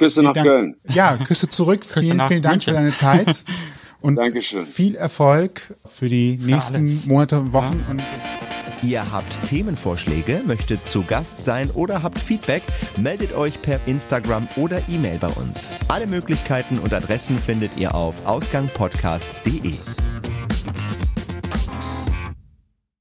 Küsse 0.00 0.22
nach 0.22 0.32
Dank, 0.32 0.46
Köln. 0.46 0.76
Ja, 0.88 1.16
Küsse 1.18 1.48
zurück. 1.48 1.82
Küsse 1.82 2.00
vielen, 2.00 2.20
vielen 2.26 2.42
Dank 2.42 2.54
München. 2.66 2.74
für 2.74 2.80
deine 2.80 2.94
Zeit. 2.94 3.44
Und 4.00 4.16
Dankeschön. 4.16 4.64
viel 4.64 4.94
Erfolg 4.96 5.74
für 5.84 6.08
die 6.08 6.38
für 6.38 6.46
nächsten 6.46 6.76
alles. 6.76 7.06
Monate, 7.06 7.52
Wochen. 7.52 7.84
Ja. 7.84 7.90
Und 7.90 8.02
Ihr 8.82 9.12
habt 9.12 9.30
Themenvorschläge, 9.46 10.40
möchtet 10.46 10.86
zu 10.86 11.02
Gast 11.04 11.44
sein 11.44 11.70
oder 11.72 12.02
habt 12.02 12.18
Feedback, 12.18 12.62
meldet 12.96 13.34
euch 13.34 13.60
per 13.60 13.78
Instagram 13.84 14.48
oder 14.56 14.80
E-Mail 14.88 15.18
bei 15.18 15.28
uns. 15.28 15.68
Alle 15.88 16.06
Möglichkeiten 16.06 16.78
und 16.78 16.94
Adressen 16.94 17.38
findet 17.38 17.72
ihr 17.76 17.94
auf 17.94 18.24
ausgangpodcast.de. 18.24 19.74